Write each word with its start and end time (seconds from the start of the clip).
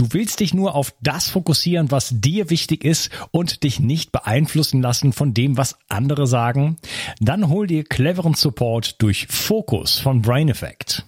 Du 0.00 0.14
willst 0.14 0.40
dich 0.40 0.54
nur 0.54 0.76
auf 0.76 0.94
das 1.02 1.28
fokussieren, 1.28 1.90
was 1.90 2.08
dir 2.10 2.48
wichtig 2.48 2.86
ist 2.86 3.10
und 3.32 3.64
dich 3.64 3.80
nicht 3.80 4.12
beeinflussen 4.12 4.80
lassen 4.80 5.12
von 5.12 5.34
dem, 5.34 5.58
was 5.58 5.76
andere 5.90 6.26
sagen? 6.26 6.78
Dann 7.20 7.50
hol 7.50 7.66
dir 7.66 7.84
cleveren 7.84 8.32
Support 8.32 9.02
durch 9.02 9.26
Fokus 9.26 9.98
von 9.98 10.22
Brain 10.22 10.48
Effect. 10.48 11.04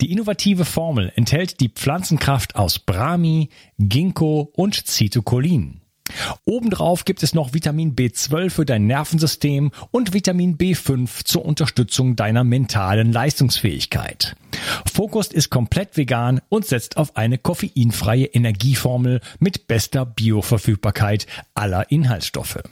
Die 0.00 0.10
innovative 0.10 0.64
Formel 0.64 1.12
enthält 1.14 1.60
die 1.60 1.68
Pflanzenkraft 1.68 2.56
aus 2.56 2.78
Brahmi, 2.78 3.50
Ginkgo 3.78 4.50
und 4.56 4.86
Citocholin. 4.86 5.81
Obendrauf 6.44 7.04
gibt 7.04 7.22
es 7.22 7.34
noch 7.34 7.54
Vitamin 7.54 7.94
B12 7.94 8.50
für 8.50 8.64
dein 8.64 8.86
Nervensystem 8.86 9.72
und 9.90 10.12
Vitamin 10.12 10.58
B5 10.58 11.24
zur 11.24 11.44
Unterstützung 11.44 12.16
deiner 12.16 12.44
mentalen 12.44 13.12
Leistungsfähigkeit. 13.12 14.36
Focus 14.92 15.28
ist 15.28 15.50
komplett 15.50 15.96
vegan 15.96 16.40
und 16.48 16.66
setzt 16.66 16.96
auf 16.96 17.16
eine 17.16 17.38
koffeinfreie 17.38 18.26
Energieformel 18.26 19.20
mit 19.38 19.66
bester 19.66 20.04
Bioverfügbarkeit 20.04 21.26
aller 21.54 21.90
Inhaltsstoffe. 21.90 22.62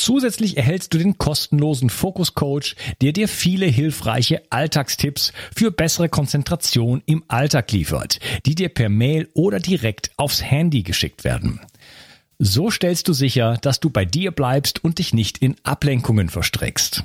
Zusätzlich 0.00 0.56
erhältst 0.56 0.94
du 0.94 0.98
den 0.98 1.18
kostenlosen 1.18 1.90
Focus 1.90 2.32
Coach, 2.34 2.74
der 3.02 3.12
dir 3.12 3.28
viele 3.28 3.66
hilfreiche 3.66 4.40
Alltagstipps 4.48 5.34
für 5.54 5.70
bessere 5.70 6.08
Konzentration 6.08 7.02
im 7.04 7.22
Alltag 7.28 7.70
liefert, 7.72 8.18
die 8.46 8.54
dir 8.54 8.70
per 8.70 8.88
Mail 8.88 9.28
oder 9.34 9.60
direkt 9.60 10.10
aufs 10.16 10.42
Handy 10.42 10.84
geschickt 10.84 11.22
werden. 11.22 11.60
So 12.42 12.70
stellst 12.70 13.06
du 13.06 13.12
sicher, 13.12 13.58
dass 13.60 13.80
du 13.80 13.90
bei 13.90 14.06
dir 14.06 14.30
bleibst 14.30 14.82
und 14.82 14.98
dich 14.98 15.12
nicht 15.12 15.42
in 15.42 15.56
Ablenkungen 15.62 16.30
verstrickst. 16.30 17.04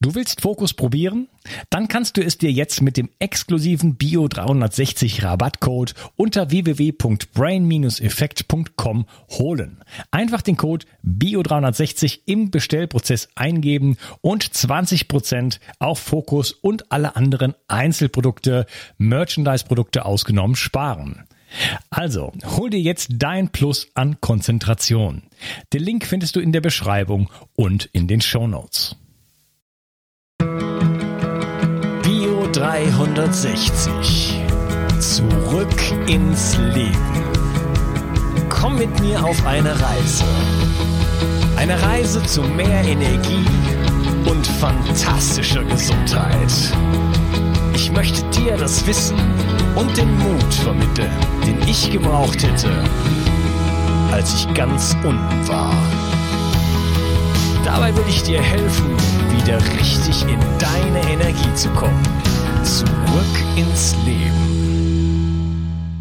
Du 0.00 0.14
willst 0.14 0.40
Fokus 0.40 0.72
probieren? 0.72 1.28
Dann 1.68 1.88
kannst 1.88 2.16
du 2.16 2.24
es 2.24 2.38
dir 2.38 2.50
jetzt 2.50 2.80
mit 2.80 2.96
dem 2.96 3.10
exklusiven 3.18 3.96
Bio 3.96 4.28
360 4.28 5.24
Rabattcode 5.24 5.92
unter 6.16 6.50
www.brain-effekt.com 6.50 9.04
holen. 9.28 9.84
Einfach 10.10 10.40
den 10.40 10.56
Code 10.56 10.86
Bio 11.02 11.42
360 11.42 12.22
im 12.24 12.50
Bestellprozess 12.50 13.28
eingeben 13.34 13.98
und 14.22 14.42
20% 14.42 15.58
auf 15.80 15.98
Fokus 15.98 16.52
und 16.52 16.90
alle 16.90 17.14
anderen 17.14 17.54
Einzelprodukte, 17.68 18.64
Merchandise-Produkte 18.96 20.06
ausgenommen 20.06 20.56
sparen. 20.56 21.26
Also, 21.90 22.32
hol 22.56 22.70
dir 22.70 22.80
jetzt 22.80 23.08
dein 23.14 23.50
Plus 23.50 23.88
an 23.94 24.20
Konzentration. 24.20 25.22
Den 25.72 25.82
Link 25.82 26.06
findest 26.06 26.36
du 26.36 26.40
in 26.40 26.52
der 26.52 26.60
Beschreibung 26.60 27.30
und 27.56 27.86
in 27.92 28.06
den 28.06 28.20
Show 28.20 28.46
Notes. 28.46 28.96
Bio 32.02 32.46
360. 32.52 34.40
Zurück 35.00 36.08
ins 36.08 36.56
Leben. 36.58 37.24
Komm 38.48 38.78
mit 38.78 39.00
mir 39.00 39.24
auf 39.24 39.46
eine 39.46 39.70
Reise. 39.80 40.24
Eine 41.56 41.80
Reise 41.82 42.22
zu 42.24 42.42
mehr 42.42 42.84
Energie 42.84 43.46
und 44.26 44.46
fantastischer 44.46 45.64
Gesundheit. 45.64 46.52
Ich 47.74 47.90
möchte 47.92 48.22
dir 48.30 48.56
das 48.56 48.86
Wissen 48.86 49.18
und 49.76 49.96
den 49.96 50.16
Mut 50.18 50.54
vermitteln, 50.54 51.10
den 51.46 51.60
ich 51.68 51.90
gebraucht 51.90 52.42
hätte, 52.42 52.70
als 54.10 54.34
ich 54.34 54.54
ganz 54.54 54.96
unten 55.04 55.48
war. 55.48 55.72
Dabei 57.64 57.94
will 57.94 58.04
ich 58.08 58.22
dir 58.22 58.40
helfen, 58.40 58.96
wieder 59.36 59.58
richtig 59.78 60.22
in 60.22 60.40
deine 60.58 61.00
Energie 61.12 61.54
zu 61.54 61.68
kommen. 61.70 62.02
Zurück 62.64 63.44
ins 63.56 63.94
Leben. 64.04 64.50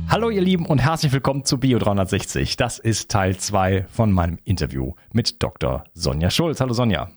Hallo 0.10 0.32
ihr 0.32 0.42
Lieben 0.42 0.66
und 0.66 0.80
herzlich 0.80 1.12
willkommen 1.12 1.46
zu 1.46 1.60
Bio 1.60 1.78
360. 1.78 2.58
Das 2.58 2.80
ist 2.80 3.12
Teil 3.12 3.38
2 3.38 3.86
von 3.92 4.12
meinem 4.12 4.40
Interview 4.44 4.94
mit 5.14 5.44
Dr. 5.44 5.84
Sonja 5.94 6.32
Schulz. 6.32 6.60
Hallo 6.60 6.74
Sonja. 6.74 7.12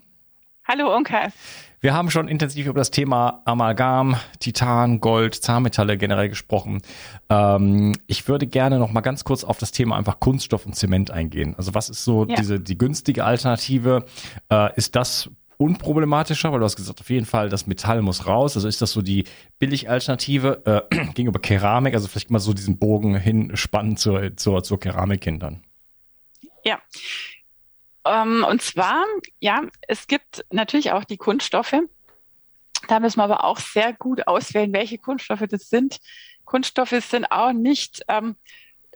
Hallo 0.65 0.95
Onkel. 0.95 1.33
Wir 1.83 1.95
haben 1.95 2.13
schon 2.13 2.29
intensiv 2.29 2.69
über 2.69 2.79
das 2.79 2.93
Thema 2.93 3.43
Amalgam, 3.45 4.15
Titan, 4.39 5.01
Gold, 5.01 5.35
Zahnmetalle 5.35 5.99
generell 5.99 6.29
gesprochen. 6.29 6.81
Ähm, 7.29 7.97
ich 8.07 8.29
würde 8.29 8.47
gerne 8.47 8.79
noch 8.79 8.93
mal 8.93 9.01
ganz 9.01 9.25
kurz 9.25 9.43
auf 9.43 9.59
das 9.59 9.73
Thema 9.73 9.97
einfach 9.97 10.21
Kunststoff 10.21 10.65
und 10.65 10.77
Zement 10.77 11.11
eingehen. 11.11 11.57
Also 11.59 11.75
was 11.75 11.91
ist 11.91 12.05
so 12.05 12.25
ja. 12.25 12.37
diese 12.37 12.61
die 12.61 12.79
günstige 12.79 13.25
Alternative? 13.25 14.05
Äh, 14.49 14.69
ist 14.77 14.95
das 14.95 15.29
unproblematischer, 15.57 16.53
weil 16.53 16.61
du 16.61 16.67
hast 16.67 16.77
gesagt, 16.77 17.01
auf 17.01 17.11
jeden 17.11 17.27
Fall 17.27 17.49
das 17.49 17.67
Metall 17.67 18.01
muss 18.01 18.29
raus. 18.29 18.55
Also 18.55 18.69
ist 18.69 18.81
das 18.81 18.93
so 18.93 19.03
die 19.03 19.25
Billig-Alternative 19.59 20.87
äh, 20.91 21.07
gegenüber 21.15 21.41
Keramik? 21.41 21.95
Also 21.95 22.07
vielleicht 22.07 22.31
mal 22.31 22.39
so 22.39 22.53
diesen 22.53 22.79
Bogen 22.79 23.17
hinspannen 23.17 23.97
zur, 23.97 24.37
zur, 24.37 24.63
zur 24.63 24.79
Keramik 24.79 25.25
hin 25.25 25.41
dann. 25.41 25.65
Ja, 26.65 26.79
ähm, 28.05 28.45
und 28.49 28.63
zwar, 28.63 29.05
ja, 29.41 29.63
es 29.83 30.07
gibt 30.07 30.45
natürlich 30.51 30.93
auch 30.93 31.05
die 31.05 31.17
Kunststoffe. 31.17 31.77
Da 32.89 33.01
müssen 33.01 33.19
wir 33.19 33.25
aber 33.25 33.45
auch 33.45 33.61
sehr 33.61 33.93
gut 33.93 34.27
auswählen, 34.27 34.73
welche 34.73 34.99
Kunststoffe 34.99 35.45
das 35.49 35.69
sind. 35.69 36.01
Kunststoffe 36.45 36.91
sind 37.01 37.31
auch 37.31 37.53
nicht 37.53 38.03
ähm, 38.09 38.37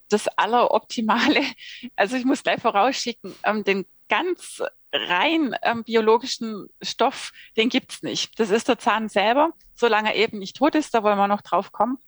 das 0.09 0.29
Alleroptimale. 0.29 1.43
Also 1.97 2.17
ich 2.17 2.25
muss 2.25 2.43
gleich 2.43 2.61
vorausschicken, 2.61 3.35
ähm, 3.45 3.65
den 3.65 3.87
ganz 4.09 4.63
rein 4.93 5.55
ähm, 5.63 5.85
biologischen 5.85 6.69
Stoff, 6.83 7.33
den 7.57 7.69
gibt's 7.69 8.03
nicht. 8.03 8.39
Das 8.39 8.51
ist 8.51 8.69
der 8.69 8.79
Zahn 8.79 9.09
selber, 9.09 9.51
solange 9.75 10.15
er 10.15 10.17
eben 10.17 10.39
nicht 10.39 10.57
tot 10.57 10.75
ist, 10.75 10.95
da 10.95 11.03
wollen 11.03 11.19
wir 11.19 11.29
noch 11.29 11.43
drauf 11.43 11.73
kommen. 11.73 11.99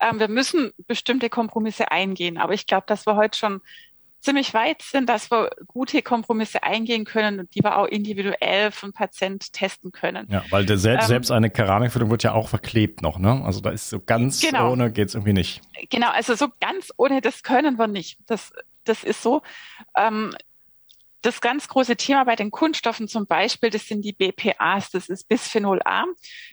Ähm, 0.00 0.18
wir 0.20 0.28
müssen 0.28 0.72
bestimmte 0.86 1.28
Kompromisse 1.30 1.90
eingehen, 1.90 2.38
aber 2.38 2.54
ich 2.54 2.66
glaube, 2.66 2.86
dass 2.86 3.06
wir 3.06 3.16
heute 3.16 3.38
schon 3.38 3.60
ziemlich 4.20 4.54
weit 4.54 4.82
sind, 4.82 5.08
dass 5.08 5.30
wir 5.30 5.50
gute 5.66 6.02
Kompromisse 6.02 6.62
eingehen 6.62 7.04
können 7.04 7.40
und 7.40 7.54
die 7.54 7.62
wir 7.62 7.78
auch 7.78 7.86
individuell 7.86 8.70
von 8.70 8.92
Patient 8.92 9.52
testen 9.52 9.92
können. 9.92 10.26
Ja, 10.30 10.44
weil 10.50 10.66
der 10.66 10.78
selbst, 10.78 11.04
ähm, 11.04 11.08
selbst 11.08 11.30
eine 11.30 11.50
Keramikfüllung 11.50 12.10
wird 12.10 12.22
ja 12.22 12.32
auch 12.32 12.48
verklebt 12.48 13.02
noch, 13.02 13.18
ne? 13.18 13.42
Also 13.44 13.60
da 13.60 13.70
ist 13.70 13.88
so 13.88 14.00
ganz 14.00 14.40
genau, 14.40 14.72
ohne 14.72 14.90
geht's 14.92 15.14
irgendwie 15.14 15.32
nicht. 15.32 15.60
Genau, 15.90 16.10
also 16.10 16.34
so 16.34 16.48
ganz 16.60 16.90
ohne 16.96 17.20
das 17.20 17.42
können 17.42 17.78
wir 17.78 17.86
nicht. 17.86 18.18
Das, 18.26 18.52
das 18.84 19.04
ist 19.04 19.22
so. 19.22 19.42
Ähm, 19.96 20.34
das 21.22 21.40
ganz 21.40 21.66
große 21.66 21.96
Thema 21.96 22.24
bei 22.24 22.36
den 22.36 22.50
Kunststoffen 22.50 23.08
zum 23.08 23.26
Beispiel, 23.26 23.70
das 23.70 23.86
sind 23.86 24.04
die 24.04 24.12
BPAs, 24.12 24.90
das 24.90 25.08
ist 25.08 25.28
Bisphenol 25.28 25.80
A. 25.84 26.04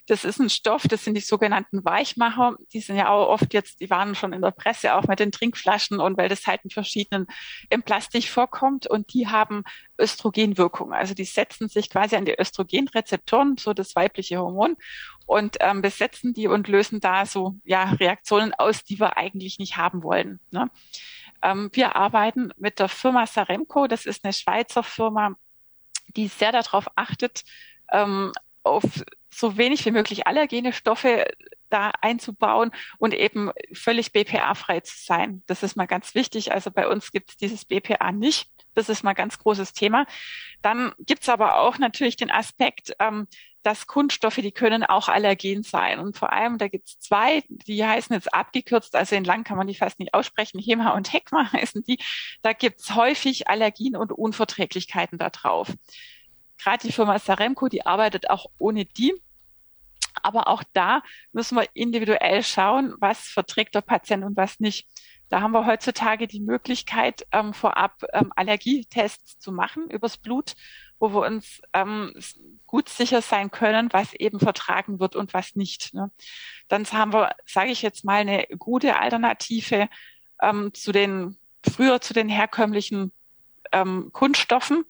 Das 0.08 0.26
ist 0.26 0.40
ein 0.40 0.50
Stoff, 0.50 0.84
das 0.88 1.04
sind 1.04 1.14
die 1.14 1.22
sogenannten 1.22 1.86
Weichmacher. 1.86 2.56
Die 2.74 2.80
sind 2.80 2.98
ja 2.98 3.10
auch 3.10 3.30
oft 3.30 3.54
jetzt, 3.54 3.80
die 3.80 3.90
waren 3.92 4.16
schon 4.16 4.34
in 4.34 4.42
der 4.42 4.52
Presse, 4.52 4.96
auch 4.96 5.04
mit 5.04 5.20
den 5.20 5.32
Trinkflaschen 5.32 6.00
und 6.00 6.18
weil 6.18 6.30
das 6.30 6.48
halt 6.48 6.62
in 6.64 6.72
verschiedenen 6.72 7.28
im 7.70 7.84
Plastik 7.84 8.28
vorkommt 8.28 8.88
und 8.88 9.14
die 9.14 9.28
haben 9.28 9.64
Östrogenwirkung. 10.00 10.94
Also 10.94 11.14
die 11.14 11.26
setzen 11.26 11.70
sich 11.70 11.90
quasi 11.92 12.16
an 12.16 12.26
die 12.26 12.38
Östrogenrezeptoren, 12.38 13.58
so 13.58 13.74
das 13.74 13.96
weibliche 13.96 14.40
Hormon 14.40 14.78
und 15.28 15.58
ähm, 15.60 15.82
besetzen 15.82 16.34
die 16.34 16.48
und 16.48 16.68
lösen 16.68 17.00
da 17.00 17.26
so 17.26 17.56
ja 17.66 17.84
Reaktionen 17.92 18.54
aus, 18.54 18.84
die 18.84 19.00
wir 19.00 19.18
eigentlich 19.18 19.60
nicht 19.60 19.78
haben 19.78 20.04
wollen. 20.04 20.40
Ne? 20.52 20.70
Ähm, 21.42 21.70
wir 21.74 21.96
arbeiten 21.96 22.52
mit 22.58 22.80
der 22.80 22.90
Firma 22.90 23.26
Saremco. 23.28 23.88
Das 23.88 24.06
ist 24.06 24.24
eine 24.24 24.34
Schweizer 24.34 24.84
Firma, 24.84 25.36
die 26.08 26.28
sehr 26.28 26.52
darauf 26.52 26.88
achtet, 26.96 27.44
ähm, 27.92 28.32
auf 28.64 28.84
so 29.30 29.58
wenig 29.58 29.86
wie 29.86 29.92
möglich 29.92 30.28
allergene 30.28 30.74
Stoffe 30.74 31.26
da 31.70 31.92
einzubauen 32.02 32.72
und 32.98 33.14
eben 33.14 33.52
völlig 33.74 34.12
BPA-frei 34.12 34.80
zu 34.80 34.96
sein. 34.98 35.44
Das 35.46 35.64
ist 35.64 35.76
mal 35.76 35.88
ganz 35.88 36.16
wichtig. 36.16 36.52
Also 36.52 36.72
bei 36.72 36.88
uns 36.88 37.12
gibt 37.12 37.32
es 37.32 37.38
dieses 37.38 37.66
BPA 37.66 38.12
nicht. 38.12 38.50
Das 38.74 38.90
ist 38.90 39.04
mal 39.04 39.14
ganz 39.14 39.40
großes 39.40 39.74
Thema. 39.74 40.06
Dann 40.62 40.94
gibt 41.00 41.24
es 41.24 41.30
aber 41.30 41.60
auch 41.60 41.78
natürlich 41.78 42.16
den 42.16 42.32
Aspekt, 42.32 42.94
ähm, 43.00 43.28
dass 43.66 43.88
Kunststoffe, 43.88 44.36
die 44.36 44.52
können 44.52 44.84
auch 44.84 45.10
Allergen 45.10 45.64
sein. 45.64 46.00
Und 46.00 46.16
vor 46.16 46.32
allem, 46.32 46.60
da 46.60 46.68
gibt 46.68 46.88
es 46.88 47.00
zwei, 47.00 47.44
die 47.50 47.84
heißen 47.84 48.14
jetzt 48.14 48.32
abgekürzt, 48.32 48.96
also 48.96 49.16
in 49.16 49.24
lang 49.24 49.44
kann 49.44 49.58
man 49.58 49.66
die 49.66 49.74
fast 49.74 49.98
nicht 49.98 50.14
aussprechen, 50.14 50.60
HEMA 50.60 50.92
und 50.92 51.12
HECMA 51.12 51.52
heißen 51.52 51.84
die. 51.84 51.98
Da 52.44 52.54
gibt 52.54 52.80
es 52.80 52.94
häufig 52.94 53.48
Allergien 53.48 53.96
und 53.96 54.12
Unverträglichkeiten 54.12 55.18
da 55.18 55.32
drauf. 55.32 55.74
Gerade 56.60 56.88
die 56.88 56.94
Firma 56.94 57.18
Saremco, 57.18 57.68
die 57.68 57.88
arbeitet 57.88 58.30
auch 58.30 58.46
ohne 58.60 58.86
die. 58.86 59.16
Aber 60.22 60.48
auch 60.48 60.64
da 60.74 61.02
müssen 61.32 61.58
wir 61.58 61.68
individuell 61.74 62.44
schauen, 62.44 62.94
was 63.00 63.28
verträgt 63.28 63.74
der 63.74 63.82
Patient 63.82 64.24
und 64.24 64.38
was 64.38 64.60
nicht. 64.60 64.88
Da 65.30 65.42
haben 65.42 65.54
wir 65.54 65.66
heutzutage 65.66 66.28
die 66.28 66.40
Möglichkeit, 66.40 67.26
ähm, 67.32 67.56
vorab 67.56 68.04
ähm, 68.14 68.32
Allergietests 68.36 69.40
zu 69.40 69.52
machen 69.52 69.90
übers 69.90 70.18
Blut, 70.18 70.56
wo 71.00 71.14
wir 71.14 71.26
uns 71.26 71.62
ähm, 71.74 72.14
gut 72.66 72.90
sicher 72.90 73.22
sein 73.22 73.52
können, 73.52 73.90
was 73.92 74.14
eben 74.14 74.40
vertragen 74.40 75.00
wird 75.00 75.16
und 75.16 75.34
was 75.34 75.56
nicht. 75.56 75.94
Ne? 75.94 76.12
Dann 76.68 76.86
haben 76.86 77.14
wir, 77.14 77.36
sage 77.46 77.72
ich 77.72 77.82
jetzt 77.82 78.06
mal, 78.06 78.22
eine 78.22 78.46
gute 78.58 78.98
Alternative 78.98 79.90
ähm, 80.42 80.74
zu 80.74 80.92
den 80.92 81.38
früher 81.70 82.02
zu 82.02 82.14
den 82.14 82.30
herkömmlichen 82.30 83.12
ähm, 83.72 84.10
Kunststoffen. 84.14 84.86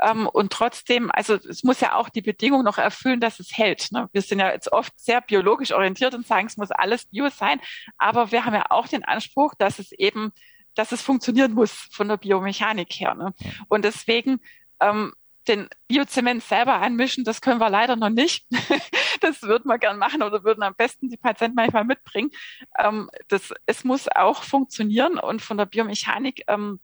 Ähm, 0.00 0.26
und 0.26 0.52
trotzdem, 0.52 1.10
also 1.12 1.34
es 1.34 1.62
muss 1.62 1.80
ja 1.80 1.94
auch 1.94 2.08
die 2.08 2.22
Bedingung 2.22 2.64
noch 2.64 2.78
erfüllen, 2.78 3.20
dass 3.20 3.38
es 3.38 3.56
hält. 3.56 3.92
Ne? 3.92 4.08
Wir 4.12 4.22
sind 4.22 4.40
ja 4.40 4.50
jetzt 4.50 4.72
oft 4.72 4.92
sehr 4.98 5.20
biologisch 5.20 5.72
orientiert 5.72 6.14
und 6.14 6.26
sagen, 6.26 6.46
es 6.46 6.56
muss 6.56 6.70
alles 6.70 7.06
Bio 7.06 7.28
sein. 7.28 7.60
Aber 7.96 8.32
wir 8.32 8.44
haben 8.44 8.54
ja 8.54 8.66
auch 8.70 8.88
den 8.88 9.04
Anspruch, 9.04 9.54
dass 9.54 9.78
es 9.78 9.92
eben, 9.92 10.32
dass 10.74 10.92
es 10.92 11.00
funktionieren 11.00 11.52
muss 11.52 11.88
von 11.92 12.08
der 12.08 12.16
Biomechanik 12.16 12.92
her. 12.92 13.14
Ne? 13.14 13.32
Und 13.68 13.84
deswegen 13.84 14.40
ähm, 14.84 15.12
den 15.48 15.68
Biozement 15.88 16.42
selber 16.42 16.80
einmischen, 16.80 17.24
das 17.24 17.40
können 17.40 17.60
wir 17.60 17.68
leider 17.68 17.96
noch 17.96 18.10
nicht. 18.10 18.46
das 19.20 19.42
würden 19.42 19.68
wir 19.68 19.78
gern 19.78 19.98
machen 19.98 20.22
oder 20.22 20.44
würden 20.44 20.62
am 20.62 20.74
besten 20.74 21.10
die 21.10 21.16
Patienten 21.16 21.56
manchmal 21.56 21.84
mitbringen. 21.84 22.30
Ähm, 22.78 23.10
das, 23.28 23.52
es 23.66 23.84
muss 23.84 24.08
auch 24.08 24.42
funktionieren 24.42 25.18
und 25.18 25.42
von 25.42 25.58
der 25.58 25.66
Biomechanik 25.66 26.44
ähm, 26.48 26.80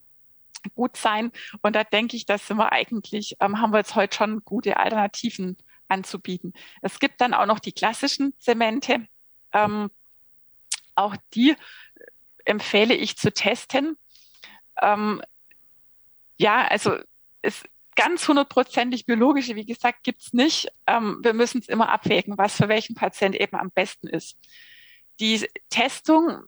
gut 0.75 0.97
sein. 0.97 1.33
Und 1.63 1.75
da 1.75 1.85
denke 1.85 2.17
ich, 2.17 2.27
dass 2.27 2.47
sind 2.47 2.59
wir 2.59 2.73
eigentlich, 2.73 3.37
ähm, 3.41 3.61
haben 3.61 3.73
wir 3.73 3.79
jetzt 3.79 3.95
heute 3.95 4.17
schon 4.17 4.45
gute 4.45 4.77
Alternativen 4.77 5.57
anzubieten. 5.89 6.53
Es 6.83 7.01
gibt 7.01 7.21
dann 7.21 7.35
auch 7.35 7.47
noch 7.47 7.59
die 7.61 7.73
klassischen 7.73 8.35
Zemente. 8.39 9.07
Ähm, 9.53 9.91
auch 10.95 11.17
die 11.35 11.57
empfehle 12.45 12.95
ich 12.95 13.17
zu 13.17 13.33
testen. 13.33 13.97
Ähm, 14.83 15.23
ja, 16.37 16.67
also 16.69 16.99
es 17.43 17.65
ganz 18.01 18.27
hundertprozentig 18.27 19.05
biologische, 19.05 19.57
wie 19.57 19.67
gesagt, 19.67 20.05
gibt's 20.05 20.33
nicht. 20.33 20.69
Ähm, 20.87 21.19
wir 21.23 21.35
müssen 21.35 21.59
es 21.61 21.69
immer 21.69 21.91
abwägen, 21.91 22.39
was 22.39 22.57
für 22.57 22.69
welchen 22.69 22.95
Patient 22.95 23.35
eben 23.35 23.57
am 23.57 23.71
besten 23.71 24.09
ist. 24.09 24.39
Die 25.21 25.47
Testung 25.69 26.45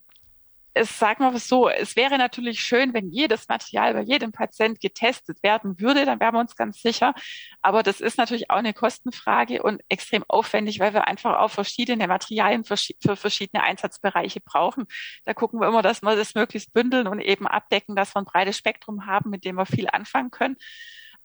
es 0.74 0.98
sagen 0.98 1.22
wir 1.22 1.38
so, 1.38 1.68
es 1.68 1.96
wäre 1.96 2.16
natürlich 2.16 2.60
schön, 2.60 2.94
wenn 2.94 3.10
jedes 3.10 3.46
Material 3.48 3.92
bei 3.92 4.00
jedem 4.00 4.32
Patient 4.32 4.80
getestet 4.80 5.42
werden 5.42 5.78
würde, 5.78 6.06
dann 6.06 6.18
wären 6.18 6.34
wir 6.34 6.40
uns 6.40 6.56
ganz 6.56 6.80
sicher. 6.80 7.12
Aber 7.60 7.82
das 7.82 8.00
ist 8.00 8.16
natürlich 8.16 8.50
auch 8.50 8.56
eine 8.56 8.72
Kostenfrage 8.72 9.62
und 9.62 9.82
extrem 9.90 10.24
aufwendig, 10.28 10.80
weil 10.80 10.94
wir 10.94 11.06
einfach 11.08 11.38
auch 11.38 11.50
verschiedene 11.50 12.08
Materialien 12.08 12.64
für, 12.64 12.76
für 12.76 13.16
verschiedene 13.16 13.62
Einsatzbereiche 13.62 14.40
brauchen. 14.40 14.86
Da 15.24 15.34
gucken 15.34 15.60
wir 15.60 15.68
immer, 15.68 15.82
dass 15.82 16.00
wir 16.00 16.16
das 16.16 16.34
möglichst 16.34 16.72
bündeln 16.72 17.06
und 17.06 17.20
eben 17.20 17.46
abdecken, 17.46 17.94
dass 17.94 18.14
wir 18.14 18.22
ein 18.22 18.24
breites 18.24 18.56
Spektrum 18.56 19.04
haben, 19.04 19.28
mit 19.28 19.44
dem 19.44 19.56
wir 19.56 19.66
viel 19.66 19.88
anfangen 19.92 20.30
können. 20.30 20.56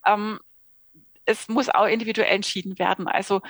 Ähm, 0.07 0.39
es 1.25 1.49
muss 1.49 1.69
auch 1.69 1.85
individuell 1.85 2.31
entschieden 2.31 2.79
werden. 2.79 3.07
Also 3.07 3.41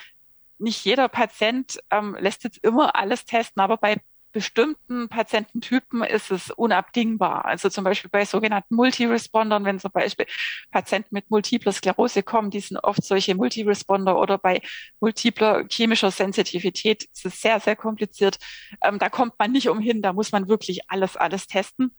nicht 0.57 0.83
jeder 0.83 1.07
Patient 1.07 1.79
ähm, 1.91 2.17
lässt 2.19 2.43
jetzt 2.43 2.57
immer 2.63 2.95
alles 2.95 3.25
testen, 3.25 3.61
aber 3.61 3.77
bei 3.77 3.97
bestimmten 4.37 5.09
Patiententypen 5.09 6.03
ist 6.03 6.31
es 6.31 6.51
unabdingbar. 6.51 7.45
Also 7.45 7.69
zum 7.69 7.83
Beispiel 7.83 8.09
bei 8.11 8.25
sogenannten 8.25 8.75
Multirespondern, 8.75 9.65
wenn 9.65 9.79
zum 9.79 9.91
Beispiel 9.91 10.27
Patienten 10.71 11.15
mit 11.15 11.31
multipler 11.31 11.71
Sklerose 11.71 12.23
kommen, 12.23 12.51
die 12.51 12.59
sind 12.59 12.77
oft 12.77 13.03
solche 13.03 13.33
Multiresponder 13.35 14.19
oder 14.19 14.37
bei 14.37 14.61
multipler 14.99 15.65
chemischer 15.69 16.11
Sensitivität 16.11 17.05
ist 17.05 17.25
es 17.25 17.41
sehr, 17.41 17.59
sehr 17.59 17.75
kompliziert. 17.75 18.37
Ähm, 18.83 18.99
da 18.99 19.09
kommt 19.09 19.33
man 19.39 19.51
nicht 19.51 19.69
umhin, 19.69 20.01
da 20.01 20.13
muss 20.13 20.31
man 20.31 20.47
wirklich 20.47 20.89
alles, 20.89 21.17
alles 21.17 21.47
testen. 21.47 21.95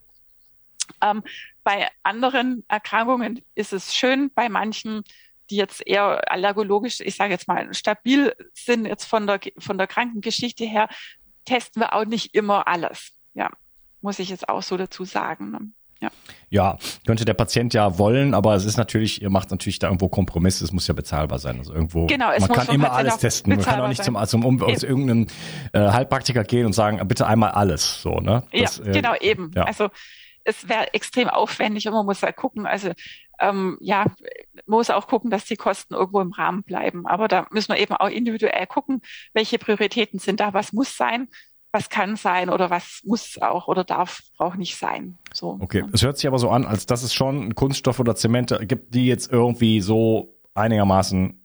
Ähm, 1.02 1.22
bei 1.68 1.86
anderen 2.02 2.64
Erkrankungen 2.66 3.42
ist 3.54 3.74
es 3.74 3.94
schön, 3.94 4.30
bei 4.34 4.48
manchen 4.48 5.02
die 5.50 5.56
jetzt 5.56 5.86
eher 5.86 6.30
allergologisch, 6.32 7.00
ich 7.00 7.16
sage 7.16 7.32
jetzt 7.32 7.46
mal, 7.46 7.74
stabil 7.74 8.34
sind 8.54 8.86
jetzt 8.86 9.04
von 9.04 9.26
der, 9.26 9.40
von 9.58 9.76
der 9.76 9.86
Krankengeschichte 9.86 10.64
her, 10.64 10.88
testen 11.44 11.82
wir 11.82 11.94
auch 11.94 12.06
nicht 12.06 12.34
immer 12.34 12.68
alles. 12.68 13.12
Ja, 13.34 13.50
muss 14.00 14.18
ich 14.18 14.30
jetzt 14.30 14.48
auch 14.48 14.62
so 14.62 14.78
dazu 14.78 15.04
sagen. 15.04 15.50
Ne? 15.50 15.58
Ja. 16.00 16.10
ja, 16.48 16.78
könnte 17.06 17.26
der 17.26 17.34
Patient 17.34 17.74
ja 17.74 17.98
wollen, 17.98 18.32
aber 18.32 18.54
es 18.54 18.64
ist 18.64 18.78
natürlich, 18.78 19.20
ihr 19.20 19.30
macht 19.30 19.50
natürlich 19.50 19.78
da 19.78 19.88
irgendwo 19.88 20.08
Kompromisse, 20.08 20.64
es 20.64 20.72
muss 20.72 20.86
ja 20.86 20.94
bezahlbar 20.94 21.38
sein. 21.38 21.58
Also 21.58 21.74
irgendwo, 21.74 22.06
genau, 22.06 22.28
man 22.28 22.48
kann 22.48 22.68
immer 22.68 22.92
alles 22.92 23.18
testen. 23.18 23.54
Man 23.54 23.62
kann 23.62 23.80
auch 23.80 23.88
nicht 23.88 24.04
zum, 24.04 24.18
zum 24.26 24.44
um, 24.44 24.62
aus 24.62 24.84
irgendeinem 24.84 25.26
äh, 25.74 25.80
Heilpraktiker 25.80 26.44
gehen 26.44 26.64
und 26.64 26.72
sagen, 26.72 27.06
bitte 27.06 27.26
einmal 27.26 27.50
alles. 27.50 28.00
So, 28.00 28.20
ne? 28.20 28.42
Das, 28.52 28.78
ja, 28.78 28.84
äh, 28.86 28.92
genau, 28.92 29.14
eben. 29.16 29.50
Ja. 29.54 29.64
Also 29.64 29.90
es 30.48 30.68
wäre 30.68 30.94
extrem 30.94 31.28
aufwendig 31.28 31.86
und 31.86 31.94
man 31.94 32.06
muss 32.06 32.22
halt 32.22 32.36
gucken, 32.36 32.66
also 32.66 32.92
ähm, 33.38 33.76
ja, 33.80 34.06
muss 34.66 34.90
auch 34.90 35.06
gucken, 35.06 35.30
dass 35.30 35.44
die 35.44 35.56
Kosten 35.56 35.94
irgendwo 35.94 36.20
im 36.20 36.32
Rahmen 36.32 36.62
bleiben. 36.62 37.06
Aber 37.06 37.28
da 37.28 37.46
müssen 37.50 37.72
wir 37.72 37.78
eben 37.78 37.94
auch 37.94 38.08
individuell 38.08 38.66
gucken, 38.66 39.02
welche 39.34 39.58
Prioritäten 39.58 40.18
sind 40.18 40.40
da, 40.40 40.54
was 40.54 40.72
muss 40.72 40.96
sein, 40.96 41.28
was 41.70 41.90
kann 41.90 42.16
sein 42.16 42.48
oder 42.48 42.70
was 42.70 43.02
muss 43.04 43.40
auch 43.40 43.68
oder 43.68 43.84
darf 43.84 44.22
auch 44.38 44.56
nicht 44.56 44.76
sein. 44.76 45.18
So. 45.32 45.58
Okay, 45.60 45.84
es 45.92 46.02
hört 46.02 46.16
sich 46.16 46.26
aber 46.26 46.38
so 46.38 46.48
an, 46.50 46.64
als 46.64 46.86
dass 46.86 47.02
es 47.02 47.12
schon 47.14 47.54
Kunststoff 47.54 48.00
oder 48.00 48.16
Zemente 48.16 48.66
gibt, 48.66 48.94
die 48.94 49.06
jetzt 49.06 49.30
irgendwie 49.30 49.80
so 49.80 50.34
einigermaßen 50.54 51.44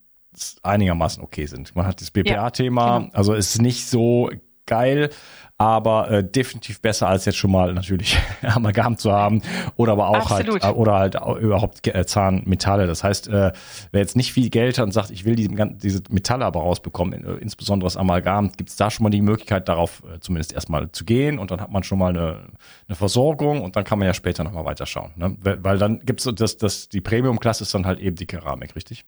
einigermaßen 0.63 1.21
okay 1.21 1.45
sind. 1.45 1.75
Man 1.75 1.85
hat 1.85 2.01
das 2.01 2.09
BPA-Thema, 2.09 2.88
ja, 2.88 2.97
genau. 2.99 3.11
also 3.13 3.35
es 3.35 3.53
ist 3.53 3.61
nicht 3.61 3.88
so 3.88 4.31
geil, 4.65 5.10
aber 5.57 6.10
äh, 6.10 6.24
definitiv 6.24 6.81
besser 6.81 7.07
als 7.07 7.25
jetzt 7.25 7.38
schon 7.38 7.51
mal 7.51 7.74
natürlich 7.74 8.18
Amalgam 8.42 8.98
zu 8.98 9.12
haben 9.12 9.42
oder 9.75 9.94
aber 9.94 10.10
auch 10.10 10.30
halt, 10.30 10.48
Absolut. 10.48 10.63
halt 10.63 10.75
oder 10.75 10.94
halt 10.95 11.15
überhaupt 11.42 11.88
äh, 11.88 12.06
Zahnmetalle. 12.06 12.88
Das 12.88 13.04
heißt, 13.04 13.27
äh, 13.27 13.51
wer 13.92 14.01
jetzt 14.01 14.15
nicht 14.15 14.33
viel 14.33 14.50
Geld 14.50 14.77
hat 14.77 14.86
und 14.86 14.92
sagt, 14.92 15.12
ich 15.12 15.25
will 15.25 15.36
die, 15.36 15.48
diese 15.77 16.01
Metalle 16.10 16.45
aber 16.45 16.62
rausbekommen, 16.62 17.24
äh, 17.24 17.33
insbesondere 17.36 17.86
das 17.86 17.98
Amalgam, 17.98 18.51
gibt 18.51 18.69
es 18.69 18.75
da 18.75 18.89
schon 18.89 19.04
mal 19.04 19.10
die 19.10 19.21
Möglichkeit 19.21 19.69
darauf 19.69 20.04
äh, 20.04 20.19
zumindest 20.19 20.54
erstmal 20.54 20.92
zu 20.92 21.06
gehen 21.06 21.39
und 21.39 21.51
dann 21.51 21.62
hat 21.62 21.71
man 21.71 21.83
schon 21.83 22.00
mal 22.00 22.09
eine, 22.09 22.48
eine 22.88 22.95
Versorgung 22.95 23.62
und 23.62 23.75
dann 23.75 23.83
kann 23.83 24.00
man 24.00 24.07
ja 24.07 24.13
später 24.13 24.44
nochmal 24.44 24.66
weiterschauen. 24.66 25.12
Ne? 25.16 25.38
Weil, 25.42 25.63
weil 25.63 25.77
dann 25.77 26.01
gibt's 26.01 26.27
das, 26.36 26.57
das, 26.57 26.89
die 26.89 27.01
Premium-Klasse 27.01 27.63
ist 27.63 27.74
dann 27.74 27.86
halt 27.86 28.00
eben 28.00 28.16
die 28.16 28.25
Keramik, 28.25 28.75
richtig? 28.75 29.06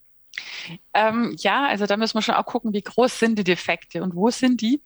Ähm, 0.94 1.36
ja, 1.40 1.66
also 1.66 1.86
da 1.86 1.98
müssen 1.98 2.16
wir 2.16 2.22
schon 2.22 2.36
auch 2.36 2.46
gucken, 2.46 2.74
wie 2.74 2.82
groß 2.82 3.20
sind 3.20 3.38
die 3.38 3.44
Defekte 3.44 4.04
und 4.04 4.16
wo 4.16 4.30
sind 4.30 4.62
die. 4.62 4.82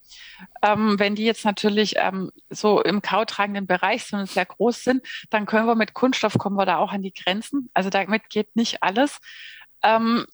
Ähm, 0.61 0.99
wenn 0.99 1.15
die 1.15 1.25
jetzt 1.25 1.45
natürlich 1.45 1.95
ähm, 1.97 2.31
so 2.49 2.81
im 2.81 3.01
kautragenden 3.01 3.67
Bereich 3.67 4.05
sind 4.05 4.19
und 4.19 4.29
sehr 4.29 4.45
groß 4.45 4.83
sind, 4.83 5.05
dann 5.29 5.45
können 5.45 5.67
wir 5.67 5.75
mit 5.75 5.93
Kunststoff 5.93 6.37
kommen 6.37 6.55
wir 6.55 6.65
da 6.65 6.77
auch 6.77 6.91
an 6.91 7.01
die 7.01 7.13
Grenzen. 7.13 7.69
Also 7.73 7.89
damit 7.89 8.29
geht 8.29 8.55
nicht 8.55 8.83
alles. 8.83 9.19
Ähm, 9.83 10.25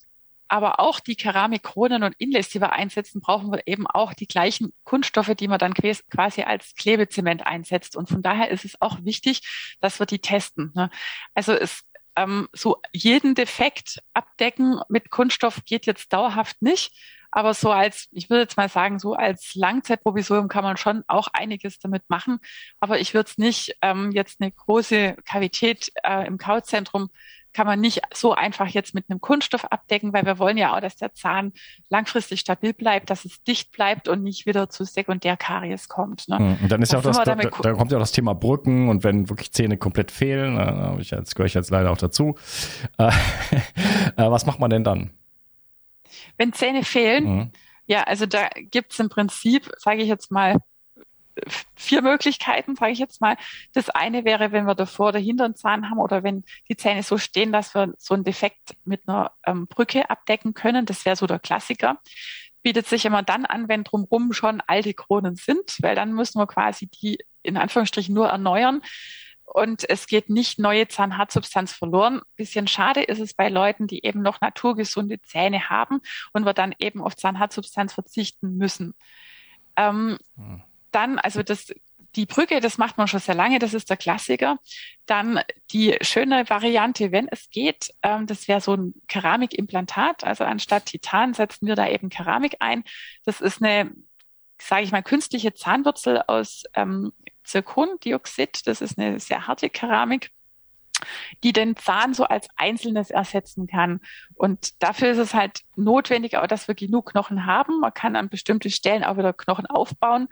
aber 0.47 0.79
auch 0.79 0.99
die 0.99 1.15
Keramikkronen 1.15 2.03
und 2.03 2.15
Inlays, 2.17 2.49
die 2.49 2.61
wir 2.61 2.71
einsetzen, 2.71 3.19
brauchen 3.19 3.51
wir 3.51 3.63
eben 3.65 3.87
auch 3.87 4.13
die 4.13 4.27
gleichen 4.27 4.73
Kunststoffe, 4.83 5.33
die 5.35 5.47
man 5.47 5.59
dann 5.59 5.73
quasi 5.73 6.43
als 6.43 6.75
Klebezement 6.75 7.45
einsetzt. 7.45 7.95
Und 7.95 8.09
von 8.09 8.21
daher 8.21 8.51
ist 8.51 8.65
es 8.65 8.79
auch 8.81 9.03
wichtig, 9.03 9.41
dass 9.81 9.99
wir 9.99 10.05
die 10.05 10.19
testen. 10.19 10.71
Ne? 10.75 10.89
Also 11.33 11.53
es 11.53 11.83
ähm, 12.15 12.47
so 12.53 12.81
jeden 12.93 13.35
Defekt 13.35 14.01
abdecken 14.13 14.79
mit 14.89 15.09
Kunststoff 15.09 15.65
geht 15.65 15.85
jetzt 15.85 16.11
dauerhaft 16.13 16.61
nicht. 16.61 16.93
Aber 17.31 17.53
so 17.53 17.71
als, 17.71 18.07
ich 18.11 18.29
würde 18.29 18.43
jetzt 18.43 18.55
mal 18.55 18.69
sagen, 18.69 18.97
so 18.97 19.13
als 19.13 19.55
Langzeitprovisorium 19.55 20.47
kann 20.47 20.63
man 20.63 20.77
schon 20.77 21.03
auch 21.07 21.27
einiges 21.33 21.79
damit 21.79 22.03
machen. 22.07 22.39
Aber 22.79 22.99
ich 22.99 23.13
würde 23.13 23.29
es 23.29 23.37
nicht 23.37 23.75
ähm, 23.81 24.11
jetzt 24.11 24.39
eine 24.39 24.51
große 24.51 25.17
Kavität 25.25 25.91
äh, 26.03 26.25
im 26.27 26.37
Kauzentrum 26.37 27.09
kann 27.55 27.65
man 27.65 27.79
nicht 27.79 28.01
so 28.13 28.35
einfach 28.35 28.67
jetzt 28.67 28.93
mit 28.93 29.05
einem 29.09 29.21
Kunststoff 29.21 29.63
abdecken, 29.71 30.11
weil 30.11 30.25
wir 30.25 30.39
wollen 30.39 30.57
ja 30.57 30.75
auch, 30.75 30.81
dass 30.81 30.97
der 30.97 31.13
Zahn 31.13 31.53
langfristig 31.89 32.41
stabil 32.41 32.73
bleibt, 32.73 33.09
dass 33.09 33.23
es 33.23 33.41
dicht 33.43 33.71
bleibt 33.71 34.09
und 34.09 34.23
nicht 34.23 34.45
wieder 34.45 34.69
zu 34.69 34.83
Sekundärkaries 34.83 35.87
kommt. 35.87 36.27
Ne? 36.27 36.37
Hm, 36.37 36.57
und 36.63 36.69
dann 36.69 36.81
ist 36.81 36.91
ja 36.91 36.99
auch 36.99 37.03
das, 37.03 37.15
da, 37.15 37.33
da, 37.33 37.73
kommt 37.73 37.91
ja 37.91 37.97
auch 37.97 38.01
das 38.01 38.11
Thema 38.11 38.35
Brücken 38.35 38.89
und 38.89 39.05
wenn 39.05 39.29
wirklich 39.29 39.53
Zähne 39.53 39.77
komplett 39.77 40.11
fehlen, 40.11 40.57
äh, 40.59 40.99
ich 40.99 41.11
jetzt, 41.11 41.33
gehöre 41.33 41.45
ich 41.47 41.53
jetzt 41.53 41.71
leider 41.71 41.91
auch 41.91 41.97
dazu. 41.97 42.35
Äh, 42.97 43.09
äh, 44.17 44.31
was 44.31 44.45
macht 44.45 44.59
man 44.59 44.69
denn 44.69 44.83
dann? 44.83 45.11
Wenn 46.37 46.53
Zähne 46.53 46.83
fehlen, 46.83 47.23
mhm. 47.23 47.51
ja, 47.87 48.03
also 48.03 48.25
da 48.25 48.47
gibt's 48.71 48.99
im 48.99 49.09
Prinzip, 49.09 49.71
sage 49.77 50.01
ich 50.01 50.07
jetzt 50.07 50.31
mal, 50.31 50.57
vier 51.75 52.01
Möglichkeiten, 52.01 52.75
sage 52.75 52.91
ich 52.91 52.99
jetzt 52.99 53.21
mal. 53.21 53.37
Das 53.73 53.89
eine 53.89 54.25
wäre, 54.25 54.51
wenn 54.51 54.65
wir 54.65 54.75
davor 54.75 55.09
oder 55.09 55.19
hinter 55.19 55.45
einen 55.45 55.55
Zahn 55.55 55.89
haben 55.89 55.99
oder 55.99 56.23
wenn 56.23 56.43
die 56.69 56.77
Zähne 56.77 57.03
so 57.03 57.17
stehen, 57.17 57.51
dass 57.51 57.75
wir 57.75 57.93
so 57.97 58.13
einen 58.13 58.23
Defekt 58.23 58.75
mit 58.85 59.07
einer 59.07 59.31
ähm, 59.45 59.67
Brücke 59.67 60.09
abdecken 60.09 60.53
können. 60.53 60.85
Das 60.85 61.05
wäre 61.05 61.15
so 61.15 61.27
der 61.27 61.39
Klassiker. 61.39 61.99
Bietet 62.61 62.87
sich 62.87 63.05
immer 63.05 63.21
dann 63.21 63.45
an, 63.45 63.69
wenn 63.69 63.83
drumherum 63.83 64.33
schon 64.33 64.61
alte 64.65 64.93
Kronen 64.93 65.35
sind, 65.35 65.77
weil 65.81 65.95
dann 65.95 66.13
müssen 66.13 66.39
wir 66.39 66.47
quasi 66.47 66.87
die 66.87 67.19
in 67.43 67.57
Anführungsstrichen 67.57 68.13
nur 68.13 68.27
erneuern. 68.27 68.81
Und 69.43 69.87
es 69.87 70.07
geht 70.07 70.31
nicht 70.31 70.57
neue 70.57 70.87
Zahnhartsubstanz 70.87 71.71
verloren. 71.71 72.21
Bisschen 72.35 72.67
schade 72.67 73.03
ist 73.03 73.19
es 73.19 73.35
bei 73.35 73.49
Leuten, 73.49 73.85
die 73.85 74.03
eben 74.03 74.23
noch 74.23 74.41
naturgesunde 74.41 75.21
Zähne 75.21 75.69
haben 75.69 76.01
und 76.33 76.45
wir 76.45 76.53
dann 76.53 76.73
eben 76.79 77.03
auf 77.03 77.15
Zahnhartsubstanz 77.15 77.93
verzichten 77.93 78.57
müssen. 78.57 78.95
Ähm, 79.75 80.17
hm 80.35 80.63
dann, 80.95 81.19
also 81.19 81.43
das, 81.43 81.67
die 82.15 82.25
Brücke, 82.25 82.61
das 82.61 82.77
macht 82.77 82.97
man 82.97 83.07
schon 83.07 83.19
sehr 83.19 83.35
lange, 83.35 83.59
das 83.59 83.73
ist 83.73 83.89
der 83.89 83.97
Klassiker. 83.97 84.57
Dann 85.05 85.41
die 85.71 85.97
schöne 86.01 86.49
Variante, 86.49 87.11
wenn 87.11 87.27
es 87.29 87.49
geht, 87.49 87.93
ähm, 88.03 88.25
das 88.27 88.47
wäre 88.47 88.61
so 88.61 88.75
ein 88.75 88.93
Keramikimplantat. 89.07 90.23
Also 90.23 90.45
anstatt 90.45 90.85
Titan 90.87 91.33
setzen 91.33 91.67
wir 91.67 91.75
da 91.75 91.87
eben 91.89 92.09
Keramik 92.09 92.57
ein. 92.59 92.83
Das 93.25 93.41
ist 93.41 93.61
eine, 93.61 93.91
sage 94.61 94.83
ich 94.83 94.91
mal, 94.91 95.03
künstliche 95.03 95.53
Zahnwurzel 95.53 96.23
aus 96.27 96.63
ähm, 96.73 97.11
Zirkondioxid. 97.43 98.65
Das 98.67 98.81
ist 98.81 98.97
eine 98.97 99.19
sehr 99.19 99.47
harte 99.47 99.69
Keramik. 99.69 100.31
die 101.43 101.53
den 101.53 101.75
Zahn 101.75 102.13
so 102.13 102.23
als 102.23 102.47
Einzelnes 102.55 103.09
ersetzen 103.11 103.67
kann. 103.67 103.99
Und 104.33 104.81
dafür 104.81 105.11
ist 105.11 105.17
es 105.17 105.33
halt 105.33 105.61
notwendig, 105.75 106.37
auch, 106.37 106.47
dass 106.47 106.67
wir 106.67 106.75
genug 106.75 107.11
Knochen 107.11 107.45
haben. 107.45 107.81
Man 107.81 107.93
kann 107.93 108.15
an 108.15 108.29
bestimmte 108.29 108.69
Stellen 108.69 109.03
auch 109.03 109.17
wieder 109.17 109.33
Knochen 109.33 109.65
aufbauen. 109.65 110.27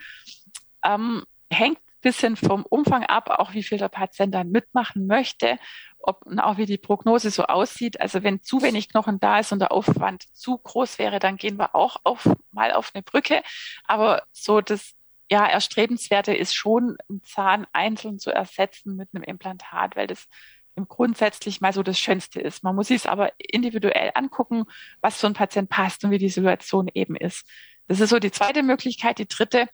Ähm, 0.83 1.23
hängt 1.49 1.79
bisschen 2.03 2.35
vom 2.35 2.63
Umfang 2.63 3.03
ab, 3.03 3.29
auch 3.29 3.53
wie 3.53 3.63
viel 3.63 3.79
der 3.79 3.87
Patient 3.87 4.35
dann 4.35 4.51
mitmachen 4.51 5.07
möchte, 5.07 5.57
ob 5.97 6.25
und 6.25 6.39
auch 6.39 6.57
wie 6.57 6.65
die 6.67 6.77
Prognose 6.77 7.31
so 7.31 7.45
aussieht. 7.45 7.99
Also 7.99 8.21
wenn 8.21 8.43
zu 8.43 8.61
wenig 8.61 8.89
Knochen 8.89 9.19
da 9.19 9.39
ist 9.39 9.51
und 9.51 9.59
der 9.59 9.71
Aufwand 9.71 10.23
zu 10.35 10.57
groß 10.57 10.99
wäre, 10.99 11.17
dann 11.19 11.37
gehen 11.37 11.57
wir 11.57 11.73
auch 11.73 11.97
auf, 12.03 12.29
mal 12.51 12.73
auf 12.73 12.91
eine 12.93 13.01
Brücke. 13.01 13.41
Aber 13.85 14.23
so 14.31 14.61
das 14.61 14.93
ja, 15.31 15.47
erstrebenswerte 15.47 16.35
ist 16.35 16.53
schon, 16.53 16.97
einen 17.09 17.23
Zahn 17.23 17.65
einzeln 17.71 18.19
zu 18.19 18.29
ersetzen 18.29 18.95
mit 18.95 19.09
einem 19.13 19.23
Implantat, 19.23 19.95
weil 19.95 20.07
das 20.07 20.27
im 20.75 20.87
grundsätzlich 20.87 21.61
mal 21.61 21.71
so 21.71 21.83
das 21.83 21.99
Schönste 21.99 22.41
ist. 22.41 22.63
Man 22.63 22.75
muss 22.75 22.87
sich 22.87 22.97
es 22.97 23.05
aber 23.05 23.31
individuell 23.37 24.11
angucken, 24.15 24.65
was 25.01 25.19
für 25.19 25.27
ein 25.27 25.33
Patient 25.33 25.69
passt 25.69 26.03
und 26.03 26.11
wie 26.11 26.17
die 26.17 26.29
Situation 26.29 26.89
eben 26.93 27.15
ist. 27.15 27.47
Das 27.87 27.99
ist 27.99 28.09
so 28.09 28.19
die 28.19 28.31
zweite 28.31 28.63
Möglichkeit. 28.63 29.19
Die 29.19 29.27
dritte, 29.27 29.67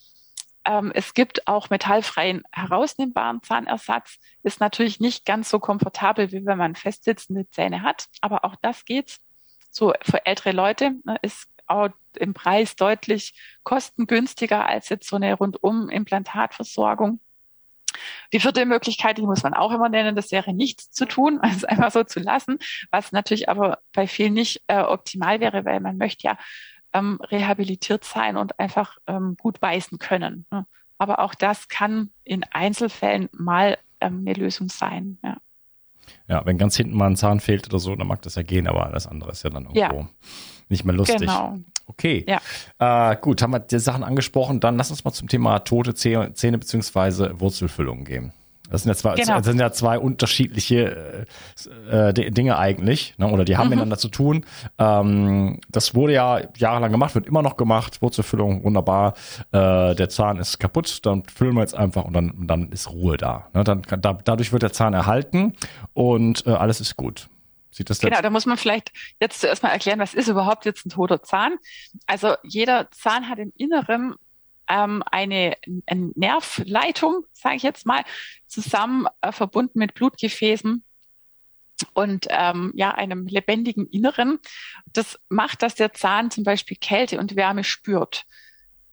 ähm, 0.66 0.92
es 0.94 1.14
gibt 1.14 1.48
auch 1.48 1.70
metallfreien 1.70 2.44
herausnehmbaren 2.52 3.42
Zahnersatz. 3.42 4.20
Ist 4.44 4.60
natürlich 4.60 5.00
nicht 5.00 5.26
ganz 5.26 5.50
so 5.50 5.60
komfortabel, 5.60 6.32
wie 6.32 6.46
wenn 6.46 6.58
man 6.58 6.76
festsitzende 6.76 7.50
Zähne 7.50 7.82
hat, 7.82 8.08
aber 8.22 8.46
auch 8.46 8.56
das 8.62 8.86
geht. 8.86 9.18
So 9.72 9.94
für 10.02 10.26
ältere 10.26 10.52
Leute 10.52 10.96
ne, 11.04 11.18
ist 11.22 11.48
auch 11.68 11.90
im 12.18 12.34
Preis 12.34 12.76
deutlich 12.76 13.40
kostengünstiger 13.64 14.66
als 14.66 14.90
jetzt 14.90 15.08
so 15.08 15.16
eine 15.16 15.34
rundum 15.34 15.90
Implantatversorgung. 15.90 17.20
Die 18.34 18.40
vierte 18.40 18.66
Möglichkeit, 18.66 19.18
die 19.18 19.26
muss 19.26 19.44
man 19.44 19.54
auch 19.54 19.72
immer 19.72 19.90
nennen, 19.90 20.16
das 20.16 20.32
wäre 20.32 20.54
nichts 20.54 20.92
zu 20.92 21.06
tun, 21.06 21.40
also 21.42 21.68
einfach 21.68 21.92
so 21.92 22.04
zu 22.04 22.20
lassen, 22.20 22.58
was 22.92 23.12
natürlich 23.12 23.50
aber 23.50 23.80
bei 23.94 24.08
vielen 24.08 24.34
nicht 24.34 24.62
äh, 24.68 24.82
optimal 24.82 25.40
wäre, 25.40 25.66
weil 25.66 25.80
man 25.80 25.98
möchte 25.98 26.28
ja 26.28 26.38
ähm, 26.94 27.20
rehabilitiert 27.22 28.04
sein 28.04 28.38
und 28.38 28.60
einfach 28.60 28.98
ähm, 29.08 29.36
gut 29.40 29.60
beißen 29.60 29.98
können. 30.00 30.46
Ne? 30.52 30.66
Aber 30.98 31.20
auch 31.20 31.36
das 31.36 31.68
kann 31.68 32.12
in 32.24 32.44
Einzelfällen 32.52 33.30
mal 33.32 33.78
ähm, 34.02 34.24
eine 34.26 34.34
Lösung 34.34 34.70
sein. 34.70 35.18
Ja. 35.24 35.38
ja, 36.28 36.46
wenn 36.46 36.58
ganz 36.58 36.76
hinten 36.76 36.98
mal 36.98 37.10
ein 37.10 37.16
Zahn 37.16 37.40
fehlt 37.40 37.68
oder 37.68 37.80
so, 37.80 37.96
dann 37.96 38.08
mag 38.08 38.22
das 38.22 38.36
ja 38.36 38.44
gehen, 38.44 38.68
aber 38.68 38.86
alles 38.86 39.08
andere 39.08 39.32
ist 39.32 39.44
ja 39.44 39.50
dann 39.50 39.64
irgendwo 39.64 40.02
ja. 40.02 40.10
nicht 40.68 40.84
mehr 40.84 40.96
lustig. 40.96 41.20
Genau. 41.20 41.58
Okay. 41.88 42.26
Ja. 42.28 43.12
Äh, 43.12 43.18
gut, 43.18 43.42
haben 43.42 43.52
wir 43.52 43.60
die 43.60 43.80
Sachen 43.80 44.04
angesprochen. 44.04 44.60
Dann 44.60 44.78
lass 44.78 44.92
uns 44.92 45.04
mal 45.04 45.12
zum 45.12 45.28
Thema 45.28 45.60
tote 45.60 45.96
Zähne, 45.96 46.34
Zähne 46.34 46.60
bzw. 46.60 47.40
Wurzelfüllung 47.40 48.04
gehen. 48.04 48.32
Das 48.70 48.84
sind 48.84 48.90
ja 48.90 48.96
zwei, 48.96 49.16
genau. 49.16 49.38
das 49.38 49.46
sind 49.46 49.60
ja 49.60 49.72
zwei 49.72 49.98
unterschiedliche 49.98 51.26
äh, 51.92 52.10
äh 52.10 52.32
Dinge 52.32 52.58
eigentlich, 52.58 53.16
ne? 53.18 53.28
oder 53.28 53.46
die 53.46 53.58
haben 53.58 53.66
mhm. 53.66 53.72
miteinander 53.72 53.98
zu 53.98 54.10
tun. 54.10 54.46
Ähm, 54.78 55.60
das 55.70 55.96
wurde 55.96 56.14
ja 56.14 56.42
jahrelang 56.56 56.92
gemacht, 56.92 57.16
wird 57.16 57.28
immer 57.28 57.42
noch 57.42 57.58
gemacht. 57.58 58.02
Wurzelfüllung, 58.02 58.64
wunderbar. 58.64 59.14
Äh, 59.52 59.96
der 59.96 60.10
Zahn 60.10 60.38
ist 60.38 60.60
kaputt, 60.60 61.06
dann 61.06 61.24
füllen 61.24 61.56
wir 61.56 61.62
jetzt 61.62 61.76
einfach 61.76 62.06
und 62.06 62.14
dann, 62.14 62.34
dann 62.48 62.72
ist 62.72 62.92
Ruhe 62.92 63.18
da. 63.18 63.48
Ne? 63.54 63.64
Dann, 63.64 63.82
da, 64.00 64.14
dadurch 64.14 64.52
wird 64.52 64.64
der 64.64 64.74
Zahn 64.74 64.94
erhalten 64.94 65.54
und 65.94 66.46
äh, 66.46 66.52
alles 66.52 66.82
ist 66.82 66.96
gut. 66.96 67.28
Sieht 67.72 67.90
das 67.90 68.00
genau, 68.00 68.22
da 68.22 68.30
muss 68.30 68.46
man 68.46 68.58
vielleicht 68.58 68.92
jetzt 69.20 69.42
zuerst 69.42 69.62
mal 69.64 69.70
erklären, 69.70 70.00
was 70.00 70.14
ist 70.14 70.28
überhaupt 70.28 70.66
jetzt 70.66 70.86
ein 70.86 70.90
toter 70.90 71.22
Zahn? 71.22 71.58
Also 72.08 72.36
jeder 72.44 72.90
Zahn 72.92 73.30
hat 73.30 73.38
im 73.38 73.54
Inneren 73.56 74.16
ähm, 74.70 75.04
eine, 75.12 75.58
eine 75.86 76.12
Nervleitung, 76.16 77.26
sage 77.34 77.56
ich 77.56 77.64
jetzt 77.64 77.86
mal, 77.86 78.04
zusammen 78.48 79.08
äh, 79.22 79.32
verbunden 79.32 79.80
mit 79.80 79.94
Blutgefäßen 79.96 80.84
und 81.94 82.28
ähm, 82.30 82.72
ja 82.76 82.92
einem 82.92 83.26
lebendigen 83.28 83.88
Inneren. 83.88 84.40
Das 84.94 85.20
macht, 85.30 85.64
dass 85.64 85.76
der 85.76 85.94
Zahn 85.94 86.32
zum 86.32 86.44
Beispiel 86.44 86.78
Kälte 86.78 87.20
und 87.20 87.36
Wärme 87.36 87.64
spürt. 87.64 88.26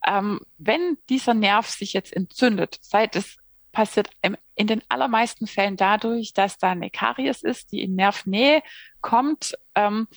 Ähm, 0.06 0.40
wenn 0.58 0.98
dieser 1.08 1.34
Nerv 1.34 1.68
sich 1.68 1.92
jetzt 1.92 2.12
entzündet, 2.12 2.78
sei 2.80 3.08
es 3.12 3.36
passiert 3.72 4.08
in 4.54 4.66
den 4.66 4.82
allermeisten 4.88 5.46
Fällen 5.46 5.76
dadurch, 5.76 6.32
dass 6.32 6.56
da 6.56 6.70
eine 6.70 6.90
Karies 6.90 7.42
ist, 7.42 7.72
die 7.72 7.82
in 7.82 7.94
Nervnähe 7.94 8.62
kommt, 9.02 9.54
ähm, 9.74 10.08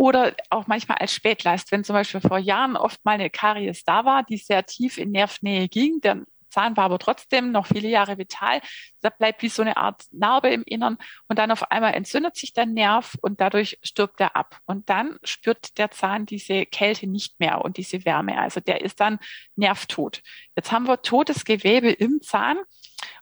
oder 0.00 0.34
auch 0.48 0.66
manchmal 0.66 0.96
als 0.96 1.12
Spätlast, 1.12 1.70
wenn 1.72 1.84
zum 1.84 1.92
Beispiel 1.92 2.22
vor 2.22 2.38
Jahren 2.38 2.74
oft 2.74 3.04
mal 3.04 3.12
eine 3.12 3.28
Karies 3.28 3.84
da 3.84 4.06
war, 4.06 4.22
die 4.22 4.38
sehr 4.38 4.64
tief 4.64 4.96
in 4.96 5.10
Nervnähe 5.10 5.68
ging, 5.68 6.00
der 6.00 6.22
Zahn 6.48 6.74
war 6.78 6.84
aber 6.84 6.98
trotzdem 6.98 7.52
noch 7.52 7.66
viele 7.66 7.90
Jahre 7.90 8.16
vital. 8.16 8.62
Da 9.02 9.10
bleibt 9.10 9.42
wie 9.42 9.50
so 9.50 9.60
eine 9.60 9.76
Art 9.76 10.04
Narbe 10.10 10.48
im 10.48 10.62
Innern 10.64 10.96
und 11.28 11.38
dann 11.38 11.50
auf 11.50 11.70
einmal 11.70 11.92
entzündet 11.92 12.34
sich 12.34 12.54
der 12.54 12.64
Nerv 12.64 13.14
und 13.20 13.42
dadurch 13.42 13.78
stirbt 13.82 14.18
er 14.22 14.36
ab. 14.36 14.56
Und 14.64 14.88
dann 14.88 15.18
spürt 15.22 15.76
der 15.76 15.90
Zahn 15.90 16.24
diese 16.24 16.64
Kälte 16.64 17.06
nicht 17.06 17.38
mehr 17.38 17.62
und 17.62 17.76
diese 17.76 18.06
Wärme. 18.06 18.40
Also 18.40 18.60
der 18.60 18.80
ist 18.80 19.00
dann 19.00 19.18
nervtot. 19.54 20.22
Jetzt 20.56 20.72
haben 20.72 20.88
wir 20.88 21.02
totes 21.02 21.44
Gewebe 21.44 21.90
im 21.90 22.22
Zahn 22.22 22.56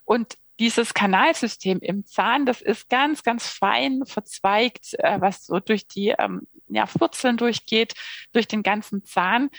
und 0.05 0.37
dieses 0.59 0.93
Kanalsystem 0.93 1.79
im 1.79 2.05
Zahn, 2.05 2.45
das 2.45 2.61
ist 2.61 2.89
ganz, 2.89 3.23
ganz 3.23 3.47
fein 3.47 4.03
verzweigt, 4.05 4.93
äh, 4.99 5.19
was 5.21 5.45
so 5.45 5.59
durch 5.59 5.87
die 5.87 6.09
ähm, 6.09 6.47
Nervwurzeln 6.69 7.37
durchgeht, 7.37 7.93
durch 8.31 8.47
den 8.47 8.63
ganzen 8.63 9.03
Zahn. 9.05 9.49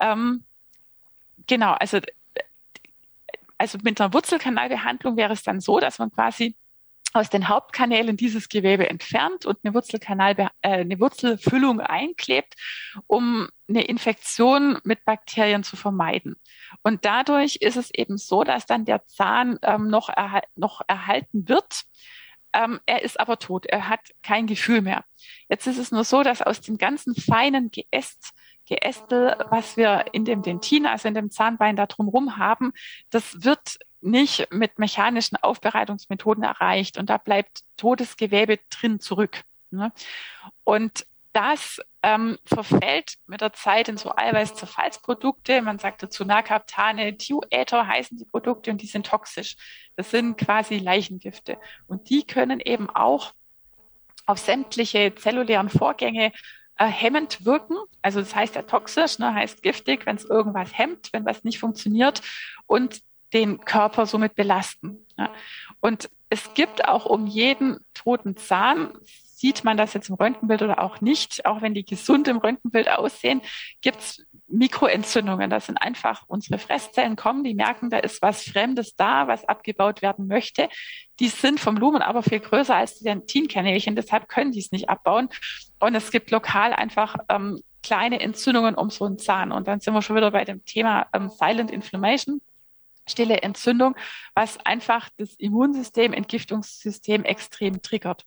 Ähm, 0.00 0.44
genau, 1.46 1.72
also, 1.72 2.00
also 3.58 3.78
mit 3.82 4.00
einer 4.00 4.12
Wurzelkanalbehandlung 4.12 5.16
wäre 5.16 5.32
es 5.32 5.42
dann 5.42 5.60
so, 5.60 5.80
dass 5.80 5.98
man 5.98 6.12
quasi 6.12 6.56
aus 7.16 7.30
den 7.30 7.48
Hauptkanälen 7.48 8.16
dieses 8.16 8.48
Gewebe 8.48 8.88
entfernt 8.88 9.46
und 9.46 9.58
eine 9.62 9.74
Wurzelkanal, 9.74 10.38
äh, 10.38 10.48
eine 10.62 11.00
Wurzelfüllung 11.00 11.80
einklebt, 11.80 12.54
um 13.06 13.48
eine 13.68 13.84
Infektion 13.84 14.78
mit 14.84 15.04
Bakterien 15.04 15.64
zu 15.64 15.76
vermeiden. 15.76 16.36
Und 16.82 17.04
dadurch 17.04 17.56
ist 17.56 17.76
es 17.76 17.90
eben 17.92 18.18
so, 18.18 18.44
dass 18.44 18.66
dann 18.66 18.84
der 18.84 19.06
Zahn 19.06 19.58
ähm, 19.62 19.88
noch, 19.88 20.08
erhal 20.08 20.42
noch 20.56 20.82
erhalten 20.86 21.48
wird. 21.48 21.84
Ähm, 22.56 22.80
er 22.86 23.02
ist 23.02 23.20
aber 23.20 23.38
tot. 23.38 23.66
Er 23.66 23.88
hat 23.88 24.00
kein 24.22 24.46
Gefühl 24.46 24.80
mehr. 24.80 25.04
Jetzt 25.48 25.66
ist 25.66 25.78
es 25.78 25.92
nur 25.92 26.04
so, 26.04 26.22
dass 26.22 26.40
aus 26.40 26.62
dem 26.62 26.78
ganzen 26.78 27.14
feinen 27.14 27.70
Geäst 27.70 28.32
Geästel, 28.64 29.36
was 29.50 29.76
wir 29.76 30.06
in 30.12 30.24
dem 30.24 30.42
Dentin, 30.42 30.86
also 30.86 31.06
in 31.06 31.14
dem 31.14 31.30
Zahnbein 31.30 31.76
da 31.76 31.86
drumherum 31.86 32.36
haben, 32.36 32.72
das 33.10 33.44
wird 33.44 33.78
nicht 34.00 34.48
mit 34.50 34.80
mechanischen 34.80 35.36
Aufbereitungsmethoden 35.36 36.42
erreicht 36.42 36.98
und 36.98 37.08
da 37.08 37.16
bleibt 37.18 37.60
totes 37.76 38.16
Gewebe 38.16 38.58
drin 38.70 38.98
zurück. 38.98 39.42
Ne? 39.70 39.92
Und 40.64 41.06
das 41.36 41.80
ähm, 42.02 42.38
verfällt 42.46 43.16
mit 43.26 43.42
der 43.42 43.52
Zeit 43.52 43.88
in 43.88 43.98
so 43.98 44.10
Eiweißzerfallsprodukte. 44.16 45.60
Man 45.60 45.78
sagt 45.78 46.02
dazu 46.02 46.24
Nacaptane, 46.24 47.18
Thioether 47.18 47.86
heißen 47.86 48.16
die 48.16 48.24
Produkte 48.24 48.70
und 48.70 48.80
die 48.80 48.86
sind 48.86 49.04
toxisch. 49.04 49.56
Das 49.96 50.10
sind 50.10 50.38
quasi 50.38 50.78
Leichengifte. 50.78 51.58
Und 51.88 52.08
die 52.08 52.26
können 52.26 52.58
eben 52.58 52.88
auch 52.88 53.34
auf 54.24 54.38
sämtliche 54.38 55.14
zellulären 55.14 55.68
Vorgänge 55.68 56.32
äh, 56.78 56.86
hemmend 56.86 57.44
wirken. 57.44 57.76
Also 58.00 58.20
das 58.20 58.34
heißt 58.34 58.54
ja 58.54 58.62
toxisch, 58.62 59.18
ne, 59.18 59.34
heißt 59.34 59.62
giftig, 59.62 60.06
wenn 60.06 60.16
es 60.16 60.24
irgendwas 60.24 60.76
hemmt, 60.76 61.12
wenn 61.12 61.26
was 61.26 61.44
nicht 61.44 61.58
funktioniert 61.58 62.22
und 62.64 63.02
den 63.34 63.60
Körper 63.60 64.06
somit 64.06 64.36
belasten. 64.36 65.04
Ja. 65.18 65.30
Und 65.80 66.08
es 66.30 66.54
gibt 66.54 66.88
auch 66.88 67.04
um 67.04 67.26
jeden 67.26 67.84
toten 67.92 68.38
Zahn 68.38 68.94
sieht 69.36 69.64
man 69.64 69.76
das 69.76 69.92
jetzt 69.92 70.08
im 70.08 70.14
Röntgenbild 70.14 70.62
oder 70.62 70.82
auch 70.82 71.02
nicht, 71.02 71.44
auch 71.44 71.60
wenn 71.60 71.74
die 71.74 71.84
gesund 71.84 72.26
im 72.26 72.38
Röntgenbild 72.38 72.90
aussehen, 72.90 73.42
gibt 73.82 73.98
es 73.98 74.26
Mikroentzündungen. 74.48 75.50
Das 75.50 75.66
sind 75.66 75.76
einfach 75.76 76.22
unsere 76.26 76.58
Fresszellen 76.58 77.16
kommen, 77.16 77.44
die 77.44 77.54
merken, 77.54 77.90
da 77.90 77.98
ist 77.98 78.22
was 78.22 78.44
Fremdes 78.44 78.96
da, 78.96 79.28
was 79.28 79.44
abgebaut 79.44 80.00
werden 80.00 80.26
möchte. 80.26 80.70
Die 81.20 81.28
sind 81.28 81.60
vom 81.60 81.76
Lumen 81.76 82.00
aber 82.00 82.22
viel 82.22 82.40
größer 82.40 82.74
als 82.74 82.98
die 82.98 83.04
Dentinkanälchen, 83.04 83.94
deshalb 83.94 84.28
können 84.28 84.52
die 84.52 84.60
es 84.60 84.72
nicht 84.72 84.88
abbauen. 84.88 85.28
Und 85.80 85.94
es 85.94 86.10
gibt 86.10 86.30
lokal 86.30 86.72
einfach 86.72 87.16
ähm, 87.28 87.60
kleine 87.82 88.20
Entzündungen 88.20 88.74
um 88.74 88.88
so 88.88 89.04
einen 89.04 89.18
Zahn. 89.18 89.52
Und 89.52 89.68
dann 89.68 89.80
sind 89.80 89.92
wir 89.92 90.00
schon 90.00 90.16
wieder 90.16 90.30
bei 90.30 90.46
dem 90.46 90.64
Thema 90.64 91.08
ähm, 91.12 91.28
Silent 91.28 91.70
Inflammation 91.70 92.40
stille 93.08 93.42
Entzündung, 93.42 93.94
was 94.34 94.58
einfach 94.66 95.08
das 95.16 95.34
Immunsystem, 95.34 96.12
Entgiftungssystem 96.12 97.22
extrem 97.22 97.80
triggert. 97.80 98.26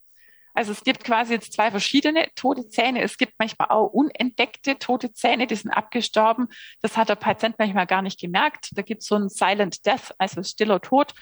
Also 0.59 0.73
es 0.73 0.83
gibt 0.83 1.05
quasi 1.05 1.35
jetzt 1.35 1.53
zwei 1.53 1.71
verschiedene 1.71 2.27
tote 2.35 2.67
Zähne. 2.67 3.01
Es 3.01 3.17
gibt 3.17 3.35
manchmal 3.39 3.69
auch 3.69 3.87
unentdeckte 3.93 4.77
tote 4.77 5.13
Zähne, 5.13 5.47
die 5.47 5.55
sind 5.55 5.71
abgestorben. 5.71 6.49
Das 6.81 6.97
hat 6.97 7.07
der 7.07 7.15
Patient 7.15 7.55
manchmal 7.57 7.87
gar 7.87 8.01
nicht 8.01 8.19
gemerkt. 8.19 8.71
Da 8.73 8.81
gibt 8.81 9.01
es 9.01 9.07
so 9.07 9.15
einen 9.15 9.29
Silent 9.29 9.85
Death, 9.85 10.13
also 10.17 10.43
stiller 10.43 10.81
Tod. 10.81 11.13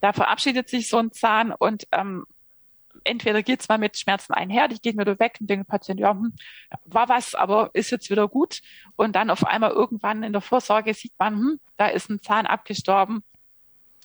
Da 0.00 0.14
verabschiedet 0.14 0.70
sich 0.70 0.88
so 0.88 0.96
ein 0.96 1.12
Zahn 1.12 1.52
und 1.52 1.86
ähm, 1.92 2.24
entweder 3.04 3.42
geht 3.42 3.60
es 3.60 3.68
mal 3.68 3.76
mit 3.76 3.98
Schmerzen 3.98 4.32
einher, 4.32 4.68
die 4.68 4.80
gehen 4.80 4.98
wieder 4.98 5.18
weg 5.18 5.36
und 5.38 5.50
denken 5.50 5.66
Patient, 5.66 6.00
ja, 6.00 6.12
hm, 6.12 6.32
war 6.86 7.10
was, 7.10 7.34
aber 7.34 7.68
ist 7.74 7.90
jetzt 7.90 8.08
wieder 8.08 8.26
gut. 8.26 8.62
Und 8.96 9.16
dann 9.16 9.28
auf 9.28 9.44
einmal 9.44 9.72
irgendwann 9.72 10.22
in 10.22 10.32
der 10.32 10.40
Vorsorge 10.40 10.94
sieht 10.94 11.12
man, 11.18 11.34
hm, 11.34 11.60
da 11.76 11.88
ist 11.88 12.08
ein 12.08 12.22
Zahn 12.22 12.46
abgestorben 12.46 13.22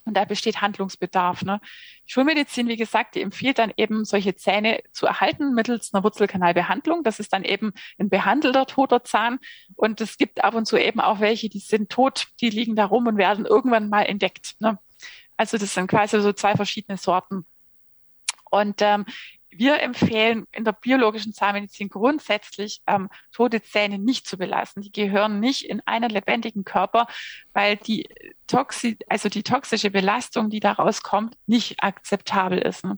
Und 0.06 0.16
da 0.16 0.26
besteht 0.26 0.62
Handlungsbedarf. 0.62 1.44
Ne? 1.44 1.62
Die 2.08 2.12
Schulmedizin, 2.12 2.68
wie 2.68 2.76
gesagt, 2.76 3.16
die 3.16 3.22
empfiehlt 3.22 3.58
dann 3.58 3.72
eben, 3.78 4.04
solche 4.06 4.36
Zähne 4.36 4.82
zu 4.92 5.06
erhalten 5.06 5.54
mittels 5.54 5.94
einer 5.94 6.04
Wurzelkanalbehandlung. 6.04 7.04
Das 7.04 7.20
ist 7.20 7.32
dann 7.34 7.44
eben 7.44 7.72
ein 7.98 8.10
behandelter 8.10 8.66
toter 8.66 9.04
Zahn. 9.04 9.40
Und 9.76 10.02
es 10.02 10.18
gibt 10.18 10.44
ab 10.44 10.56
und 10.56 10.66
zu 10.66 10.78
eben 10.78 11.00
auch 11.00 11.20
welche, 11.20 11.50
die 11.50 11.60
sind 11.60 11.90
tot, 11.90 12.28
die 12.42 12.50
liegen 12.50 12.76
da 12.76 12.86
rum 12.86 13.08
und 13.08 13.18
werden 13.18 13.46
irgendwann 13.46 13.90
mal 13.90 14.04
entdeckt. 14.04 14.56
Ne? 14.60 14.78
Also 15.38 15.58
das 15.58 15.74
sind 15.74 15.88
quasi 15.88 16.20
so 16.22 16.34
zwei 16.34 16.56
verschiedene 16.56 16.98
Sorten. 16.98 17.46
Und 18.50 18.82
ähm, 18.82 19.06
wir 19.58 19.82
empfehlen 19.82 20.46
in 20.52 20.66
der 20.66 20.74
biologischen 20.74 21.34
Zahnmedizin 21.34 21.90
grundsätzlich 21.90 22.82
ähm, 22.88 23.10
tote 23.32 23.62
Zähne 23.62 24.00
nicht 24.00 24.28
zu 24.28 24.38
belassen. 24.38 24.82
Die 24.82 24.92
gehören 24.92 25.40
nicht 25.40 25.66
in 25.66 25.82
einen 25.86 26.10
lebendigen 26.10 26.64
Körper, 26.64 27.08
weil 27.54 27.78
die 27.78 28.08
Toxi 28.48 28.98
also 29.08 29.30
die 29.30 29.44
toxische 29.44 29.92
Belastung, 29.92 30.50
die 30.50 30.60
daraus 30.60 31.02
kommt, 31.02 31.36
nicht 31.48 31.84
akzeptabel 31.84 32.58
ist. 32.60 32.84
Ne? 32.84 32.98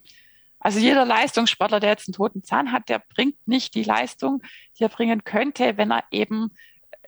Also 0.59 0.79
jeder 0.79 1.05
Leistungssportler, 1.05 1.79
der 1.79 1.91
jetzt 1.91 2.07
einen 2.07 2.15
toten 2.15 2.43
Zahn 2.43 2.71
hat, 2.71 2.89
der 2.89 2.99
bringt 3.13 3.35
nicht 3.47 3.75
die 3.75 3.83
Leistung, 3.83 4.41
die 4.79 4.83
er 4.83 4.89
bringen 4.89 5.23
könnte, 5.23 5.77
wenn 5.77 5.91
er 5.91 6.03
eben 6.11 6.51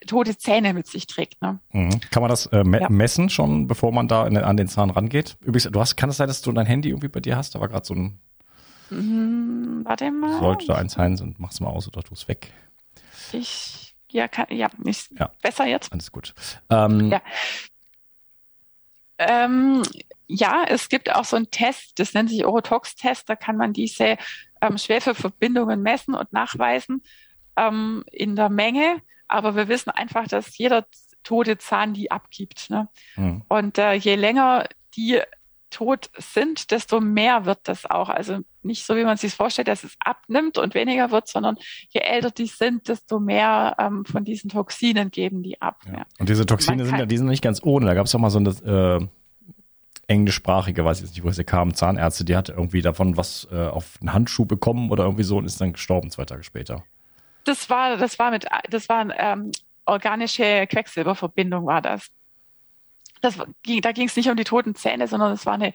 tote 0.06 0.36
Zähne 0.38 0.74
mit 0.74 0.86
sich 0.86 1.06
trägt. 1.06 1.42
Ne? 1.42 1.58
Mhm. 1.72 2.00
Kann 2.10 2.22
man 2.22 2.30
das 2.30 2.46
äh, 2.46 2.62
me 2.64 2.80
ja. 2.80 2.88
messen 2.88 3.30
schon, 3.30 3.66
bevor 3.66 3.92
man 3.92 4.06
da 4.06 4.26
in, 4.26 4.36
an 4.36 4.56
den 4.56 4.68
Zahn 4.68 4.90
rangeht? 4.90 5.36
Übrigens, 5.40 5.70
du 5.72 5.80
hast, 5.80 5.96
kann 5.96 6.10
es 6.10 6.18
sein, 6.18 6.28
dass 6.28 6.40
du 6.40 6.52
dein 6.52 6.66
Handy 6.66 6.90
irgendwie 6.90 7.08
bei 7.08 7.20
dir 7.20 7.36
hast? 7.36 7.54
Da 7.54 7.60
war 7.60 7.68
gerade 7.68 7.84
so 7.84 7.94
ein 7.94 8.20
hm, 8.88 9.82
warte 9.84 10.10
mal. 10.10 10.40
Sollte 10.40 10.66
da 10.66 10.74
eins 10.74 10.92
sein 10.94 11.18
und 11.20 11.38
mach's 11.38 11.60
mal 11.60 11.68
aus 11.68 11.88
oder 11.88 12.02
tu 12.02 12.14
es 12.14 12.28
weg. 12.28 12.52
Ich, 13.32 13.94
ja, 14.10 14.28
kann, 14.28 14.46
ja, 14.50 14.68
nicht 14.78 15.10
ja. 15.18 15.30
besser 15.42 15.66
jetzt. 15.66 15.92
Alles 15.92 16.12
gut. 16.12 16.34
Ähm, 16.70 17.10
ja. 17.10 17.22
Ähm, 19.18 19.82
ja, 20.26 20.64
es 20.68 20.88
gibt 20.88 21.14
auch 21.14 21.24
so 21.24 21.36
einen 21.36 21.50
Test, 21.50 21.98
das 21.98 22.14
nennt 22.14 22.30
sich 22.30 22.44
Orotox-Test, 22.44 23.28
da 23.28 23.36
kann 23.36 23.56
man 23.56 23.72
diese 23.72 24.16
ähm, 24.60 24.78
Schwefelverbindungen 24.78 25.82
messen 25.82 26.14
und 26.14 26.32
nachweisen 26.32 27.02
ähm, 27.56 28.04
in 28.12 28.36
der 28.36 28.48
Menge. 28.48 29.02
Aber 29.26 29.56
wir 29.56 29.68
wissen 29.68 29.90
einfach, 29.90 30.28
dass 30.28 30.56
jeder 30.56 30.86
tote 31.24 31.58
Zahn 31.58 31.94
die 31.94 32.10
abgibt. 32.10 32.70
Ne? 32.70 32.88
Mhm. 33.16 33.42
Und 33.48 33.78
äh, 33.78 33.94
je 33.94 34.14
länger 34.14 34.68
die 34.96 35.20
tot 35.70 36.10
sind, 36.16 36.70
desto 36.70 37.00
mehr 37.00 37.44
wird 37.44 37.60
das 37.64 37.84
auch. 37.84 38.08
Also 38.08 38.38
nicht 38.68 38.86
so, 38.86 38.94
wie 38.94 39.04
man 39.04 39.16
sich 39.16 39.34
vorstellt, 39.34 39.66
dass 39.66 39.82
es 39.82 39.96
abnimmt 39.98 40.58
und 40.58 40.74
weniger 40.74 41.10
wird, 41.10 41.26
sondern 41.26 41.56
je 41.88 42.00
älter 42.00 42.30
die 42.30 42.46
sind, 42.46 42.88
desto 42.88 43.18
mehr 43.18 43.74
ähm, 43.78 44.04
von 44.04 44.24
diesen 44.24 44.48
Toxinen 44.48 45.10
geben 45.10 45.42
die 45.42 45.60
ab. 45.60 45.80
Ja. 45.86 45.98
Ja. 45.98 46.06
Und 46.20 46.28
diese 46.28 46.46
Toxine 46.46 46.84
sind 46.84 46.98
ja, 46.98 47.06
die 47.06 47.16
sind 47.16 47.26
nicht 47.26 47.42
ganz 47.42 47.60
ohne. 47.62 47.86
Da 47.86 47.94
gab 47.94 48.06
es 48.06 48.14
auch 48.14 48.20
mal 48.20 48.30
so 48.30 48.38
eine 48.38 48.50
äh, 49.00 49.06
englischsprachige, 50.06 50.84
weiß 50.84 50.98
ich 50.98 51.06
jetzt 51.06 51.16
nicht, 51.16 51.24
wo 51.24 51.30
sie 51.30 51.44
kam, 51.44 51.74
Zahnärzte, 51.74 52.24
die 52.24 52.36
hatte 52.36 52.52
irgendwie 52.52 52.82
davon 52.82 53.16
was 53.16 53.48
äh, 53.50 53.66
auf 53.66 53.98
einen 54.00 54.12
Handschuh 54.12 54.44
bekommen 54.44 54.90
oder 54.90 55.04
irgendwie 55.04 55.24
so 55.24 55.38
und 55.38 55.44
ist 55.44 55.60
dann 55.60 55.72
gestorben 55.72 56.10
zwei 56.10 56.24
Tage 56.24 56.44
später. 56.44 56.84
Das 57.44 57.68
war, 57.68 57.96
das 57.96 58.18
war 58.18 58.30
mit, 58.30 58.46
das 58.70 58.88
war 58.88 59.06
ähm, 59.18 59.50
organische 59.86 60.66
Quecksilberverbindung 60.66 61.66
war 61.66 61.82
das 61.82 62.10
das 63.20 63.38
ging, 63.62 63.80
da 63.80 63.92
ging 63.92 64.06
es 64.06 64.16
nicht 64.16 64.28
um 64.28 64.36
die 64.36 64.44
toten 64.44 64.74
Zähne, 64.74 65.08
sondern 65.08 65.32
es 65.32 65.46
war 65.46 65.54
eine, 65.54 65.72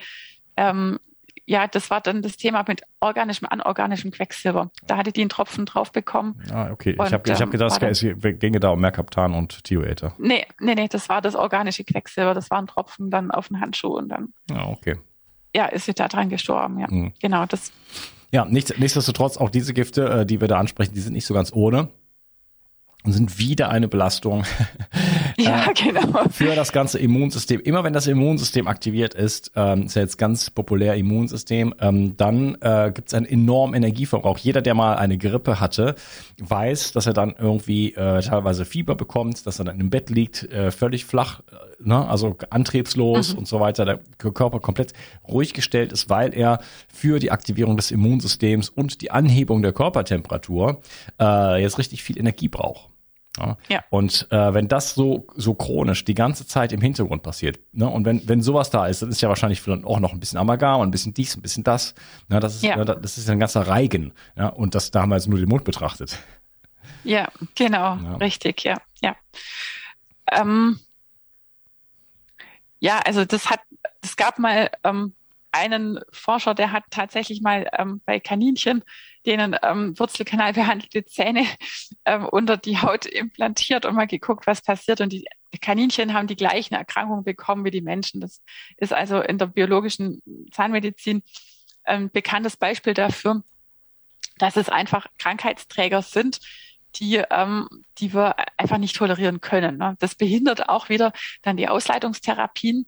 ähm, 0.58 1.00
ja, 1.46 1.68
das 1.68 1.90
war 1.90 2.00
dann 2.00 2.22
das 2.22 2.38
Thema 2.38 2.64
mit 2.68 2.84
organischem, 3.02 3.48
anorganischem 3.50 4.12
Quecksilber. 4.12 4.72
Da 4.88 4.98
hatte 4.98 5.12
die 5.12 5.22
einen 5.22 5.30
Tropfen 5.30 5.66
drauf 5.66 5.92
bekommen. 5.92 6.42
Ah, 6.52 6.72
okay. 6.72 6.96
Und, 6.98 7.08
ich 7.08 7.14
habe 7.14 7.30
ich 7.30 7.36
hab 7.36 7.48
ähm, 7.48 7.52
gedacht, 7.52 7.84
es 7.84 8.06
ginge 8.40 8.60
da 8.60 8.70
um 8.70 8.80
Mercaptan 8.80 9.34
und 9.34 9.64
Thioether. 9.64 10.14
Nee, 10.18 10.46
nee, 10.60 10.76
nee, 10.76 10.88
das 10.88 11.10
war 11.10 11.22
das 11.22 11.36
organische 11.36 11.84
Quecksilber. 11.84 12.34
Das 12.34 12.50
war 12.50 12.60
ein 12.60 12.68
Tropfen 12.68 13.10
dann 13.10 13.32
auf 13.32 13.50
den 13.50 13.60
Handschuh 13.60 13.98
und 13.98 14.10
dann. 14.10 14.34
Ah, 14.52 14.68
okay. 14.68 14.98
Ja, 15.56 15.66
ist 15.66 15.86
sie 15.86 15.94
da 15.94 16.08
dran 16.08 16.30
gestorben, 16.30 16.80
ja. 16.80 16.88
Mhm. 16.90 17.14
Genau, 17.22 17.46
das. 17.46 17.72
Ja, 18.32 18.46
nichts, 18.46 18.76
nichtsdestotrotz, 18.78 19.38
auch 19.38 19.50
diese 19.50 19.74
Gifte, 19.74 20.10
äh, 20.10 20.26
die 20.26 20.42
wir 20.42 20.48
da 20.48 20.60
ansprechen, 20.60 20.94
die 20.94 21.02
sind 21.02 21.14
nicht 21.14 21.26
so 21.26 21.34
ganz 21.34 21.52
ohne 21.54 21.90
und 23.04 23.12
sind 23.12 23.38
wieder 23.38 23.70
eine 23.70 23.88
Belastung 23.88 24.46
ja, 25.38 25.68
äh, 25.70 25.74
genau. 25.74 26.24
für 26.30 26.56
das 26.56 26.72
ganze 26.72 27.00
Immunsystem. 27.00 27.60
Immer 27.62 27.84
wenn 27.84 27.94
das 27.94 28.08
Immunsystem 28.08 28.68
aktiviert 28.68 29.14
ist, 29.14 29.52
ähm, 29.56 29.84
ist 29.84 29.96
ja 29.96 30.02
jetzt 30.02 30.18
ganz 30.18 30.50
populär 30.50 30.96
Immunsystem, 30.96 31.74
ähm, 31.80 32.16
dann 32.18 32.58
äh, 32.62 32.92
gibt 32.94 33.10
es 33.10 33.14
einen 33.14 33.26
enormen 33.26 33.76
Energieverbrauch. 33.76 34.38
Jeder, 34.38 34.62
der 34.62 34.74
mal 34.74 34.96
eine 34.96 35.18
Grippe 35.18 35.60
hatte, 35.60 35.96
weiß, 36.40 36.94
dass 36.94 37.08
er 37.08 37.14
dann 37.14 37.36
irgendwie 37.38 37.94
äh, 37.94 38.22
teilweise 38.22 38.66
Fieber 38.66 38.96
bekommt, 38.96 39.46
dass 39.46 39.60
er 39.60 39.66
dann 39.66 39.80
im 39.80 39.90
Bett 39.90 40.10
liegt, 40.10 40.44
äh, 40.52 40.72
völlig 40.72 41.06
flach, 41.06 41.42
äh, 41.52 41.88
ne? 41.88 42.08
also 42.08 42.38
antriebslos 42.50 43.34
mhm. 43.34 43.40
und 43.40 43.48
so 43.48 43.60
weiter, 43.60 43.86
der 43.86 44.00
Körper 44.18 44.60
komplett 44.60 44.94
ruhig 45.28 45.54
gestellt 45.54 45.92
ist, 45.92 46.10
weil 46.10 46.34
er 46.34 46.60
für 46.88 47.20
die 47.20 47.32
Aktivierung 47.32 47.78
des 47.78 47.92
Immunsystems 47.92 48.70
und 48.70 49.02
die 49.02 49.12
Anhebung 49.12 49.62
der 49.62 49.74
Körpertemperatur 49.74 50.82
äh, 51.20 51.62
jetzt 51.62 51.78
richtig 51.78 52.04
viel 52.04 52.18
Energie 52.18 52.48
braucht. 52.48 52.93
Ja. 53.38 53.58
ja. 53.68 53.84
Und 53.90 54.28
äh, 54.32 54.54
wenn 54.54 54.68
das 54.68 54.94
so 54.94 55.28
so 55.36 55.56
chronisch 55.56 56.06
die 56.06 56.14
ganze 56.14 56.46
Zeit 56.46 56.72
im 56.72 56.82
Hintergrund 56.82 57.24
passiert, 57.24 57.60
ne, 57.72 57.90
und 57.90 58.06
wenn 58.06 58.28
wenn 58.28 58.42
sowas 58.42 58.70
da 58.70 58.88
ist, 58.88 59.02
dann 59.02 59.10
ist 59.10 59.22
ja 59.22 59.30
wahrscheinlich 59.30 59.68
auch 59.68 60.00
noch 60.00 60.14
ein 60.14 60.20
bisschen 60.20 60.38
Amalgam 60.38 60.82
und 60.82 60.90
ein 60.90 60.92
bisschen 60.92 61.14
dies, 61.14 61.36
ein 61.36 61.42
bisschen 61.42 61.64
das. 61.64 61.96
Ne, 62.30 62.40
das 62.40 62.56
ist 62.56 62.64
ja. 62.64 62.76
ne, 62.76 62.86
das 62.86 63.18
ist 63.18 63.30
ein 63.30 63.40
ganzer 63.40 63.68
Reigen. 63.68 64.14
Ja, 64.36 64.48
und 64.50 64.76
das 64.76 64.92
da 64.92 65.02
haben 65.02 65.10
wir 65.10 65.16
jetzt 65.16 65.28
nur 65.28 65.40
den 65.40 65.50
Mund 65.50 65.64
betrachtet. 65.64 66.20
Ja, 67.04 67.30
genau, 67.56 67.98
ja. 67.98 68.16
richtig, 68.18 68.64
ja, 68.64 68.78
ja. 69.02 69.16
Ähm, 70.32 70.80
ja, 72.80 73.00
also 73.00 73.26
das 73.26 73.50
hat, 73.50 73.60
es 74.02 74.16
gab 74.16 74.40
mal 74.40 74.70
ähm, 74.84 75.14
einen 75.52 76.00
Forscher, 76.12 76.54
der 76.54 76.72
hat 76.72 76.84
tatsächlich 76.90 77.42
mal 77.42 77.70
ähm, 77.78 78.02
bei 78.06 78.20
Kaninchen 78.20 78.84
denen 79.26 79.56
ähm, 79.64 79.98
Wurzelkanal 79.98 80.54
behandelte 80.54 81.06
Zähne 81.06 81.46
ähm, 82.06 82.26
unter 82.26 82.58
die 82.58 82.78
Haut 82.78 83.06
implantiert 83.06 83.86
und 83.86 83.96
mal 83.96 84.08
geguckt, 84.08 84.48
was 84.48 84.62
passiert. 84.62 85.02
Und 85.02 85.14
die 85.14 85.26
Kaninchen 85.62 86.14
haben 86.14 86.28
die 86.28 86.36
gleichen 86.36 86.74
Erkrankungen 86.74 87.24
bekommen 87.24 87.66
wie 87.66 87.72
die 87.72 87.82
Menschen. 87.82 88.22
Das 88.22 88.42
ist 88.78 88.94
also 88.94 89.22
in 89.22 89.38
der 89.38 89.48
biologischen 89.48 90.22
Zahnmedizin 90.52 91.24
ein 91.84 92.10
bekanntes 92.12 92.58
Beispiel 92.58 92.94
dafür, 92.94 93.44
dass 94.38 94.58
es 94.58 94.70
einfach 94.70 95.08
Krankheitsträger 95.18 96.02
sind, 96.02 96.40
die, 96.96 97.22
ähm, 97.30 97.68
die 97.98 98.14
wir 98.14 98.36
einfach 98.58 98.78
nicht 98.78 98.96
tolerieren 98.96 99.42
können. 99.42 99.78
Ne? 99.78 99.96
Das 100.00 100.16
behindert 100.16 100.70
auch 100.70 100.90
wieder 100.90 101.14
dann 101.42 101.58
die 101.58 101.68
Ausleitungstherapien 101.68 102.86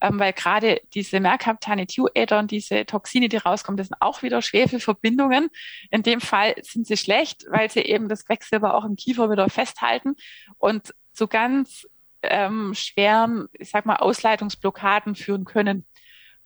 ähm, 0.00 0.18
weil 0.18 0.32
gerade 0.32 0.80
diese 0.94 1.20
Mercaptane-Tioether 1.20 2.38
und 2.38 2.50
diese 2.50 2.86
Toxine, 2.86 3.28
die 3.28 3.36
rauskommen, 3.36 3.76
das 3.76 3.88
sind 3.88 4.00
auch 4.00 4.22
wieder 4.22 4.42
Schwefelverbindungen. 4.42 5.48
In 5.90 6.02
dem 6.02 6.20
Fall 6.20 6.54
sind 6.62 6.86
sie 6.86 6.96
schlecht, 6.96 7.44
weil 7.50 7.70
sie 7.70 7.80
eben 7.80 8.08
das 8.08 8.24
Quecksilber 8.24 8.74
auch 8.74 8.84
im 8.84 8.96
Kiefer 8.96 9.30
wieder 9.30 9.48
festhalten 9.48 10.14
und 10.58 10.94
zu 11.12 11.26
ganz 11.26 11.86
ähm, 12.22 12.74
schweren, 12.74 13.48
ich 13.52 13.70
sag 13.70 13.86
mal, 13.86 13.96
Ausleitungsblockaden 13.96 15.14
führen 15.14 15.44
können. 15.44 15.84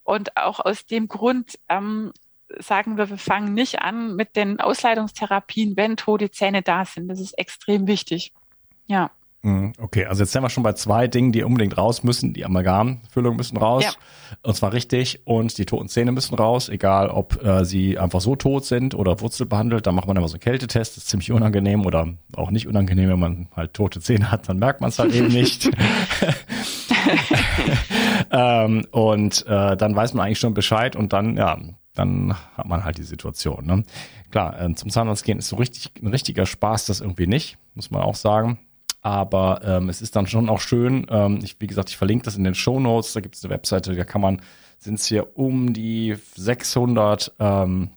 Und 0.02 0.36
auch 0.36 0.60
aus 0.60 0.86
dem 0.86 1.08
Grund 1.08 1.58
ähm, 1.68 2.12
sagen 2.58 2.96
wir, 2.96 3.08
wir 3.08 3.18
fangen 3.18 3.54
nicht 3.54 3.80
an 3.80 4.16
mit 4.16 4.36
den 4.36 4.60
Ausleitungstherapien, 4.60 5.76
wenn 5.76 5.96
tote 5.96 6.30
Zähne 6.30 6.62
da 6.62 6.84
sind. 6.84 7.08
Das 7.08 7.20
ist 7.20 7.32
extrem 7.38 7.86
wichtig. 7.86 8.32
Ja. 8.86 9.10
Mhm, 9.44 9.72
okay, 9.78 10.06
also 10.06 10.22
jetzt 10.22 10.32
sind 10.32 10.42
wir 10.42 10.50
schon 10.50 10.62
bei 10.62 10.74
zwei 10.74 11.08
Dingen, 11.08 11.32
die 11.32 11.42
unbedingt 11.42 11.76
raus 11.76 12.04
müssen. 12.04 12.32
Die 12.32 12.44
Amalgamfüllungen 12.44 13.36
müssen 13.36 13.56
raus. 13.56 13.82
Ja. 13.82 13.90
Und 14.42 14.54
zwar 14.54 14.72
richtig. 14.72 15.22
Und 15.24 15.58
die 15.58 15.66
toten 15.66 15.88
Zähne 15.88 16.12
müssen 16.12 16.36
raus, 16.36 16.68
egal 16.68 17.08
ob 17.08 17.44
äh, 17.44 17.64
sie 17.64 17.98
einfach 17.98 18.20
so 18.20 18.36
tot 18.36 18.64
sind 18.64 18.94
oder 18.94 19.20
wurzelbehandelt. 19.20 19.84
Da 19.84 19.90
macht 19.90 20.06
man 20.06 20.16
immer 20.16 20.28
so 20.28 20.34
einen 20.34 20.42
Kältetest. 20.42 20.96
Das 20.96 21.04
ist 21.04 21.08
ziemlich 21.08 21.32
unangenehm 21.32 21.84
oder 21.84 22.06
auch 22.36 22.52
nicht 22.52 22.68
unangenehm, 22.68 23.10
wenn 23.10 23.18
man 23.18 23.48
halt 23.56 23.74
tote 23.74 24.00
Zähne 24.00 24.30
hat, 24.30 24.48
dann 24.48 24.58
merkt 24.58 24.80
man 24.80 24.90
es 24.90 25.00
halt 25.00 25.12
eben 25.12 25.28
nicht. 25.28 25.68
ähm, 28.30 28.86
und 28.92 29.44
äh, 29.46 29.76
dann 29.76 29.96
weiß 29.96 30.14
man 30.14 30.26
eigentlich 30.26 30.38
schon 30.38 30.54
Bescheid 30.54 30.94
und 30.94 31.12
dann, 31.12 31.36
ja, 31.36 31.58
dann 31.94 32.34
hat 32.56 32.66
man 32.66 32.84
halt 32.84 32.98
die 32.98 33.02
Situation. 33.02 33.66
Ne? 33.66 33.82
Klar, 34.30 34.60
äh, 34.60 34.74
zum 34.74 34.90
Zahnarzt 34.90 35.24
gehen 35.24 35.38
ist 35.38 35.48
so 35.48 35.56
richtig 35.56 35.90
ein 36.00 36.08
richtiger 36.08 36.46
Spaß, 36.46 36.86
das 36.86 37.00
irgendwie 37.00 37.26
nicht, 37.26 37.58
muss 37.74 37.90
man 37.90 38.02
auch 38.02 38.14
sagen. 38.14 38.58
Aber 39.02 39.60
ähm, 39.64 39.88
es 39.88 40.00
ist 40.00 40.16
dann 40.16 40.26
schon 40.28 40.48
auch 40.48 40.60
schön. 40.60 41.06
Ähm, 41.10 41.40
ich, 41.42 41.56
wie 41.58 41.66
gesagt, 41.66 41.90
ich 41.90 41.96
verlinke 41.96 42.24
das 42.24 42.36
in 42.36 42.44
den 42.44 42.54
Show 42.54 42.80
Notes. 42.80 43.12
Da 43.12 43.20
gibt 43.20 43.34
es 43.34 43.44
eine 43.44 43.52
Webseite, 43.52 43.94
da 43.94 44.04
kann 44.04 44.20
man, 44.20 44.40
sind 44.78 44.94
es 44.94 45.06
hier 45.06 45.36
um 45.36 45.72
die 45.72 46.16
600 46.36 47.32
ähm, 47.38 47.90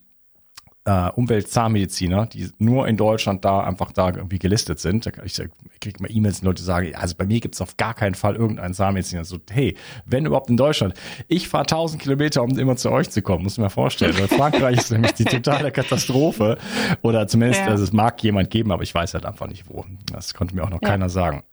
äh, 0.86 1.10
Umweltzahnmediziner, 1.10 2.28
die 2.28 2.52
nur 2.60 2.88
in 2.88 2.95
Deutschland 2.95 3.43
da 3.43 3.62
einfach 3.62 3.91
da 3.91 4.10
irgendwie 4.10 4.38
gelistet 4.38 4.80
sind. 4.80 5.08
Ich, 5.26 5.39
ich 5.39 5.80
kriege 5.80 6.02
mal 6.02 6.12
E-Mails, 6.12 6.43
Leute 6.43 6.62
sagen, 6.62 6.93
also 6.95 7.15
bei 7.15 7.26
mir 7.26 7.39
gibt 7.39 7.56
es 7.56 7.62
auf 7.62 7.76
gar 7.78 7.95
keinen 7.95 8.13
Fall 8.13 8.36
irgendeinen 8.36 8.74
Zahnmediziner. 8.74 9.26
So, 9.26 9.39
hey, 9.50 9.76
wenn 10.06 10.26
überhaupt 10.26 10.50
in 10.50 10.58
Deutschland. 10.58 10.93
Ich 11.28 11.48
fahre 11.48 11.63
1000 11.63 12.02
Kilometer, 12.02 12.43
um 12.43 12.58
immer 12.58 12.76
zu 12.76 12.91
euch 12.91 13.10
zu 13.10 13.21
kommen, 13.24 13.43
muss 13.43 13.58
man 13.58 13.65
mir 13.65 13.71
vorstellen. 13.71 14.17
Weil 14.17 14.28
Frankreich 14.28 14.78
ist 14.78 14.91
nämlich 14.91 15.13
die 15.13 15.26
totale 15.26 15.71
Katastrophe. 15.71 16.58
Oder 17.02 17.28
zumindest, 17.28 17.62
ja. 17.62 17.67
also 17.67 17.84
es 17.84 17.91
mag 17.91 18.21
jemand 18.24 18.52
geben, 18.52 18.71
aber 18.71 18.84
ich 18.84 18.93
weiß 18.93 19.15
halt 19.15 19.26
einfach 19.26 19.48
nicht 19.48 19.67
wo. 19.67 19.86
Das 20.12 20.36
konnte 20.36 20.56
mir 20.56 20.63
auch 20.63 20.69
noch 20.69 20.82
ja. 20.84 20.89
keiner 20.89 21.10
sagen. 21.10 21.43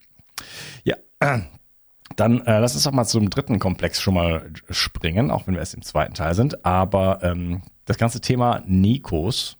Ja, 0.85 0.97
Dann 2.16 2.40
äh, 2.47 2.59
lass 2.59 2.75
uns 2.75 2.85
doch 2.85 2.92
mal 2.92 3.07
zum 3.07 3.31
dritten 3.31 3.59
Komplex 3.59 4.03
schon 4.03 4.12
mal 4.12 4.51
springen, 4.68 5.31
auch 5.31 5.47
wenn 5.47 5.55
wir 5.55 5.61
erst 5.61 5.73
im 5.73 5.81
zweiten 5.81 6.12
Teil 6.12 6.35
sind. 6.35 6.64
Aber 6.64 7.21
ähm, 7.23 7.62
das 7.85 7.99
ganze 7.99 8.21
Thema 8.21 8.62
Nikos, 8.66 9.57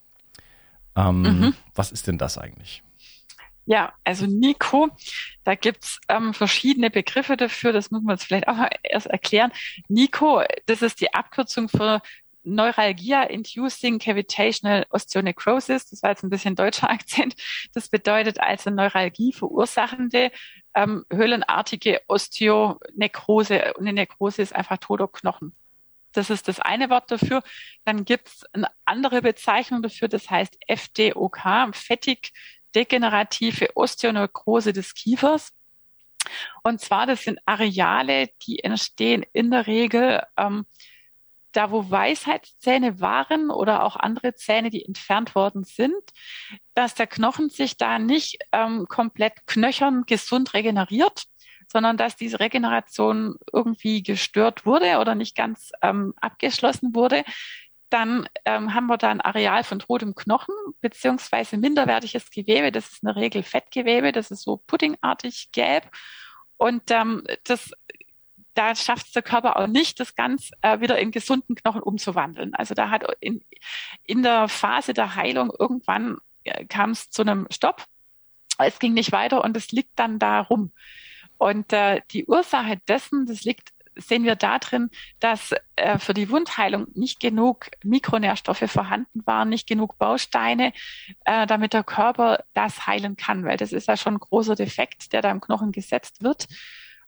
ähm, 0.97 1.23
mhm. 1.23 1.55
was 1.75 1.93
ist 1.93 2.07
denn 2.07 2.19
das 2.19 2.39
eigentlich? 2.39 2.83
Ja, 3.65 3.93
also 4.03 4.27
Nico, 4.27 4.89
da 5.45 5.55
gibt's 5.55 6.01
ähm, 6.09 6.35
verschiedene 6.35 6.91
Begriffe 6.91 7.37
dafür, 7.37 7.73
das 7.73 7.93
muss 7.93 8.03
man 8.03 8.17
jetzt 8.17 8.25
vielleicht 8.25 8.49
auch 8.49 8.57
mal 8.57 8.71
erst 8.83 9.07
erklären. 9.07 9.53
Nico, 9.89 10.43
das 10.67 10.83
ist 10.83 11.01
die 11.01 11.15
Abkürzung 11.15 11.69
für 11.69 12.03
Neuralgia 12.45 13.23
Inducing 13.23 14.01
Cavitational 14.01 14.87
Osteonecrosis. 14.91 15.91
Das 15.91 16.03
war 16.03 16.11
jetzt 16.11 16.25
ein 16.25 16.31
bisschen 16.31 16.57
deutscher 16.57 16.91
Akzent. 16.91 17.35
Das 17.73 17.89
bedeutet 17.89 18.41
also 18.41 18.71
Neuralgie 18.71 19.33
verursachende 19.33 20.33
ähm, 20.75 21.05
höhlenartige 21.13 22.01
Osteonekrose. 22.09 23.75
Und 23.75 23.83
eine 23.83 23.93
Nekrose 23.93 24.43
ist 24.43 24.55
einfach 24.55 24.79
toter 24.79 25.07
Knochen. 25.09 25.55
Das 26.13 26.31
ist 26.31 26.49
das 26.49 26.61
eine 26.61 26.91
Wort 26.91 27.11
dafür. 27.11 27.43
Dann 27.85 28.05
gibt's 28.05 28.45
eine 28.53 28.69
andere 28.85 29.23
Bezeichnung 29.23 29.83
dafür, 29.83 30.09
das 30.09 30.31
heißt 30.31 30.57
FDOK, 30.69 31.41
fettig 31.73 32.33
degenerative 32.75 33.69
Osteonekrose 33.75 34.73
des 34.73 34.95
Kiefers. 34.95 35.53
Und 36.63 36.81
zwar, 36.81 37.07
das 37.07 37.23
sind 37.23 37.41
Areale, 37.47 38.29
die 38.47 38.61
entstehen 38.61 39.25
in 39.33 39.51
der 39.51 39.67
Regel 39.67 40.23
ähm, 40.37 40.67
da, 41.53 41.71
wo 41.71 41.91
Weisheitszähne 41.91 43.01
waren 43.01 43.51
oder 43.51 43.85
auch 43.85 43.97
andere 43.97 44.35
Zähne, 44.35 44.71
die 44.71 44.85
entfernt 44.85 45.35
worden 45.35 45.65
sind, 45.65 46.03
dass 46.75 46.95
der 46.95 47.07
Knochen 47.07 47.51
sich 47.51 47.77
da 47.77 47.99
nicht 47.99 48.39
ähm, 48.53 48.87
komplett 48.89 49.47
knöchern 49.47 50.05
gesund 50.07 50.55
regeneriert, 50.55 51.25
sondern 51.73 51.97
dass 51.97 52.17
diese 52.17 52.39
Regeneration 52.39 53.37
irgendwie 53.53 54.03
gestört 54.03 54.67
wurde 54.67 54.99
oder 54.99 55.15
nicht 55.15 55.35
ganz 55.35 55.73
ähm, 55.83 56.13
abgeschlossen 56.21 56.95
wurde, 56.95 57.25
dann 57.89 58.29
ähm, 58.45 58.75
haben 58.75 58.87
wir 58.87 58.97
da 58.97 59.11
ein 59.11 59.21
Areal 59.21 59.65
von 59.65 59.79
totem 59.79 60.15
Knochen 60.15 60.55
beziehungsweise 60.81 61.57
minderwertiges 61.57 62.31
Gewebe. 62.31 62.73
Das 62.73 62.91
ist 62.91 63.03
in 63.03 63.09
der 63.09 63.17
Regel 63.17 63.43
Fettgewebe, 63.43 64.13
das 64.13 64.31
ist 64.31 64.43
so 64.43 64.59
puddingartig 64.67 65.51
gelb. 65.53 65.91
Und 66.57 66.91
ähm, 66.91 67.25
das, 67.45 67.73
da 68.55 68.75
schafft 68.75 69.07
es 69.07 69.13
der 69.13 69.23
Körper 69.23 69.57
auch 69.57 69.67
nicht, 69.67 70.01
das 70.01 70.15
ganz 70.15 70.51
äh, 70.63 70.81
wieder 70.81 70.99
in 70.99 71.11
gesunden 71.11 71.55
Knochen 71.55 71.83
umzuwandeln. 71.83 72.55
Also 72.55 72.75
da 72.75 72.91
hat 72.91 73.05
in, 73.21 73.45
in 74.05 74.23
der 74.23 74.49
Phase 74.49 74.95
der 74.95 75.17
Heilung 75.17 75.53
irgendwann 75.59 76.19
äh, 76.45 76.65
kam 76.65 76.91
es 76.91 77.11
zu 77.11 77.23
einem 77.23 77.47
Stopp. 77.51 77.85
Es 78.59 78.79
ging 78.79 78.95
nicht 78.95 79.13
weiter 79.13 79.45
und 79.45 79.57
es 79.57 79.73
liegt 79.73 79.99
dann 79.99 80.19
da 80.19 80.41
rum. 80.41 80.73
Und 81.43 81.73
äh, 81.73 82.03
die 82.13 82.25
Ursache 82.27 82.79
dessen, 82.87 83.27
das 83.27 83.43
liegt 83.43 83.73
sehen 83.97 84.25
wir 84.25 84.37
darin, 84.37 84.91
dass 85.21 85.55
äh, 85.77 85.99
für 85.99 86.15
die 86.15 86.31
Wundheilung 86.31 86.87
nicht 86.95 87.21
genug 87.21 87.67
Mikronährstoffe 87.85 88.65
vorhanden 88.67 89.27
waren, 89.27 89.51
nicht 89.51 89.67
genug 89.69 89.99
Bausteine, 89.99 90.73
äh, 91.27 91.47
damit 91.47 91.75
der 91.75 91.83
Körper 91.85 92.45
das 92.55 92.87
heilen 92.87 93.17
kann, 93.17 93.45
weil 93.45 93.59
das 93.59 93.73
ist 93.73 93.89
ja 93.89 93.99
schon 93.99 94.15
ein 94.15 94.21
großer 94.21 94.55
Defekt, 94.55 95.13
der 95.13 95.21
da 95.21 95.31
im 95.31 95.43
Knochen 95.43 95.73
gesetzt 95.73 96.23
wird. 96.23 96.47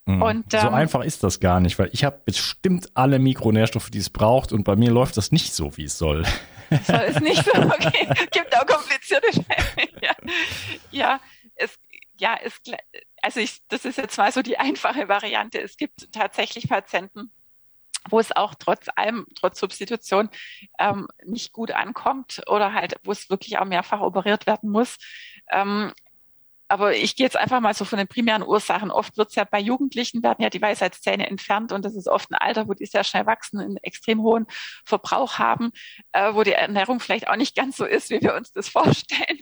Mhm. 0.05 0.21
Und, 0.21 0.53
ähm, 0.53 0.61
so 0.61 0.69
einfach 0.69 1.05
ist 1.05 1.23
das 1.23 1.41
gar 1.41 1.61
nicht, 1.61 1.79
weil 1.79 1.89
ich 1.93 2.05
habe 2.05 2.21
bestimmt 2.25 2.91
alle 2.93 3.19
Mikronährstoffe, 3.19 3.89
die 3.89 3.99
es 3.99 4.11
braucht 4.11 4.53
und 4.53 4.65
bei 4.65 4.77
mir 4.77 4.91
läuft 4.91 5.17
das 5.17 5.33
nicht 5.33 5.55
so, 5.55 5.79
wie 5.79 5.85
es 5.85 5.97
soll. 5.97 6.27
Soll 6.83 7.05
es 7.07 7.21
nicht 7.21 7.45
so? 7.45 7.53
Okay, 7.63 8.09
gibt 8.31 8.55
auch 8.59 8.67
komplizierte 8.67 9.33
Fälle. 9.33 9.89
ja. 10.03 10.15
ja, 10.91 11.21
es, 11.57 11.79
ja, 12.19 12.39
es, 12.43 12.61
also 13.25 13.41
ich, 13.41 13.63
das 13.69 13.87
ist 13.87 13.97
jetzt 13.97 14.19
mal 14.19 14.31
so 14.31 14.43
die 14.43 14.59
einfache 14.59 15.09
Variante. 15.09 15.59
Es 15.61 15.79
gibt 15.79 16.13
tatsächlich 16.13 16.69
Patienten, 16.69 17.33
wo 18.11 18.21
es 18.21 18.37
auch 18.37 18.55
trotz 18.55 18.89
allem, 18.97 19.27
trotz 19.35 19.59
Substitution 19.59 20.29
ähm, 20.79 21.09
nicht 21.25 21.53
gut 21.53 21.71
ankommt 21.71 22.43
oder 22.49 22.75
halt, 22.75 22.97
wo 23.03 23.13
es 23.13 23.31
wirklich 23.31 23.59
auch 23.59 23.65
mehrfach 23.65 24.03
operiert 24.03 24.47
werden 24.47 24.71
muss. 24.71 24.99
Ähm, 25.51 25.93
aber 26.69 26.97
ich 26.97 27.17
gehe 27.17 27.25
jetzt 27.25 27.37
einfach 27.37 27.61
mal 27.61 27.73
so 27.73 27.85
von 27.87 27.99
den 27.99 28.09
primären 28.09 28.43
Ursachen. 28.43 28.91
Oft 28.91 29.17
wird 29.17 29.31
es 29.31 29.37
ja 29.37 29.45
bei 29.45 29.61
Jugendlichen 29.61 30.23
werden 30.23 30.43
ja 30.43 30.51
die 30.51 30.61
Weisheitszähne 30.61 31.27
entfernt 31.29 31.73
und 31.73 31.85
das 31.85 31.95
ist 31.95 32.09
oft 32.09 32.31
ein 32.31 32.35
Alter, 32.35 32.69
wo 32.69 32.75
die 32.75 32.87
sehr 32.87 33.05
schnell 33.05 33.27
wachsen, 33.27 33.61
einen 33.61 33.77
extrem 33.79 34.21
hohen 34.21 34.47
Verbrauch 34.85 35.39
haben, 35.39 35.73
äh, 36.13 36.35
wo 36.35 36.43
die 36.43 36.53
Ernährung 36.53 37.01
vielleicht 37.01 37.29
auch 37.29 37.37
nicht 37.37 37.57
ganz 37.57 37.77
so 37.77 37.87
ist, 37.87 38.11
wie 38.11 38.21
wir 38.21 38.35
uns 38.35 38.53
das 38.53 38.69
vorstellen. 38.71 39.41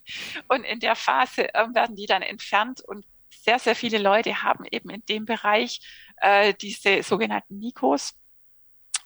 Und 0.49 0.63
in 0.65 0.79
der 0.79 0.95
Phase 0.95 1.53
äh, 1.53 1.67
werden 1.75 1.97
die 1.97 2.07
dann 2.07 2.23
entfernt 2.23 2.81
und 2.87 3.05
sehr, 3.43 3.59
sehr 3.59 3.75
viele 3.75 3.99
Leute 3.99 4.43
haben 4.43 4.65
eben 4.71 4.91
in 4.91 5.03
dem 5.09 5.25
Bereich 5.25 5.81
äh, 6.19 6.55
diese 6.55 7.03
sogenannten 7.03 7.59
Nikos. 7.59 8.15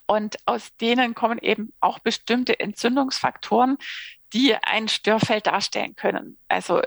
Und 0.06 0.36
aus 0.44 0.76
denen 0.76 1.14
kommen 1.14 1.38
eben 1.38 1.72
auch 1.80 1.98
bestimmte 1.98 2.60
Entzündungsfaktoren, 2.60 3.76
die 4.32 4.54
ein 4.54 4.88
Störfeld 4.88 5.46
darstellen 5.46 5.96
können. 5.96 6.38
Also 6.48 6.82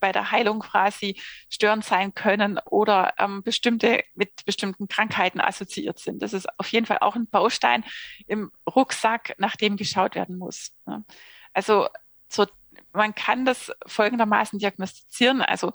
bei 0.00 0.12
der 0.12 0.30
Heilung 0.30 0.60
quasi 0.60 1.20
störend 1.48 1.84
sein 1.84 2.14
können 2.14 2.58
oder 2.66 3.14
ähm, 3.18 3.42
bestimmte 3.42 4.02
mit 4.14 4.44
bestimmten 4.44 4.88
Krankheiten 4.88 5.40
assoziiert 5.40 5.98
sind. 5.98 6.22
Das 6.22 6.32
ist 6.32 6.48
auf 6.58 6.68
jeden 6.68 6.86
Fall 6.86 6.98
auch 7.00 7.14
ein 7.14 7.28
Baustein 7.28 7.84
im 8.26 8.50
Rucksack, 8.68 9.34
nach 9.38 9.56
dem 9.56 9.76
geschaut 9.76 10.14
werden 10.14 10.36
muss. 10.36 10.72
Ne? 10.86 11.04
Also 11.52 11.88
so, 12.28 12.46
man 12.92 13.14
kann 13.14 13.44
das 13.44 13.72
folgendermaßen 13.86 14.58
diagnostizieren. 14.58 15.42
Also 15.42 15.72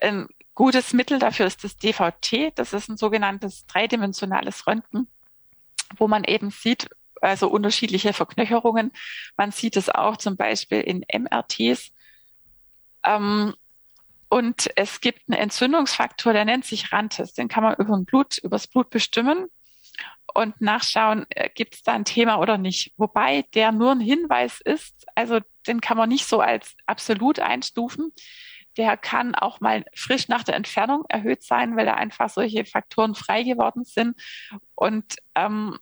ein 0.00 0.28
Gutes 0.58 0.92
Mittel 0.92 1.20
dafür 1.20 1.46
ist 1.46 1.62
das 1.62 1.76
DVT. 1.76 2.50
Das 2.56 2.72
ist 2.72 2.88
ein 2.88 2.96
sogenanntes 2.96 3.64
dreidimensionales 3.68 4.66
Röntgen, 4.66 5.06
wo 5.98 6.08
man 6.08 6.24
eben 6.24 6.50
sieht, 6.50 6.88
also 7.20 7.48
unterschiedliche 7.48 8.12
Verknöcherungen. 8.12 8.90
Man 9.36 9.52
sieht 9.52 9.76
es 9.76 9.88
auch 9.88 10.16
zum 10.16 10.36
Beispiel 10.36 10.80
in 10.80 11.04
MRTs. 11.12 11.92
Ähm, 13.04 13.54
und 14.28 14.68
es 14.74 15.00
gibt 15.00 15.28
einen 15.28 15.38
Entzündungsfaktor, 15.38 16.32
der 16.32 16.44
nennt 16.44 16.64
sich 16.64 16.92
Rantes. 16.92 17.34
Den 17.34 17.46
kann 17.46 17.62
man 17.62 17.76
über 17.76 17.96
Blut, 18.00 18.42
Blut 18.72 18.90
bestimmen 18.90 19.46
und 20.34 20.60
nachschauen, 20.60 21.24
äh, 21.28 21.50
gibt 21.50 21.76
es 21.76 21.82
da 21.84 21.92
ein 21.92 22.04
Thema 22.04 22.40
oder 22.40 22.58
nicht. 22.58 22.92
Wobei 22.96 23.42
der 23.54 23.70
nur 23.70 23.92
ein 23.92 24.00
Hinweis 24.00 24.60
ist, 24.60 25.06
also 25.14 25.38
den 25.68 25.80
kann 25.80 25.96
man 25.96 26.08
nicht 26.08 26.26
so 26.26 26.40
als 26.40 26.74
absolut 26.84 27.38
einstufen 27.38 28.12
der 28.78 28.96
kann 28.96 29.34
auch 29.34 29.60
mal 29.60 29.84
frisch 29.92 30.28
nach 30.28 30.44
der 30.44 30.54
Entfernung 30.54 31.04
erhöht 31.08 31.42
sein, 31.42 31.76
weil 31.76 31.84
da 31.84 31.94
einfach 31.94 32.30
solche 32.30 32.64
Faktoren 32.64 33.16
frei 33.16 33.42
geworden 33.42 33.84
sind. 33.84 34.18
Und 34.76 35.16
ähm, 35.34 35.76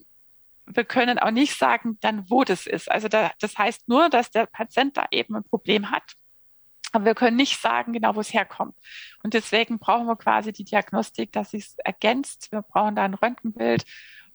wir 0.67 0.85
können 0.85 1.19
auch 1.19 1.31
nicht 1.31 1.57
sagen, 1.57 1.99
dann 2.01 2.29
wo 2.31 2.43
das 2.43 2.67
ist. 2.67 2.91
Also 2.91 3.09
da, 3.09 3.33
das 3.39 3.57
heißt 3.59 3.89
nur, 3.89 4.09
dass 4.09 4.31
der 4.31 4.47
Patient 4.47 4.97
da 4.97 5.07
eben 5.11 5.37
ein 5.37 5.45
Problem 5.45 5.91
hat. 5.91 6.15
Aber 6.93 7.05
wir 7.05 7.15
können 7.15 7.37
nicht 7.37 7.61
sagen, 7.61 7.93
genau 7.93 8.17
wo 8.17 8.21
es 8.21 8.33
herkommt. 8.33 8.75
Und 9.23 9.35
deswegen 9.35 9.79
brauchen 9.79 10.07
wir 10.07 10.17
quasi 10.17 10.53
die 10.53 10.65
Diagnostik, 10.65 11.33
dass 11.33 11.51
sich 11.51 11.69
ergänzt. 11.85 12.51
Wir 12.51 12.63
brauchen 12.63 12.97
da 12.97 13.05
ein 13.05 13.15
Röntgenbild 13.15 13.85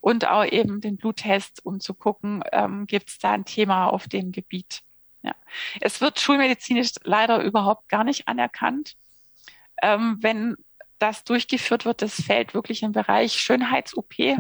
und 0.02 0.28
auch 0.28 0.46
eben 0.46 0.82
den 0.82 0.98
Bluttest, 0.98 1.66
um 1.66 1.80
zu 1.80 1.96
gucken, 1.96 2.44
ähm, 2.52 2.86
gibt 2.86 3.10
es 3.10 3.18
da 3.18 3.32
ein 3.32 3.46
Thema 3.46 3.88
auf 3.88 4.08
dem 4.08 4.32
Gebiet. 4.32 4.84
Ja. 5.24 5.36
Es 5.80 6.02
wird 6.02 6.20
schulmedizinisch 6.20 6.92
leider 7.04 7.44
überhaupt 7.44 7.90
gar 7.90 8.04
nicht 8.04 8.28
anerkannt. 8.28 8.96
Ähm, 9.82 10.18
wenn 10.22 10.56
das 11.00 11.24
durchgeführt 11.24 11.86
wird, 11.86 12.02
das 12.02 12.22
fällt 12.22 12.54
wirklich 12.54 12.84
im 12.84 12.92
Bereich 12.92 13.34
Schönheits-OP. 13.34 14.38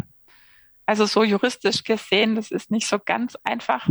Also 0.85 1.05
so 1.05 1.23
juristisch 1.23 1.83
gesehen, 1.83 2.35
das 2.35 2.51
ist 2.51 2.71
nicht 2.71 2.87
so 2.87 2.99
ganz 2.99 3.37
einfach. 3.43 3.87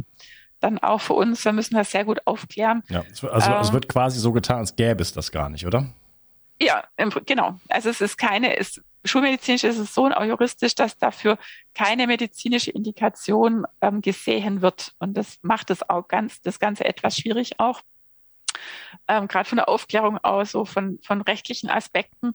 Dann 0.61 0.79
auch 0.79 1.00
für 1.00 1.14
uns, 1.14 1.44
wir 1.44 1.53
müssen 1.53 1.74
das 1.74 1.90
sehr 1.90 2.05
gut 2.05 2.26
aufklären. 2.26 2.83
Ja, 2.88 3.03
also 3.31 3.50
ähm, 3.50 3.61
es 3.61 3.72
wird 3.72 3.88
quasi 3.88 4.20
so 4.20 4.33
getan, 4.33 4.59
als 4.59 4.76
gäbe 4.76 5.03
es 5.03 5.12
das 5.12 5.33
gar 5.33 5.48
nicht, 5.48 5.66
oder? 5.66 5.87
Ja, 6.61 6.85
genau. 7.24 7.59
Also 7.70 7.88
es 7.88 8.00
ist 8.03 8.18
keine, 8.18 8.59
es 8.59 8.83
schulmedizinisch 9.04 9.64
ist 9.64 9.78
es 9.78 9.94
so 9.94 10.04
und 10.04 10.12
auch 10.12 10.24
juristisch, 10.24 10.74
dass 10.74 10.98
dafür 10.98 11.38
keine 11.74 12.06
medizinische 12.06 12.70
Indikation 12.70 13.66
ähm, 13.80 14.02
gesehen 14.02 14.62
wird. 14.62 14.94
Und 14.98 15.14
das 15.14 15.38
macht 15.42 15.70
es 15.70 15.88
auch 15.88 16.08
ganz, 16.08 16.40
das 16.42 16.58
Ganze 16.58 16.84
etwas 16.84 17.16
schwierig 17.16 17.58
auch. 17.58 17.82
Ähm, 19.08 19.28
Gerade 19.28 19.48
von 19.48 19.56
der 19.56 19.68
Aufklärung 19.68 20.18
aus, 20.18 20.52
so 20.52 20.64
von, 20.64 20.98
von 21.02 21.22
rechtlichen 21.22 21.70
Aspekten. 21.70 22.34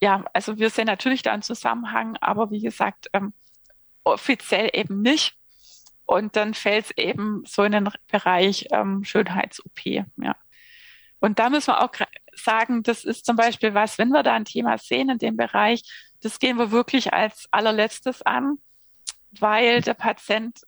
Ja, 0.00 0.24
also 0.32 0.58
wir 0.58 0.70
sehen 0.70 0.86
natürlich 0.86 1.22
da 1.22 1.32
einen 1.32 1.42
Zusammenhang, 1.42 2.16
aber 2.20 2.50
wie 2.50 2.60
gesagt, 2.60 3.08
ähm, 3.12 3.32
offiziell 4.04 4.70
eben 4.72 5.02
nicht. 5.02 5.36
Und 6.06 6.36
dann 6.36 6.52
fällt 6.52 6.86
es 6.86 6.90
eben 6.98 7.42
so 7.46 7.64
in 7.64 7.72
den 7.72 7.88
Bereich 8.08 8.68
ähm, 8.70 9.04
Schönheits-OP, 9.04 9.86
ja. 9.86 10.36
Und 11.20 11.38
da 11.38 11.48
müssen 11.48 11.68
wir 11.68 11.82
auch 11.82 11.90
sagen, 12.36 12.82
das 12.82 13.04
ist 13.04 13.24
zum 13.26 13.36
Beispiel 13.36 13.74
was, 13.74 13.98
wenn 13.98 14.10
wir 14.10 14.22
da 14.22 14.34
ein 14.34 14.44
Thema 14.44 14.78
sehen 14.78 15.08
in 15.10 15.18
dem 15.18 15.36
Bereich, 15.36 15.82
das 16.20 16.38
gehen 16.38 16.56
wir 16.56 16.70
wirklich 16.70 17.12
als 17.12 17.48
allerletztes 17.50 18.22
an, 18.22 18.58
weil 19.32 19.80
der 19.80 19.94
Patient 19.94 20.60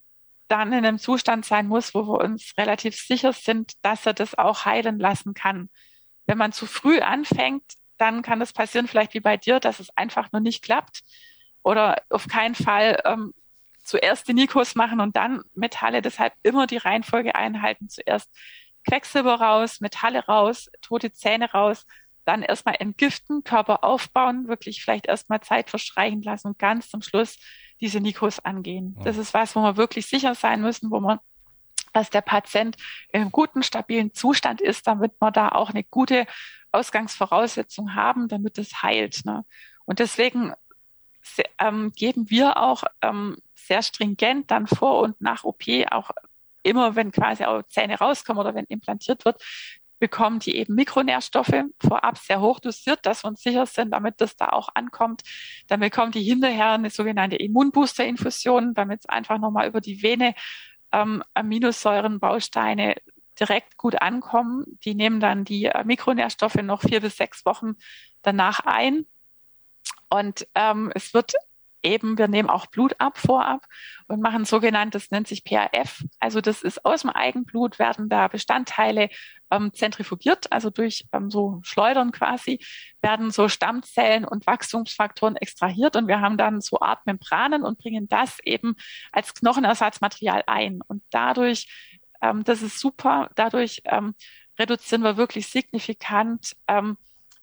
dann 0.48 0.72
in 0.72 0.84
einem 0.84 0.98
Zustand 0.98 1.44
sein 1.44 1.66
muss, 1.66 1.94
wo 1.94 2.06
wir 2.06 2.20
uns 2.20 2.54
relativ 2.56 2.96
sicher 2.96 3.32
sind, 3.32 3.72
dass 3.82 4.06
er 4.06 4.14
das 4.14 4.36
auch 4.36 4.64
heilen 4.64 4.98
lassen 4.98 5.34
kann. 5.34 5.70
Wenn 6.26 6.38
man 6.38 6.52
zu 6.52 6.66
früh 6.66 7.00
anfängt, 7.00 7.64
dann 7.98 8.22
kann 8.22 8.40
es 8.40 8.52
passieren, 8.52 8.86
vielleicht 8.86 9.14
wie 9.14 9.20
bei 9.20 9.36
dir, 9.36 9.60
dass 9.60 9.80
es 9.80 9.96
einfach 9.96 10.30
nur 10.32 10.40
nicht 10.40 10.62
klappt. 10.62 11.00
Oder 11.62 12.02
auf 12.10 12.28
keinen 12.28 12.54
Fall 12.54 13.00
ähm, 13.04 13.32
zuerst 13.82 14.28
die 14.28 14.34
Nikos 14.34 14.74
machen 14.74 15.00
und 15.00 15.16
dann 15.16 15.42
Metalle. 15.54 16.02
Deshalb 16.02 16.34
immer 16.42 16.66
die 16.66 16.76
Reihenfolge 16.76 17.34
einhalten. 17.34 17.88
Zuerst 17.88 18.30
Quecksilber 18.86 19.34
raus, 19.40 19.80
Metalle 19.80 20.24
raus, 20.26 20.70
tote 20.80 21.12
Zähne 21.12 21.50
raus, 21.50 21.86
dann 22.24 22.42
erstmal 22.42 22.76
entgiften, 22.78 23.44
Körper 23.44 23.84
aufbauen, 23.84 24.48
wirklich 24.48 24.82
vielleicht 24.82 25.06
erstmal 25.06 25.40
Zeit 25.40 25.70
verstreichen 25.70 26.22
lassen 26.22 26.48
und 26.48 26.58
ganz 26.58 26.88
zum 26.88 27.02
Schluss 27.02 27.38
diese 27.80 28.00
Nikos 28.00 28.38
angehen. 28.40 28.96
Das 29.04 29.16
ist 29.16 29.34
was, 29.34 29.54
wo 29.54 29.60
wir 29.60 29.76
wirklich 29.76 30.06
sicher 30.06 30.34
sein 30.34 30.60
müssen, 30.60 30.90
wo 30.90 31.00
man 31.00 31.20
dass 31.92 32.10
der 32.10 32.20
Patient 32.20 32.76
in 33.10 33.22
einem 33.22 33.32
guten, 33.32 33.62
stabilen 33.62 34.12
Zustand 34.12 34.60
ist, 34.60 34.86
damit 34.86 35.12
wir 35.18 35.30
da 35.30 35.48
auch 35.48 35.70
eine 35.70 35.82
gute 35.82 36.26
Ausgangsvoraussetzung 36.70 37.94
haben, 37.94 38.28
damit 38.28 38.58
es 38.58 38.82
heilt. 38.82 39.24
Ne? 39.24 39.46
Und 39.86 39.98
deswegen 39.98 40.52
ähm, 41.58 41.92
geben 41.92 42.28
wir 42.28 42.58
auch 42.58 42.84
ähm, 43.00 43.38
sehr 43.54 43.82
stringent 43.82 44.50
dann 44.50 44.66
vor 44.66 45.00
und 45.00 45.20
nach 45.22 45.44
OP 45.44 45.62
auch 45.90 46.10
immer, 46.66 46.96
wenn 46.96 47.12
quasi 47.12 47.44
auch 47.44 47.62
Zähne 47.68 47.98
rauskommen 47.98 48.40
oder 48.40 48.54
wenn 48.54 48.66
implantiert 48.66 49.24
wird, 49.24 49.42
bekommen 49.98 50.40
die 50.40 50.56
eben 50.56 50.74
Mikronährstoffe 50.74 51.64
vorab 51.80 52.18
sehr 52.18 52.40
hoch 52.40 52.60
dosiert, 52.60 53.06
dass 53.06 53.24
wir 53.24 53.28
uns 53.28 53.42
sicher 53.42 53.66
sind, 53.66 53.92
damit 53.92 54.20
das 54.20 54.36
da 54.36 54.48
auch 54.48 54.68
ankommt. 54.74 55.22
Dann 55.68 55.80
bekommen 55.80 56.12
die 56.12 56.22
hinterher 56.22 56.72
eine 56.72 56.90
sogenannte 56.90 57.36
Immunbooster-Infusion, 57.36 58.74
damit 58.74 59.00
es 59.00 59.08
einfach 59.08 59.38
nochmal 59.38 59.68
über 59.68 59.80
die 59.80 60.02
Vene 60.02 60.34
ähm, 60.92 61.22
Aminosäurenbausteine 61.34 62.96
direkt 63.40 63.76
gut 63.76 64.00
ankommen. 64.00 64.78
Die 64.84 64.94
nehmen 64.94 65.20
dann 65.20 65.44
die 65.44 65.66
äh, 65.66 65.84
Mikronährstoffe 65.84 66.56
noch 66.56 66.82
vier 66.82 67.00
bis 67.00 67.16
sechs 67.16 67.44
Wochen 67.46 67.76
danach 68.22 68.60
ein. 68.60 69.06
Und 70.08 70.46
ähm, 70.54 70.92
es 70.94 71.14
wird 71.14 71.34
eben, 71.86 72.18
wir 72.18 72.28
nehmen 72.28 72.50
auch 72.50 72.66
Blut 72.66 72.94
ab 72.98 73.18
vorab 73.18 73.64
und 74.08 74.20
machen 74.20 74.44
sogenanntes, 74.44 75.10
nennt 75.10 75.28
sich 75.28 75.44
PAF. 75.44 76.02
Also 76.20 76.40
das 76.40 76.62
ist 76.62 76.84
aus 76.84 77.02
dem 77.02 77.10
Eigenblut 77.10 77.78
werden 77.78 78.08
da 78.08 78.28
Bestandteile 78.28 79.08
ähm, 79.50 79.72
zentrifugiert, 79.72 80.52
also 80.52 80.70
durch 80.70 81.06
ähm, 81.12 81.30
so 81.30 81.60
Schleudern 81.62 82.12
quasi, 82.12 82.58
werden 83.00 83.30
so 83.30 83.48
Stammzellen 83.48 84.24
und 84.24 84.46
Wachstumsfaktoren 84.46 85.36
extrahiert 85.36 85.96
und 85.96 86.08
wir 86.08 86.20
haben 86.20 86.36
dann 86.36 86.60
so 86.60 86.80
Art 86.80 87.06
Membranen 87.06 87.62
und 87.62 87.78
bringen 87.78 88.08
das 88.08 88.38
eben 88.44 88.74
als 89.12 89.34
Knochenersatzmaterial 89.34 90.42
ein. 90.46 90.80
Und 90.86 91.02
dadurch, 91.10 91.68
ähm, 92.20 92.44
das 92.44 92.62
ist 92.62 92.80
super, 92.80 93.30
dadurch 93.36 93.82
ähm, 93.84 94.14
reduzieren 94.58 95.02
wir 95.02 95.16
wirklich 95.16 95.46
signifikant 95.48 96.56
ähm, 96.66 96.96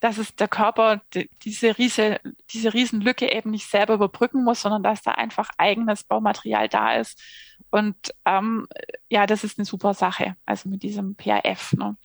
dass 0.04 0.18
es 0.18 0.36
der 0.36 0.50
Körper 0.50 1.02
die, 1.13 1.30
diese, 1.44 1.78
Riese, 1.78 2.20
diese 2.52 2.74
Riesenlücke 2.74 3.32
eben 3.32 3.52
nicht 3.52 3.70
selber 3.70 3.94
überbrücken 3.94 4.44
muss, 4.44 4.62
sondern 4.62 4.84
dass 4.84 5.02
da 5.02 5.12
einfach 5.12 5.50
eigenes 5.58 6.04
Baumaterial 6.04 6.68
da 6.68 6.96
ist. 6.96 7.22
Und 7.70 7.96
ähm, 8.26 8.68
ja, 9.08 9.26
das 9.26 9.46
ist 9.46 9.58
eine 9.58 9.63
super 9.63 9.94
Sache, 9.94 10.36
also 10.46 10.68
mit 10.68 10.84
diesem 10.84 11.16
PAF. 11.16 11.72
Ne? 11.72 11.96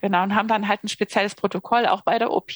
Genau, 0.00 0.22
und 0.22 0.34
haben 0.34 0.48
dann 0.48 0.68
halt 0.68 0.84
ein 0.84 0.90
spezielles 0.90 1.34
Protokoll, 1.34 1.86
auch 1.86 2.02
bei 2.02 2.18
der 2.18 2.30
OP. 2.30 2.52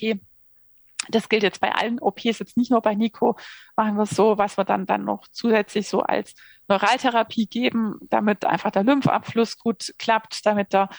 Das 1.09 1.31
gilt 1.31 1.45
jetzt 1.45 1.63
bei 1.63 1.75
allen 1.75 1.99
OPs, 1.99 2.39
jetzt 2.39 2.59
nicht 2.59 2.71
nur 2.71 2.83
bei 2.83 2.95
Nico, 2.95 3.39
machen 3.77 3.97
wir 3.97 4.05
so, 4.05 4.37
was 4.37 4.59
wir 4.59 4.65
dann, 4.65 4.85
dann 4.85 5.07
noch 5.07 5.29
zusätzlich 5.29 5.89
so 5.89 6.01
als 6.01 6.35
Neuraltherapie 6.69 7.47
geben, 7.47 8.01
damit 8.11 8.45
einfach 8.45 8.71
der 8.71 8.85
Lymphabfluss 8.85 9.57
gut 9.57 9.95
klappt, 9.99 10.45
damit 10.45 10.75
der 10.75 10.91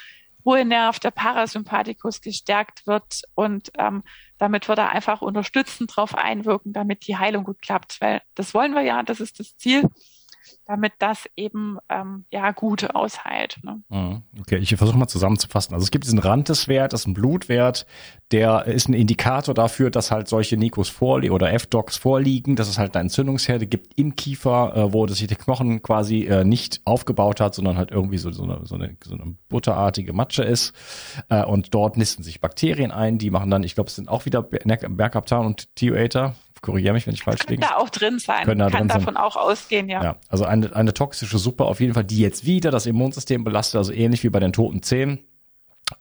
Ruhenerv, 0.45 0.99
der 0.99 1.11
Parasympathikus 1.11 2.21
gestärkt 2.21 2.85
wird 2.85 3.21
und 3.33 3.71
ähm, 3.77 4.03
damit 4.37 4.67
wir 4.67 4.75
da 4.75 4.87
einfach 4.87 5.21
unterstützend 5.21 5.95
drauf 5.95 6.15
einwirken, 6.15 6.73
damit 6.73 7.07
die 7.07 7.17
Heilung 7.17 7.43
gut 7.43 7.61
klappt. 7.61 7.99
Weil 8.01 8.21
das 8.35 8.53
wollen 8.53 8.73
wir 8.73 8.81
ja, 8.81 9.01
das 9.03 9.19
ist 9.19 9.39
das 9.39 9.57
Ziel 9.57 9.89
damit 10.65 10.93
das 10.99 11.25
eben 11.35 11.77
ähm, 11.89 12.25
ja 12.31 12.51
gut 12.51 12.95
ausheilt. 12.95 13.59
Ne? 13.63 13.81
Mhm. 13.89 14.21
Okay, 14.41 14.57
ich 14.57 14.75
versuche 14.75 14.97
mal 14.97 15.07
zusammenzufassen. 15.07 15.73
Also 15.73 15.83
es 15.83 15.91
gibt 15.91 16.05
diesen 16.05 16.19
Randeswert, 16.19 16.93
das 16.93 17.01
ist 17.01 17.07
ein 17.07 17.13
Blutwert, 17.13 17.85
der 18.31 18.65
ist 18.65 18.89
ein 18.89 18.93
Indikator 18.93 19.53
dafür, 19.53 19.91
dass 19.91 20.11
halt 20.11 20.27
solche 20.27 20.57
Nikos 20.57 20.89
vorliegen 20.89 21.33
oder 21.33 21.53
F-Docs 21.53 21.97
vorliegen, 21.97 22.55
dass 22.55 22.67
es 22.67 22.77
halt 22.77 22.95
eine 22.95 23.03
Entzündungsherde 23.03 23.67
gibt 23.67 23.97
im 23.97 24.15
Kiefer, 24.15 24.75
äh, 24.75 24.93
wo 24.93 25.05
das 25.05 25.17
sich 25.17 25.27
der 25.27 25.37
Knochen 25.37 25.83
quasi 25.83 26.23
äh, 26.25 26.43
nicht 26.43 26.81
aufgebaut 26.85 27.39
hat, 27.39 27.53
sondern 27.53 27.77
halt 27.77 27.91
irgendwie 27.91 28.17
so, 28.17 28.31
so, 28.31 28.43
eine, 28.43 28.65
so, 28.65 28.75
eine, 28.75 28.97
so 29.03 29.13
eine 29.13 29.35
butterartige 29.49 30.13
Matsche 30.13 30.43
ist. 30.43 30.73
Äh, 31.29 31.43
und 31.43 31.73
dort 31.73 31.97
nisten 31.97 32.23
sich 32.23 32.41
Bakterien 32.41 32.91
ein, 32.91 33.17
die 33.17 33.29
machen 33.29 33.51
dann, 33.51 33.63
ich 33.63 33.75
glaube, 33.75 33.89
es 33.89 33.95
sind 33.95 34.09
auch 34.09 34.25
wieder 34.25 34.41
Bergaptan 34.41 35.45
und 35.45 35.75
Tioater, 35.75 36.35
korrigiere 36.65 36.93
mich, 36.93 37.05
wenn 37.07 37.13
ich 37.13 37.23
falsch 37.23 37.45
liege. 37.47 37.61
Kann 37.61 37.71
da 37.71 37.77
auch 37.77 37.89
drin 37.89 38.19
sein. 38.19 38.45
Können 38.45 38.59
da 38.59 38.69
Kann 38.69 38.87
davon 38.87 39.13
sein. 39.13 39.17
auch 39.17 39.35
ausgehen, 39.35 39.87
ja. 39.87 40.03
ja. 40.03 40.15
Also 40.29 40.45
eine, 40.45 40.75
eine 40.75 40.93
toxische 40.93 41.37
Suppe 41.37 41.65
auf 41.65 41.79
jeden 41.79 41.93
Fall, 41.93 42.03
die 42.03 42.19
jetzt 42.19 42.45
wieder 42.45 42.71
das 42.71 42.85
Immunsystem 42.85 43.43
belastet, 43.43 43.77
also 43.77 43.93
ähnlich 43.93 44.23
wie 44.23 44.29
bei 44.29 44.39
den 44.39 44.51
toten 44.51 44.81
Zähnen. 44.81 45.19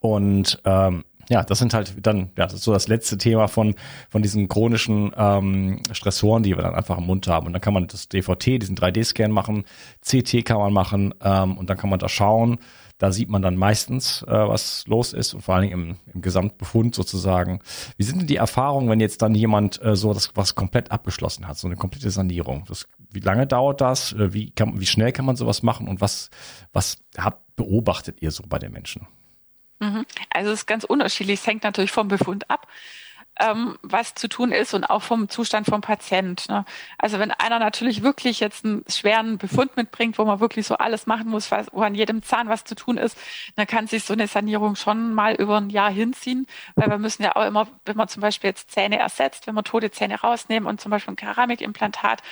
Und 0.01 0.61
ähm, 0.65 1.05
ja, 1.29 1.43
das 1.43 1.59
sind 1.59 1.75
halt 1.75 1.95
dann, 2.07 2.31
ja, 2.37 2.45
das 2.45 2.55
ist 2.55 2.65
so 2.65 2.73
das 2.73 2.89
letzte 2.89 3.19
Thema 3.19 3.49
von, 3.49 3.75
von 4.11 4.23
diesen 4.23 4.49
chronischen 4.49 5.13
ähm, 5.17 5.81
Stressoren, 5.93 6.43
die 6.43 6.57
wir 6.57 6.63
dann 6.63 6.75
einfach 6.75 6.99
im 6.99 7.05
Mund 7.05 7.29
haben. 7.29 7.47
Und 7.47 7.53
dann 7.53 7.63
kann 7.63 7.75
man 7.75 7.87
das 7.87 8.09
DVT, 8.09 8.63
diesen 8.63 8.77
3D-Scan 8.77 9.29
machen, 9.29 9.65
CT 10.01 10.45
kann 10.45 10.59
man 10.59 10.73
machen 10.73 11.15
ähm, 11.23 11.57
und 11.59 11.71
dann 11.71 11.77
kann 11.77 11.91
man 11.91 11.99
da 11.99 12.09
schauen, 12.09 12.59
da 13.05 13.13
sieht 13.13 13.29
man 13.29 13.43
dann 13.43 13.57
meistens, 13.57 14.23
äh, 14.23 14.33
was 14.33 14.87
los 14.87 15.13
ist 15.13 15.35
und 15.35 15.43
vor 15.43 15.55
allen 15.55 15.69
Dingen 15.69 15.81
im, 15.91 15.97
im 16.15 16.23
Gesamtbefund 16.23 16.95
sozusagen. 16.95 17.61
Wie 17.99 18.03
sind 18.03 18.19
denn 18.19 18.27
die 18.27 18.37
Erfahrungen, 18.37 18.89
wenn 18.89 18.99
jetzt 18.99 19.21
dann 19.21 19.35
jemand 19.35 19.79
äh, 19.83 19.95
so 19.95 20.15
das 20.15 20.35
was 20.35 20.55
komplett 20.55 20.91
abgeschlossen 20.91 21.47
hat, 21.47 21.59
so 21.59 21.69
eine 21.69 21.77
komplette 21.77 22.11
Sanierung? 22.11 22.65
Das, 22.67 22.89
wie 23.11 23.21
lange 23.21 23.47
dauert 23.47 23.83
das? 23.83 24.15
Äh, 24.15 24.33
wie, 24.33 24.53
kann, 24.53 24.81
wie 24.81 24.87
schnell 24.87 25.13
kann 25.13 25.27
man 25.27 25.37
sowas 25.37 25.63
machen 25.63 25.87
und 25.87 26.01
was, 26.01 26.31
was 26.73 26.97
habt, 27.19 27.57
beobachtet 27.57 28.23
ihr 28.23 28.31
so 28.31 28.43
bei 28.49 28.59
den 28.59 28.73
Menschen? 28.73 29.07
Mhm. 29.81 30.07
Also 30.31 30.53
es 30.53 30.61
ist 30.61 30.67
ganz 30.67 30.85
unterschiedlich. 30.85 31.41
Es 31.41 31.47
hängt 31.47 31.63
natürlich 31.63 31.93
vom 31.93 32.09
Befund 32.09 32.49
ab 32.49 32.67
ähm, 33.41 33.79
was 33.83 34.15
zu 34.15 34.29
tun 34.29 34.53
ist 34.53 34.75
und 34.75 34.85
auch 34.85 35.03
vom 35.03 35.29
Zustand 35.29 35.67
vom 35.67 35.81
Patient. 35.81 36.49
Ne? 36.49 36.65
Also 36.99 37.19
wenn 37.19 37.31
einer 37.31 37.59
natürlich 37.59 38.03
wirklich 38.03 38.41
jetzt 38.41 38.65
einen 38.65 38.85
schweren 38.89 39.39
Befund 39.39 39.77
mitbringt, 39.77 40.19
wo 40.19 40.25
man 40.25 40.41
wirklich 40.41 40.67
so 40.67 40.77
alles 40.77 41.07
machen 41.07 41.29
muss, 41.29 41.51
was, 41.51 41.67
wo 41.73 41.83
an 41.83 41.95
jedem 41.95 42.23
Zahn 42.23 42.49
was 42.49 42.65
zu 42.65 42.75
tun 42.75 42.97
ist, 42.97 43.19
dann 43.57 43.67
kann 43.67 43.87
sich 43.87 44.05
so 44.05 44.13
eine 44.13 44.29
Sanierung 44.29 44.77
schon 44.77 45.15
mal 45.15 45.35
über 45.35 45.57
ein 45.57 45.71
Jahr 45.71 45.91
hinziehen, 45.91 46.47
weil 46.77 46.89
wir 46.89 46.99
müssen 46.99 47.23
ja 47.23 47.35
auch 47.37 47.45
immer, 47.45 47.69
wenn 47.85 47.97
man 47.97 48.09
zum 48.09 48.21
Beispiel 48.21 48.51
jetzt 48.51 48.71
Zähne 48.71 48.99
ersetzt, 48.99 49.47
wenn 49.47 49.55
wir 49.55 49.65
tote 49.65 49.91
Zähne 49.91 50.21
rausnehmen 50.21 50.69
und 50.69 50.81
zum 50.81 50.91
Beispiel 50.91 51.15
ein 51.15 51.17
Keramikimplantat 51.17 52.23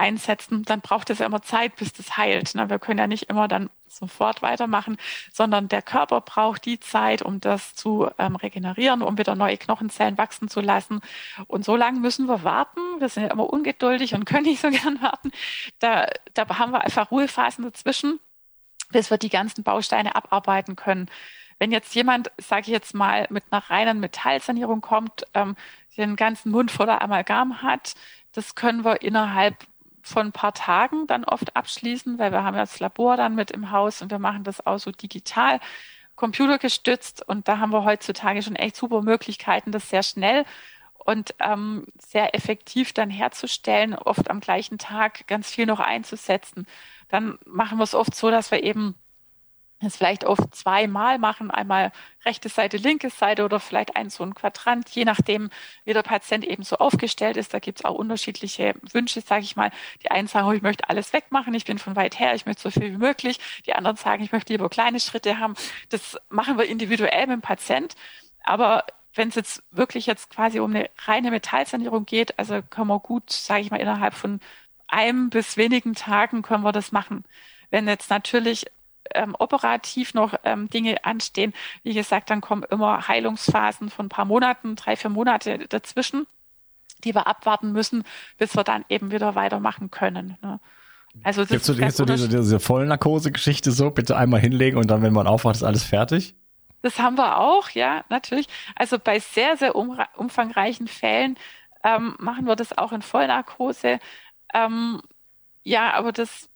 einsetzen, 0.00 0.64
dann 0.64 0.80
braucht 0.80 1.10
es 1.10 1.18
ja 1.18 1.26
immer 1.26 1.42
Zeit, 1.42 1.76
bis 1.76 1.92
das 1.92 2.16
heilt. 2.16 2.54
Ne? 2.54 2.68
Wir 2.70 2.78
können 2.78 2.98
ja 2.98 3.06
nicht 3.06 3.24
immer 3.24 3.46
dann 3.46 3.70
sofort 3.86 4.40
weitermachen, 4.42 4.96
sondern 5.32 5.68
der 5.68 5.82
Körper 5.82 6.20
braucht 6.20 6.64
die 6.64 6.80
Zeit, 6.80 7.22
um 7.22 7.40
das 7.40 7.74
zu 7.74 8.08
ähm, 8.18 8.36
regenerieren, 8.36 9.02
um 9.02 9.18
wieder 9.18 9.34
neue 9.34 9.58
Knochenzellen 9.58 10.16
wachsen 10.16 10.48
zu 10.48 10.60
lassen. 10.60 11.00
Und 11.46 11.64
so 11.64 11.76
lange 11.76 12.00
müssen 12.00 12.26
wir 12.26 12.42
warten. 12.42 12.80
Wir 12.98 13.08
sind 13.08 13.24
ja 13.24 13.30
immer 13.30 13.50
ungeduldig 13.52 14.14
und 14.14 14.24
können 14.24 14.46
nicht 14.46 14.60
so 14.60 14.70
gern 14.70 15.02
warten. 15.02 15.32
Da, 15.78 16.08
da 16.34 16.48
haben 16.58 16.72
wir 16.72 16.82
einfach 16.82 17.10
Ruhephasen 17.10 17.64
dazwischen, 17.64 18.18
bis 18.90 19.10
wir 19.10 19.18
die 19.18 19.28
ganzen 19.28 19.62
Bausteine 19.62 20.14
abarbeiten 20.14 20.76
können. 20.76 21.10
Wenn 21.58 21.72
jetzt 21.72 21.94
jemand, 21.94 22.30
sage 22.38 22.62
ich 22.62 22.68
jetzt 22.68 22.94
mal, 22.94 23.26
mit 23.28 23.44
einer 23.50 23.62
reinen 23.68 24.00
Metallsanierung 24.00 24.80
kommt, 24.80 25.24
ähm, 25.34 25.56
den 25.96 26.16
ganzen 26.16 26.50
Mund 26.50 26.70
voller 26.70 27.02
Amalgam 27.02 27.60
hat, 27.60 27.94
das 28.32 28.54
können 28.54 28.84
wir 28.84 29.02
innerhalb 29.02 29.66
von 30.02 30.28
ein 30.28 30.32
paar 30.32 30.54
Tagen 30.54 31.06
dann 31.06 31.24
oft 31.24 31.56
abschließen, 31.56 32.18
weil 32.18 32.32
wir 32.32 32.42
haben 32.42 32.54
ja 32.54 32.62
das 32.62 32.80
Labor 32.80 33.16
dann 33.16 33.34
mit 33.34 33.50
im 33.50 33.70
Haus 33.70 34.02
und 34.02 34.10
wir 34.10 34.18
machen 34.18 34.44
das 34.44 34.66
auch 34.66 34.78
so 34.78 34.90
digital, 34.90 35.60
computergestützt 36.16 37.26
und 37.26 37.48
da 37.48 37.58
haben 37.58 37.72
wir 37.72 37.84
heutzutage 37.84 38.42
schon 38.42 38.56
echt 38.56 38.76
super 38.76 39.02
Möglichkeiten, 39.02 39.72
das 39.72 39.88
sehr 39.90 40.02
schnell 40.02 40.44
und 40.98 41.34
ähm, 41.40 41.86
sehr 41.98 42.34
effektiv 42.34 42.92
dann 42.92 43.10
herzustellen, 43.10 43.94
oft 43.94 44.30
am 44.30 44.40
gleichen 44.40 44.78
Tag 44.78 45.26
ganz 45.26 45.50
viel 45.50 45.66
noch 45.66 45.80
einzusetzen. 45.80 46.66
Dann 47.08 47.38
machen 47.46 47.78
wir 47.78 47.84
es 47.84 47.94
oft 47.94 48.14
so, 48.14 48.30
dass 48.30 48.50
wir 48.50 48.62
eben 48.62 48.94
es 49.86 49.96
vielleicht 49.96 50.24
oft 50.24 50.54
zweimal 50.54 51.18
machen, 51.18 51.50
einmal 51.50 51.92
rechte 52.24 52.48
Seite, 52.48 52.76
linke 52.76 53.08
Seite 53.10 53.44
oder 53.44 53.60
vielleicht 53.60 53.96
ein 53.96 54.10
so 54.10 54.22
ein 54.22 54.34
Quadrant, 54.34 54.90
je 54.90 55.04
nachdem, 55.04 55.50
wie 55.84 55.94
der 55.94 56.02
Patient 56.02 56.44
eben 56.44 56.62
so 56.62 56.76
aufgestellt 56.76 57.36
ist. 57.36 57.54
Da 57.54 57.58
gibt 57.60 57.80
es 57.80 57.84
auch 57.84 57.94
unterschiedliche 57.94 58.74
Wünsche, 58.92 59.22
sage 59.22 59.44
ich 59.44 59.56
mal. 59.56 59.70
Die 60.02 60.10
einen 60.10 60.28
sagen, 60.28 60.46
oh, 60.48 60.52
ich 60.52 60.62
möchte 60.62 60.88
alles 60.88 61.12
wegmachen, 61.12 61.54
ich 61.54 61.64
bin 61.64 61.78
von 61.78 61.96
weit 61.96 62.18
her, 62.18 62.34
ich 62.34 62.46
möchte 62.46 62.62
so 62.62 62.70
viel 62.70 62.92
wie 62.92 62.98
möglich. 62.98 63.40
Die 63.66 63.74
anderen 63.74 63.96
sagen, 63.96 64.22
ich 64.22 64.32
möchte 64.32 64.52
lieber 64.52 64.68
kleine 64.68 65.00
Schritte 65.00 65.38
haben. 65.38 65.54
Das 65.88 66.18
machen 66.28 66.58
wir 66.58 66.66
individuell 66.66 67.26
mit 67.26 67.36
dem 67.36 67.42
Patient. 67.42 67.94
Aber 68.42 68.84
wenn 69.14 69.28
es 69.28 69.34
jetzt 69.34 69.62
wirklich 69.70 70.06
jetzt 70.06 70.30
quasi 70.30 70.60
um 70.60 70.74
eine 70.74 70.90
reine 71.06 71.30
Metallsanierung 71.30 72.06
geht, 72.06 72.38
also 72.38 72.62
können 72.62 72.88
wir 72.88 73.00
gut, 73.00 73.30
sage 73.30 73.62
ich 73.62 73.70
mal, 73.70 73.80
innerhalb 73.80 74.14
von 74.14 74.40
einem 74.88 75.30
bis 75.30 75.56
wenigen 75.56 75.94
Tagen 75.94 76.42
können 76.42 76.64
wir 76.64 76.72
das 76.72 76.92
machen. 76.92 77.24
Wenn 77.70 77.88
jetzt 77.88 78.10
natürlich 78.10 78.66
ähm, 79.14 79.34
operativ 79.38 80.14
noch 80.14 80.34
ähm, 80.44 80.68
Dinge 80.68 81.04
anstehen, 81.04 81.52
wie 81.82 81.94
gesagt, 81.94 82.30
dann 82.30 82.40
kommen 82.40 82.64
immer 82.70 83.08
Heilungsphasen 83.08 83.90
von 83.90 84.06
ein 84.06 84.10
paar 84.10 84.24
Monaten, 84.24 84.76
drei, 84.76 84.96
vier 84.96 85.10
Monate 85.10 85.66
dazwischen, 85.68 86.26
die 87.04 87.14
wir 87.14 87.26
abwarten 87.26 87.72
müssen, 87.72 88.04
bis 88.38 88.56
wir 88.56 88.64
dann 88.64 88.84
eben 88.88 89.10
wieder 89.10 89.34
weitermachen 89.34 89.90
können. 89.90 90.36
Ne? 90.42 90.60
Also 91.22 91.42
das 91.42 91.50
Gibt's 91.50 91.66
so, 91.66 91.74
so 91.74 92.04
diese, 92.04 92.28
diese 92.28 92.60
Vollnarkose-Geschichte 92.60 93.72
so, 93.72 93.90
bitte 93.90 94.16
einmal 94.16 94.40
hinlegen 94.40 94.78
und 94.78 94.90
dann, 94.90 95.02
wenn 95.02 95.12
man 95.12 95.26
aufwacht, 95.26 95.56
ist 95.56 95.62
alles 95.62 95.84
fertig? 95.84 96.34
Das 96.82 96.98
haben 96.98 97.18
wir 97.18 97.38
auch, 97.38 97.70
ja, 97.70 98.04
natürlich. 98.08 98.48
Also 98.74 98.98
bei 98.98 99.18
sehr, 99.18 99.56
sehr 99.56 99.74
umfangreichen 99.74 100.86
Fällen 100.86 101.36
ähm, 101.84 102.14
machen 102.18 102.46
wir 102.46 102.56
das 102.56 102.76
auch 102.76 102.92
in 102.92 103.02
Vollnarkose. 103.02 103.98
Ähm, 104.54 105.02
ja, 105.62 105.92
aber 105.92 106.12
das 106.12 106.49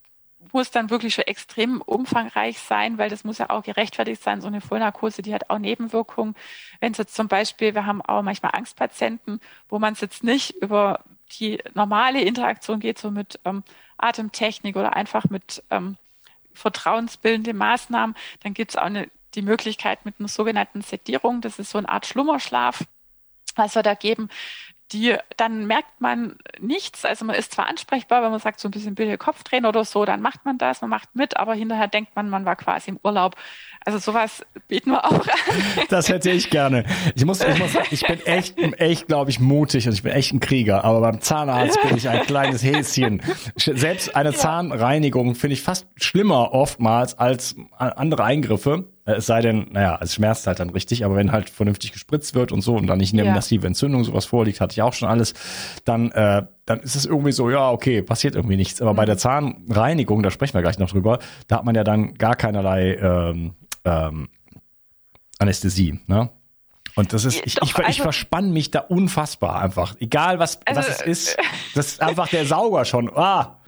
muss 0.53 0.71
dann 0.71 0.91
wirklich 0.91 1.15
schon 1.15 1.25
extrem 1.25 1.81
umfangreich 1.81 2.59
sein, 2.59 2.99
weil 2.99 3.11
das 3.11 3.25
muss 3.25 3.39
ja 3.39 3.51
auch 3.51 3.63
gerechtfertigt 3.63 4.23
sein. 4.23 4.41
So 4.41 4.47
eine 4.47 4.61
Vollnarkose, 4.61 5.23
die 5.23 5.35
hat 5.35 5.51
auch 5.51 5.59
Nebenwirkungen. 5.59 6.35
Wenn 6.81 6.93
es 6.93 6.99
jetzt 6.99 7.15
zum 7.15 7.29
Beispiel, 7.29 7.75
wir 7.75 7.87
haben 7.87 8.03
auch 8.03 8.23
manchmal 8.23 8.53
Angstpatienten, 8.55 9.41
wo 9.69 9.79
man 9.79 9.95
es 9.95 10.01
jetzt 10.01 10.25
nicht 10.25 10.51
über 10.63 11.01
die 11.39 11.59
normale 11.75 12.21
Interaktion 12.21 12.81
geht, 12.81 12.99
so 12.99 13.11
mit 13.11 13.41
ähm, 13.45 13.63
Atemtechnik 13.99 14.77
oder 14.77 14.95
einfach 14.95 15.25
mit 15.31 15.63
ähm, 15.71 15.97
vertrauensbildenden 16.53 17.57
Maßnahmen, 17.57 18.15
dann 18.43 18.55
gibt 18.55 18.73
es 18.73 18.77
auch 18.77 18.85
eine, 18.85 19.09
die 19.35 19.43
Möglichkeit 19.43 20.05
mit 20.05 20.17
einer 20.19 20.29
sogenannten 20.29 20.83
Sedierung. 20.83 21.41
Das 21.41 21.59
ist 21.59 21.71
so 21.71 21.79
eine 21.79 21.89
Art 21.89 22.07
Schlummerschlaf, 22.07 22.85
was 23.57 23.75
wir 23.75 23.83
da 23.83 23.95
geben 23.95 24.29
die, 24.93 25.17
dann 25.37 25.67
merkt 25.67 26.01
man 26.01 26.37
nichts. 26.61 27.05
Also 27.05 27.25
man 27.25 27.37
ist 27.37 27.53
zwar 27.53 27.69
ansprechbar, 27.69 28.23
wenn 28.23 28.31
man 28.31 28.41
sagt, 28.41 28.61
so 28.61 28.69
ein 28.69 28.71
bisschen 28.71 28.95
bitte 28.95 29.17
Kopfdrehen 29.19 29.67
oder 29.67 29.85
so, 29.85 30.05
dann 30.05 30.21
macht 30.21 30.45
man 30.45 30.59
das, 30.59 30.83
man 30.83 30.91
macht 30.91 31.15
mit, 31.15 31.37
aber 31.37 31.55
hinterher 31.55 31.89
denkt 31.89 32.15
man, 32.15 32.29
man 32.29 32.45
war 32.45 32.57
quasi 32.57 32.91
im 32.91 33.01
Urlaub. 33.03 33.35
Also 33.85 33.99
sowas 33.99 34.45
bieten 34.69 34.91
wir 34.91 35.05
auch 35.05 35.13
an. 35.13 35.35
Das 35.89 36.09
hätte 36.09 36.31
ich 36.31 36.51
gerne. 36.51 36.85
Ich 37.15 37.25
muss, 37.25 37.41
ich 37.41 37.59
muss, 37.59 37.73
ich 37.91 38.07
bin 38.07 38.21
echt, 38.25 38.59
echt, 38.79 39.07
glaube 39.07 39.31
ich, 39.31 39.41
mutig 39.41 39.87
und 39.87 39.95
ich 39.95 40.03
bin 40.03 40.13
echt 40.13 40.33
ein 40.33 40.41
Krieger, 40.41 40.85
aber 40.85 41.01
beim 41.01 41.21
Zahnarzt 41.21 41.81
bin 41.83 41.97
ich 41.97 42.09
ein 42.09 42.23
kleines 42.23 42.63
Häschen. 42.63 43.23
Selbst 43.57 44.15
eine 44.17 44.31
ja. 44.31 44.37
Zahnreinigung 44.37 45.35
finde 45.35 45.55
ich 45.55 45.63
fast 45.63 45.87
schlimmer 45.97 46.53
oftmals 46.53 47.19
als 47.19 47.57
andere 47.77 48.25
Eingriffe. 48.25 48.94
Äh, 49.05 49.15
es 49.15 49.27
sei 49.27 49.41
denn, 49.41 49.69
naja, 49.71 49.99
es 50.01 50.15
schmerzt 50.15 50.47
halt 50.47 50.61
dann 50.61 50.71
richtig, 50.71 51.05
aber 51.05 51.17
wenn 51.17 51.33
halt 51.33 51.51
vernünftig 51.51 51.93
gespritzt 51.93 52.35
wird 52.35 52.53
und 52.53 52.61
so 52.61 52.77
und 52.77 52.87
dann 52.87 52.99
nicht 52.99 53.13
eine 53.13 53.25
ja. 53.25 53.33
massive 53.33 53.67
Entzündung 53.67 54.05
sowas 54.05 54.25
vorliegt, 54.25 54.61
hatte 54.61 54.73
ich 54.73 54.83
auch 54.83 54.93
schon 54.93 55.09
alles, 55.09 55.35
dann, 55.85 56.11
äh, 56.13 56.45
dann 56.67 56.81
ist 56.81 56.97
es 56.97 57.05
irgendwie 57.07 57.33
so, 57.33 57.51
ja, 57.51 57.71
okay, 57.71 58.03
passiert 58.03 58.35
irgendwie 58.35 58.57
nichts. 58.57 58.81
Aber 58.81 58.93
mhm. 58.93 58.97
bei 58.97 59.05
der 59.05 59.19
Zahnreinigung, 59.19 60.23
da 60.23 60.31
sprechen 60.31 60.55
wir 60.55 60.63
gleich 60.63 60.79
noch 60.79 60.91
drüber, 60.91 61.19
da 61.49 61.59
hat 61.59 61.65
man 61.65 61.75
ja 61.75 61.85
dann 61.85 62.15
gar 62.15 62.37
keinerlei 62.37 62.95
ähm, 62.95 63.55
ähm, 63.85 64.29
Anästhesie, 65.39 66.01
ne? 66.07 66.31
Und 66.97 67.13
das 67.13 67.25
ist, 67.25 67.43
ich, 67.45 67.57
Doch, 67.57 67.67
ich, 67.67 67.77
ich 67.77 67.85
also, 67.85 68.03
verspann 68.05 68.53
mich 68.53 68.71
da 68.71 68.79
unfassbar 68.79 69.61
einfach. 69.61 69.97
Egal 69.99 70.39
was, 70.39 70.61
also, 70.65 70.79
was 70.79 70.89
es 70.89 71.01
ist. 71.01 71.37
Das 71.75 71.89
ist 71.89 72.01
einfach 72.01 72.29
der 72.29 72.47
Sauger 72.47 72.85
schon. 72.85 73.11
Ah, 73.17 73.59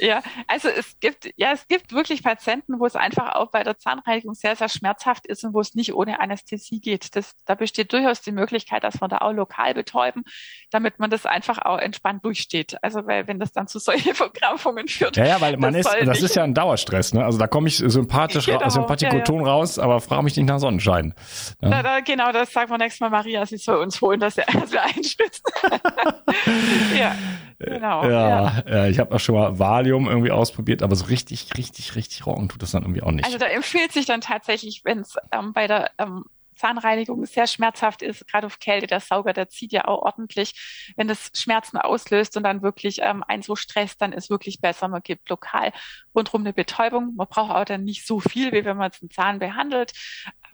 ja, 0.00 0.22
also 0.46 0.68
es 0.68 0.98
gibt, 1.00 1.30
ja, 1.36 1.52
es 1.52 1.66
gibt 1.68 1.92
wirklich 1.92 2.22
Patienten, 2.22 2.80
wo 2.80 2.86
es 2.86 2.96
einfach 2.96 3.34
auch 3.34 3.50
bei 3.50 3.62
der 3.62 3.78
Zahnreinigung 3.78 4.34
sehr, 4.34 4.56
sehr 4.56 4.68
schmerzhaft 4.68 5.26
ist 5.26 5.44
und 5.44 5.54
wo 5.54 5.60
es 5.60 5.74
nicht 5.74 5.94
ohne 5.94 6.20
Anästhesie 6.20 6.80
geht. 6.80 7.14
Das, 7.16 7.34
da 7.44 7.54
besteht 7.54 7.92
durchaus 7.92 8.22
die 8.22 8.32
Möglichkeit, 8.32 8.84
dass 8.84 9.00
wir 9.00 9.08
da 9.08 9.18
auch 9.18 9.32
lokal 9.32 9.74
betäuben, 9.74 10.24
damit 10.70 10.98
man 10.98 11.10
das 11.10 11.26
einfach 11.26 11.58
auch 11.58 11.78
entspannt 11.78 12.24
durchsteht. 12.24 12.82
Also 12.82 13.06
weil 13.06 13.26
wenn 13.26 13.38
das 13.38 13.52
dann 13.52 13.68
zu 13.68 13.78
solchen 13.78 14.14
Verkrampfungen 14.20 14.88
führt. 14.88 15.16
Ja, 15.16 15.26
ja, 15.26 15.40
weil 15.40 15.56
man 15.56 15.74
ist, 15.74 15.86
das 15.86 16.06
nicht. 16.06 16.22
ist 16.22 16.36
ja 16.36 16.44
ein 16.44 16.54
Dauerstress, 16.54 17.12
ne? 17.14 17.24
Also 17.24 17.38
da 17.38 17.46
komme 17.46 17.68
ich 17.68 17.76
sympathisch, 17.78 18.46
genau, 18.46 18.68
sympathikoton 18.68 19.40
ja, 19.40 19.46
ja. 19.46 19.52
raus, 19.52 19.78
aber 19.78 20.00
frage 20.00 20.22
mich 20.22 20.36
nicht 20.36 20.46
nach 20.46 20.58
Sonnenschein. 20.58 21.14
Ja. 21.60 21.70
Da, 21.70 21.82
da, 21.82 22.00
genau, 22.00 22.32
das 22.32 22.52
sagt 22.52 22.70
man 22.70 22.78
nächstes 22.78 23.00
Mal 23.00 23.10
Maria, 23.10 23.44
sie 23.46 23.56
soll 23.56 23.78
uns 23.78 24.00
holen, 24.00 24.20
dass, 24.20 24.38
er, 24.38 24.46
dass 24.52 24.72
wir 24.72 24.82
einstützen. 24.82 25.44
ja. 26.98 27.14
Genau. 27.62 28.08
Ja, 28.08 28.86
ich 28.86 28.98
habe 28.98 29.14
auch 29.14 29.20
schon 29.20 29.34
mal 29.34 29.58
Valium 29.90 30.08
irgendwie 30.08 30.30
ausprobiert, 30.30 30.82
aber 30.82 30.96
so 30.96 31.06
richtig, 31.06 31.56
richtig, 31.56 31.96
richtig 31.96 32.26
rocken 32.26 32.48
tut 32.48 32.62
das 32.62 32.72
dann 32.72 32.82
irgendwie 32.82 33.02
auch 33.02 33.10
nicht. 33.10 33.24
Also 33.24 33.38
da 33.38 33.46
empfiehlt 33.46 33.92
sich 33.92 34.06
dann 34.06 34.20
tatsächlich, 34.20 34.82
wenn 34.84 35.00
es 35.00 35.16
ähm, 35.32 35.52
bei 35.52 35.66
der 35.66 35.90
ähm, 35.98 36.24
Zahnreinigung 36.54 37.24
sehr 37.24 37.46
schmerzhaft 37.46 38.02
ist, 38.02 38.26
gerade 38.28 38.46
auf 38.46 38.58
Kälte, 38.58 38.86
der 38.86 39.00
Sauger, 39.00 39.32
der 39.32 39.48
zieht 39.48 39.72
ja 39.72 39.86
auch 39.86 40.02
ordentlich. 40.02 40.92
Wenn 40.96 41.08
das 41.08 41.30
Schmerzen 41.34 41.78
auslöst 41.78 42.36
und 42.36 42.42
dann 42.42 42.62
wirklich 42.62 42.98
ähm, 43.02 43.24
einen 43.26 43.42
so 43.42 43.56
stresst, 43.56 44.02
dann 44.02 44.12
ist 44.12 44.30
wirklich 44.30 44.60
besser. 44.60 44.88
Man 44.88 45.02
gibt 45.02 45.28
lokal 45.28 45.72
rundherum 46.14 46.42
eine 46.42 46.52
Betäubung. 46.52 47.14
Man 47.16 47.28
braucht 47.28 47.50
auch 47.50 47.64
dann 47.64 47.84
nicht 47.84 48.06
so 48.06 48.20
viel, 48.20 48.52
wie 48.52 48.64
wenn 48.64 48.76
man 48.76 48.90
jetzt 48.90 49.02
einen 49.02 49.10
Zahn 49.10 49.38
behandelt. 49.38 49.92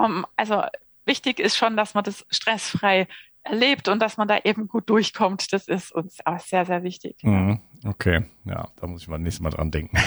Ähm, 0.00 0.24
also 0.36 0.62
wichtig 1.04 1.40
ist 1.40 1.56
schon, 1.56 1.76
dass 1.76 1.94
man 1.94 2.04
das 2.04 2.24
stressfrei 2.30 3.08
erlebt 3.42 3.88
und 3.88 4.00
dass 4.00 4.16
man 4.16 4.28
da 4.28 4.38
eben 4.44 4.68
gut 4.68 4.90
durchkommt, 4.90 5.52
das 5.52 5.68
ist 5.68 5.92
uns 5.92 6.18
auch 6.24 6.40
sehr, 6.40 6.64
sehr 6.66 6.82
wichtig. 6.82 7.16
Mhm. 7.22 7.60
Okay, 7.86 8.24
ja, 8.44 8.68
da 8.80 8.86
muss 8.86 9.02
ich 9.02 9.08
mal 9.08 9.18
nächstes 9.18 9.42
Mal 9.42 9.50
dran 9.50 9.70
denken. 9.70 9.96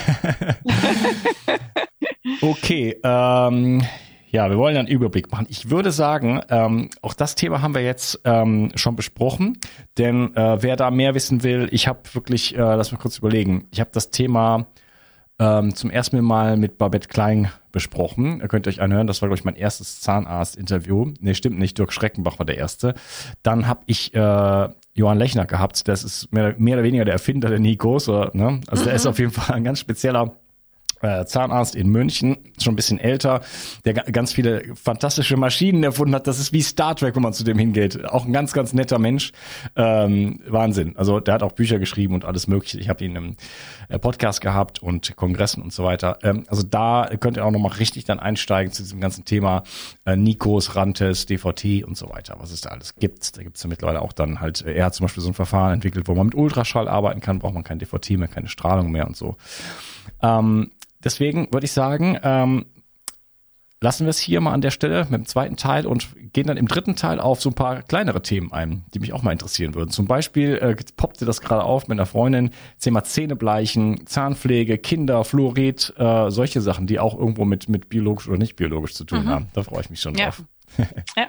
okay, 2.42 2.96
ähm, 3.02 3.82
ja, 4.30 4.48
wir 4.48 4.58
wollen 4.58 4.76
einen 4.76 4.88
Überblick 4.88 5.32
machen. 5.32 5.46
Ich 5.48 5.70
würde 5.70 5.90
sagen, 5.90 6.40
ähm, 6.50 6.90
auch 7.02 7.14
das 7.14 7.34
Thema 7.34 7.62
haben 7.62 7.74
wir 7.74 7.82
jetzt 7.82 8.20
ähm, 8.24 8.70
schon 8.76 8.96
besprochen, 8.96 9.58
denn 9.98 10.34
äh, 10.36 10.62
wer 10.62 10.76
da 10.76 10.90
mehr 10.90 11.14
wissen 11.14 11.42
will, 11.42 11.68
ich 11.72 11.88
habe 11.88 12.00
wirklich, 12.12 12.54
äh, 12.54 12.58
lass 12.58 12.92
mich 12.92 13.00
kurz 13.00 13.18
überlegen, 13.18 13.66
ich 13.72 13.80
habe 13.80 13.90
das 13.92 14.10
Thema 14.10 14.66
ähm, 15.40 15.74
zum 15.74 15.90
ersten 15.90 16.20
Mal 16.20 16.56
mit 16.58 16.76
Babette 16.76 17.08
Klein 17.08 17.50
besprochen. 17.72 18.40
Ihr 18.40 18.48
könnt 18.48 18.68
euch 18.68 18.82
anhören, 18.82 19.06
das 19.06 19.22
war, 19.22 19.28
glaube 19.28 19.38
ich, 19.38 19.44
mein 19.44 19.56
erstes 19.56 20.00
Zahnarzt-Interview. 20.00 21.12
Nee, 21.20 21.34
stimmt 21.34 21.58
nicht, 21.58 21.78
Dirk 21.78 21.92
Schreckenbach 21.92 22.38
war 22.38 22.46
der 22.46 22.58
erste. 22.58 22.94
Dann 23.42 23.66
habe 23.66 23.80
ich 23.86 24.14
äh, 24.14 24.68
Johann 24.94 25.18
Lechner 25.18 25.46
gehabt, 25.46 25.88
das 25.88 26.04
ist 26.04 26.30
mehr, 26.32 26.54
mehr 26.58 26.74
oder 26.74 26.84
weniger 26.84 27.06
der 27.06 27.14
Erfinder 27.14 27.48
der 27.48 27.58
Nikos. 27.58 28.08
Oder, 28.08 28.30
ne? 28.34 28.60
Also 28.66 28.82
mhm. 28.82 28.86
der 28.86 28.94
ist 28.94 29.06
auf 29.06 29.18
jeden 29.18 29.32
Fall 29.32 29.56
ein 29.56 29.64
ganz 29.64 29.80
spezieller 29.80 30.36
äh, 31.00 31.24
Zahnarzt 31.24 31.74
in 31.74 31.88
München, 31.88 32.36
schon 32.58 32.74
ein 32.74 32.76
bisschen 32.76 32.98
älter, 32.98 33.40
der 33.84 33.94
ganz 33.94 34.32
viele 34.32 34.62
fantastische 34.74 35.36
Maschinen 35.36 35.82
erfunden 35.82 36.14
hat. 36.14 36.26
Das 36.26 36.38
ist 36.38 36.52
wie 36.52 36.62
Star 36.62 36.94
Trek, 36.94 37.16
wenn 37.16 37.22
man 37.22 37.32
zu 37.32 37.44
dem 37.44 37.58
hingeht. 37.58 38.04
Auch 38.04 38.26
ein 38.26 38.32
ganz, 38.32 38.52
ganz 38.52 38.72
netter 38.72 38.98
Mensch. 38.98 39.32
Ähm, 39.76 40.40
Wahnsinn. 40.46 40.96
Also 40.96 41.20
der 41.20 41.34
hat 41.34 41.42
auch 41.42 41.52
Bücher 41.52 41.78
geschrieben 41.78 42.14
und 42.14 42.24
alles 42.24 42.46
mögliche. 42.46 42.78
Ich 42.78 42.88
habe 42.88 43.04
ihn 43.04 43.16
im 43.16 43.36
äh, 43.88 43.98
Podcast 43.98 44.40
gehabt 44.40 44.82
und 44.82 45.16
Kongressen 45.16 45.62
und 45.62 45.72
so 45.72 45.84
weiter. 45.84 46.18
Ähm, 46.22 46.44
also 46.48 46.62
da 46.62 47.10
könnt 47.18 47.36
ihr 47.36 47.44
auch 47.44 47.50
nochmal 47.50 47.72
richtig 47.72 48.04
dann 48.04 48.20
einsteigen 48.20 48.72
zu 48.72 48.82
diesem 48.82 49.00
ganzen 49.00 49.24
Thema 49.24 49.62
äh, 50.04 50.16
Nikos, 50.16 50.76
Rantes, 50.76 51.26
DVT 51.26 51.84
und 51.84 51.96
so 51.96 52.10
weiter, 52.10 52.36
was 52.38 52.50
es 52.50 52.60
da 52.60 52.70
alles 52.70 52.94
gibt. 52.96 53.36
Da 53.36 53.42
gibt 53.42 53.56
es 53.56 53.62
ja 53.62 53.68
mittlerweile 53.68 54.02
auch 54.02 54.12
dann 54.12 54.40
halt, 54.40 54.62
er 54.62 54.84
hat 54.84 54.94
zum 54.94 55.04
Beispiel 55.04 55.22
so 55.22 55.30
ein 55.30 55.34
Verfahren 55.34 55.74
entwickelt, 55.74 56.08
wo 56.08 56.14
man 56.14 56.26
mit 56.26 56.34
Ultraschall 56.34 56.88
arbeiten 56.88 57.20
kann, 57.20 57.38
braucht 57.38 57.54
man 57.54 57.64
kein 57.64 57.78
DVT 57.78 58.10
mehr, 58.10 58.28
keine 58.28 58.48
Strahlung 58.48 58.90
mehr 58.90 59.06
und 59.06 59.16
so. 59.16 59.36
Ähm, 60.22 60.70
Deswegen 61.02 61.52
würde 61.52 61.64
ich 61.64 61.72
sagen, 61.72 62.18
ähm, 62.22 62.66
lassen 63.80 64.04
wir 64.04 64.10
es 64.10 64.18
hier 64.18 64.40
mal 64.40 64.52
an 64.52 64.60
der 64.60 64.70
Stelle 64.70 65.04
mit 65.04 65.20
dem 65.20 65.26
zweiten 65.26 65.56
Teil 65.56 65.86
und 65.86 66.08
gehen 66.32 66.46
dann 66.46 66.58
im 66.58 66.68
dritten 66.68 66.96
Teil 66.96 67.18
auf 67.18 67.40
so 67.40 67.50
ein 67.50 67.54
paar 67.54 67.82
kleinere 67.82 68.20
Themen 68.22 68.52
ein, 68.52 68.84
die 68.92 68.98
mich 68.98 69.12
auch 69.12 69.22
mal 69.22 69.32
interessieren 69.32 69.74
würden. 69.74 69.90
Zum 69.90 70.06
Beispiel 70.06 70.56
äh, 70.56 70.76
poppte 70.96 71.24
das 71.24 71.40
gerade 71.40 71.64
auf 71.64 71.88
mit 71.88 71.98
einer 71.98 72.06
Freundin, 72.06 72.50
Thema 72.78 73.04
Zähnebleichen, 73.04 74.06
Zahnpflege, 74.06 74.76
Kinder, 74.76 75.24
Fluorid, 75.24 75.94
äh, 75.96 76.30
solche 76.30 76.60
Sachen, 76.60 76.86
die 76.86 77.00
auch 77.00 77.18
irgendwo 77.18 77.44
mit, 77.44 77.68
mit 77.68 77.88
biologisch 77.88 78.28
oder 78.28 78.38
nicht 78.38 78.56
biologisch 78.56 78.94
zu 78.94 79.04
tun 79.04 79.24
mhm. 79.24 79.28
haben. 79.28 79.46
Da 79.54 79.62
freue 79.62 79.80
ich 79.80 79.90
mich 79.90 80.00
schon 80.00 80.14
ja. 80.14 80.26
drauf. 80.26 80.42
ja. 81.16 81.26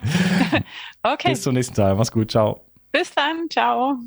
okay. 1.13 1.29
Bis 1.29 1.43
zum 1.43 1.53
nächsten 1.53 1.75
Teil. 1.75 1.95
Mach's 1.95 2.12
gut. 2.12 2.31
Ciao. 2.31 2.62
Bis 2.91 3.13
dann. 3.15 3.49
Ciao. 3.49 3.97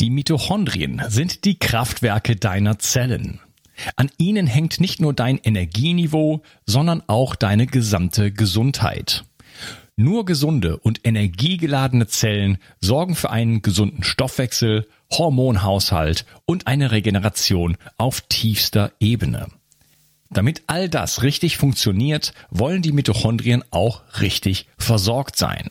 Die 0.00 0.10
Mitochondrien 0.10 1.02
sind 1.08 1.44
die 1.44 1.58
Kraftwerke 1.58 2.36
deiner 2.36 2.78
Zellen. 2.78 3.40
An 3.96 4.10
ihnen 4.18 4.46
hängt 4.46 4.80
nicht 4.80 5.00
nur 5.00 5.12
dein 5.12 5.38
Energieniveau, 5.38 6.42
sondern 6.64 7.02
auch 7.06 7.34
deine 7.34 7.66
gesamte 7.66 8.32
Gesundheit. 8.32 9.24
Nur 9.96 10.26
gesunde 10.26 10.76
und 10.76 11.00
energiegeladene 11.04 12.06
Zellen 12.06 12.58
sorgen 12.80 13.14
für 13.14 13.30
einen 13.30 13.62
gesunden 13.62 14.04
Stoffwechsel, 14.04 14.86
Hormonhaushalt 15.10 16.26
und 16.44 16.66
eine 16.66 16.90
Regeneration 16.90 17.78
auf 17.96 18.20
tiefster 18.20 18.92
Ebene. 19.00 19.46
Damit 20.30 20.64
all 20.66 20.88
das 20.88 21.22
richtig 21.22 21.56
funktioniert, 21.56 22.34
wollen 22.50 22.82
die 22.82 22.92
Mitochondrien 22.92 23.64
auch 23.70 24.02
richtig 24.20 24.66
versorgt 24.76 25.36
sein. 25.36 25.70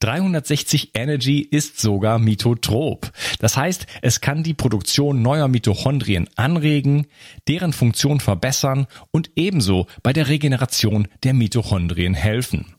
360 0.00 0.92
Energy 0.94 1.40
ist 1.40 1.78
sogar 1.78 2.18
mitotrop. 2.18 3.12
Das 3.38 3.56
heißt, 3.56 3.86
es 4.02 4.20
kann 4.20 4.42
die 4.42 4.54
Produktion 4.54 5.22
neuer 5.22 5.48
Mitochondrien 5.48 6.28
anregen, 6.36 7.06
deren 7.48 7.72
Funktion 7.72 8.18
verbessern 8.20 8.86
und 9.10 9.30
ebenso 9.36 9.86
bei 10.02 10.12
der 10.12 10.28
Regeneration 10.28 11.06
der 11.22 11.34
Mitochondrien 11.34 12.14
helfen. 12.14 12.74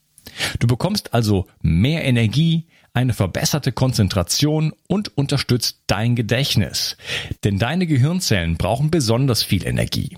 Du 0.60 0.68
bekommst 0.68 1.14
also 1.14 1.48
mehr 1.62 2.06
Energie, 2.06 2.68
eine 2.94 3.14
verbesserte 3.14 3.72
Konzentration 3.72 4.74
und 4.88 5.16
unterstützt 5.18 5.84
dein 5.88 6.16
Gedächtnis. 6.16 6.98
Denn 7.44 7.60
deine 7.60 7.88
Gehirnzellen 7.88 8.58
brauchen 8.58 8.92
besonders 8.92 9.44
viel 9.44 9.66
Energie. 9.66 10.18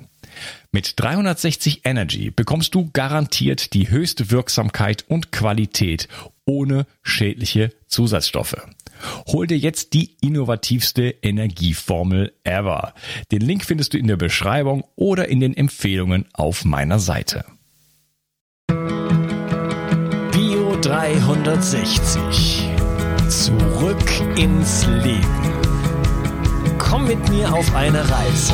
Mit 0.72 1.00
360 1.00 1.82
Energy 1.86 2.32
bekommst 2.32 2.76
du 2.76 2.90
garantiert 2.94 3.74
die 3.74 3.90
höchste 3.90 4.32
Wirksamkeit 4.32 5.06
und 5.08 5.32
Qualität 5.32 6.08
ohne 6.46 6.86
schädliche 7.02 7.72
Zusatzstoffe. 7.88 8.58
Hol 9.28 9.48
dir 9.48 9.58
jetzt 9.58 9.94
die 9.94 10.16
innovativste 10.22 11.16
Energieformel 11.22 12.34
ever. 12.44 12.94
Den 13.32 13.42
Link 13.42 13.66
findest 13.66 13.94
du 13.94 13.98
in 13.98 14.08
der 14.08 14.18
Beschreibung 14.18 14.84
oder 14.96 15.28
in 15.28 15.40
den 15.40 15.56
Empfehlungen 15.56 16.26
auf 16.34 16.66
meiner 16.66 17.00
Seite. 17.00 17.46
Bio 20.32 20.78
360. 20.82 22.70
Zurück 23.30 24.38
ins 24.38 24.86
Leben. 24.88 25.54
Komm 26.78 27.08
mit 27.08 27.30
mir 27.30 27.54
auf 27.54 27.76
eine 27.76 28.00
Reise. 28.10 28.54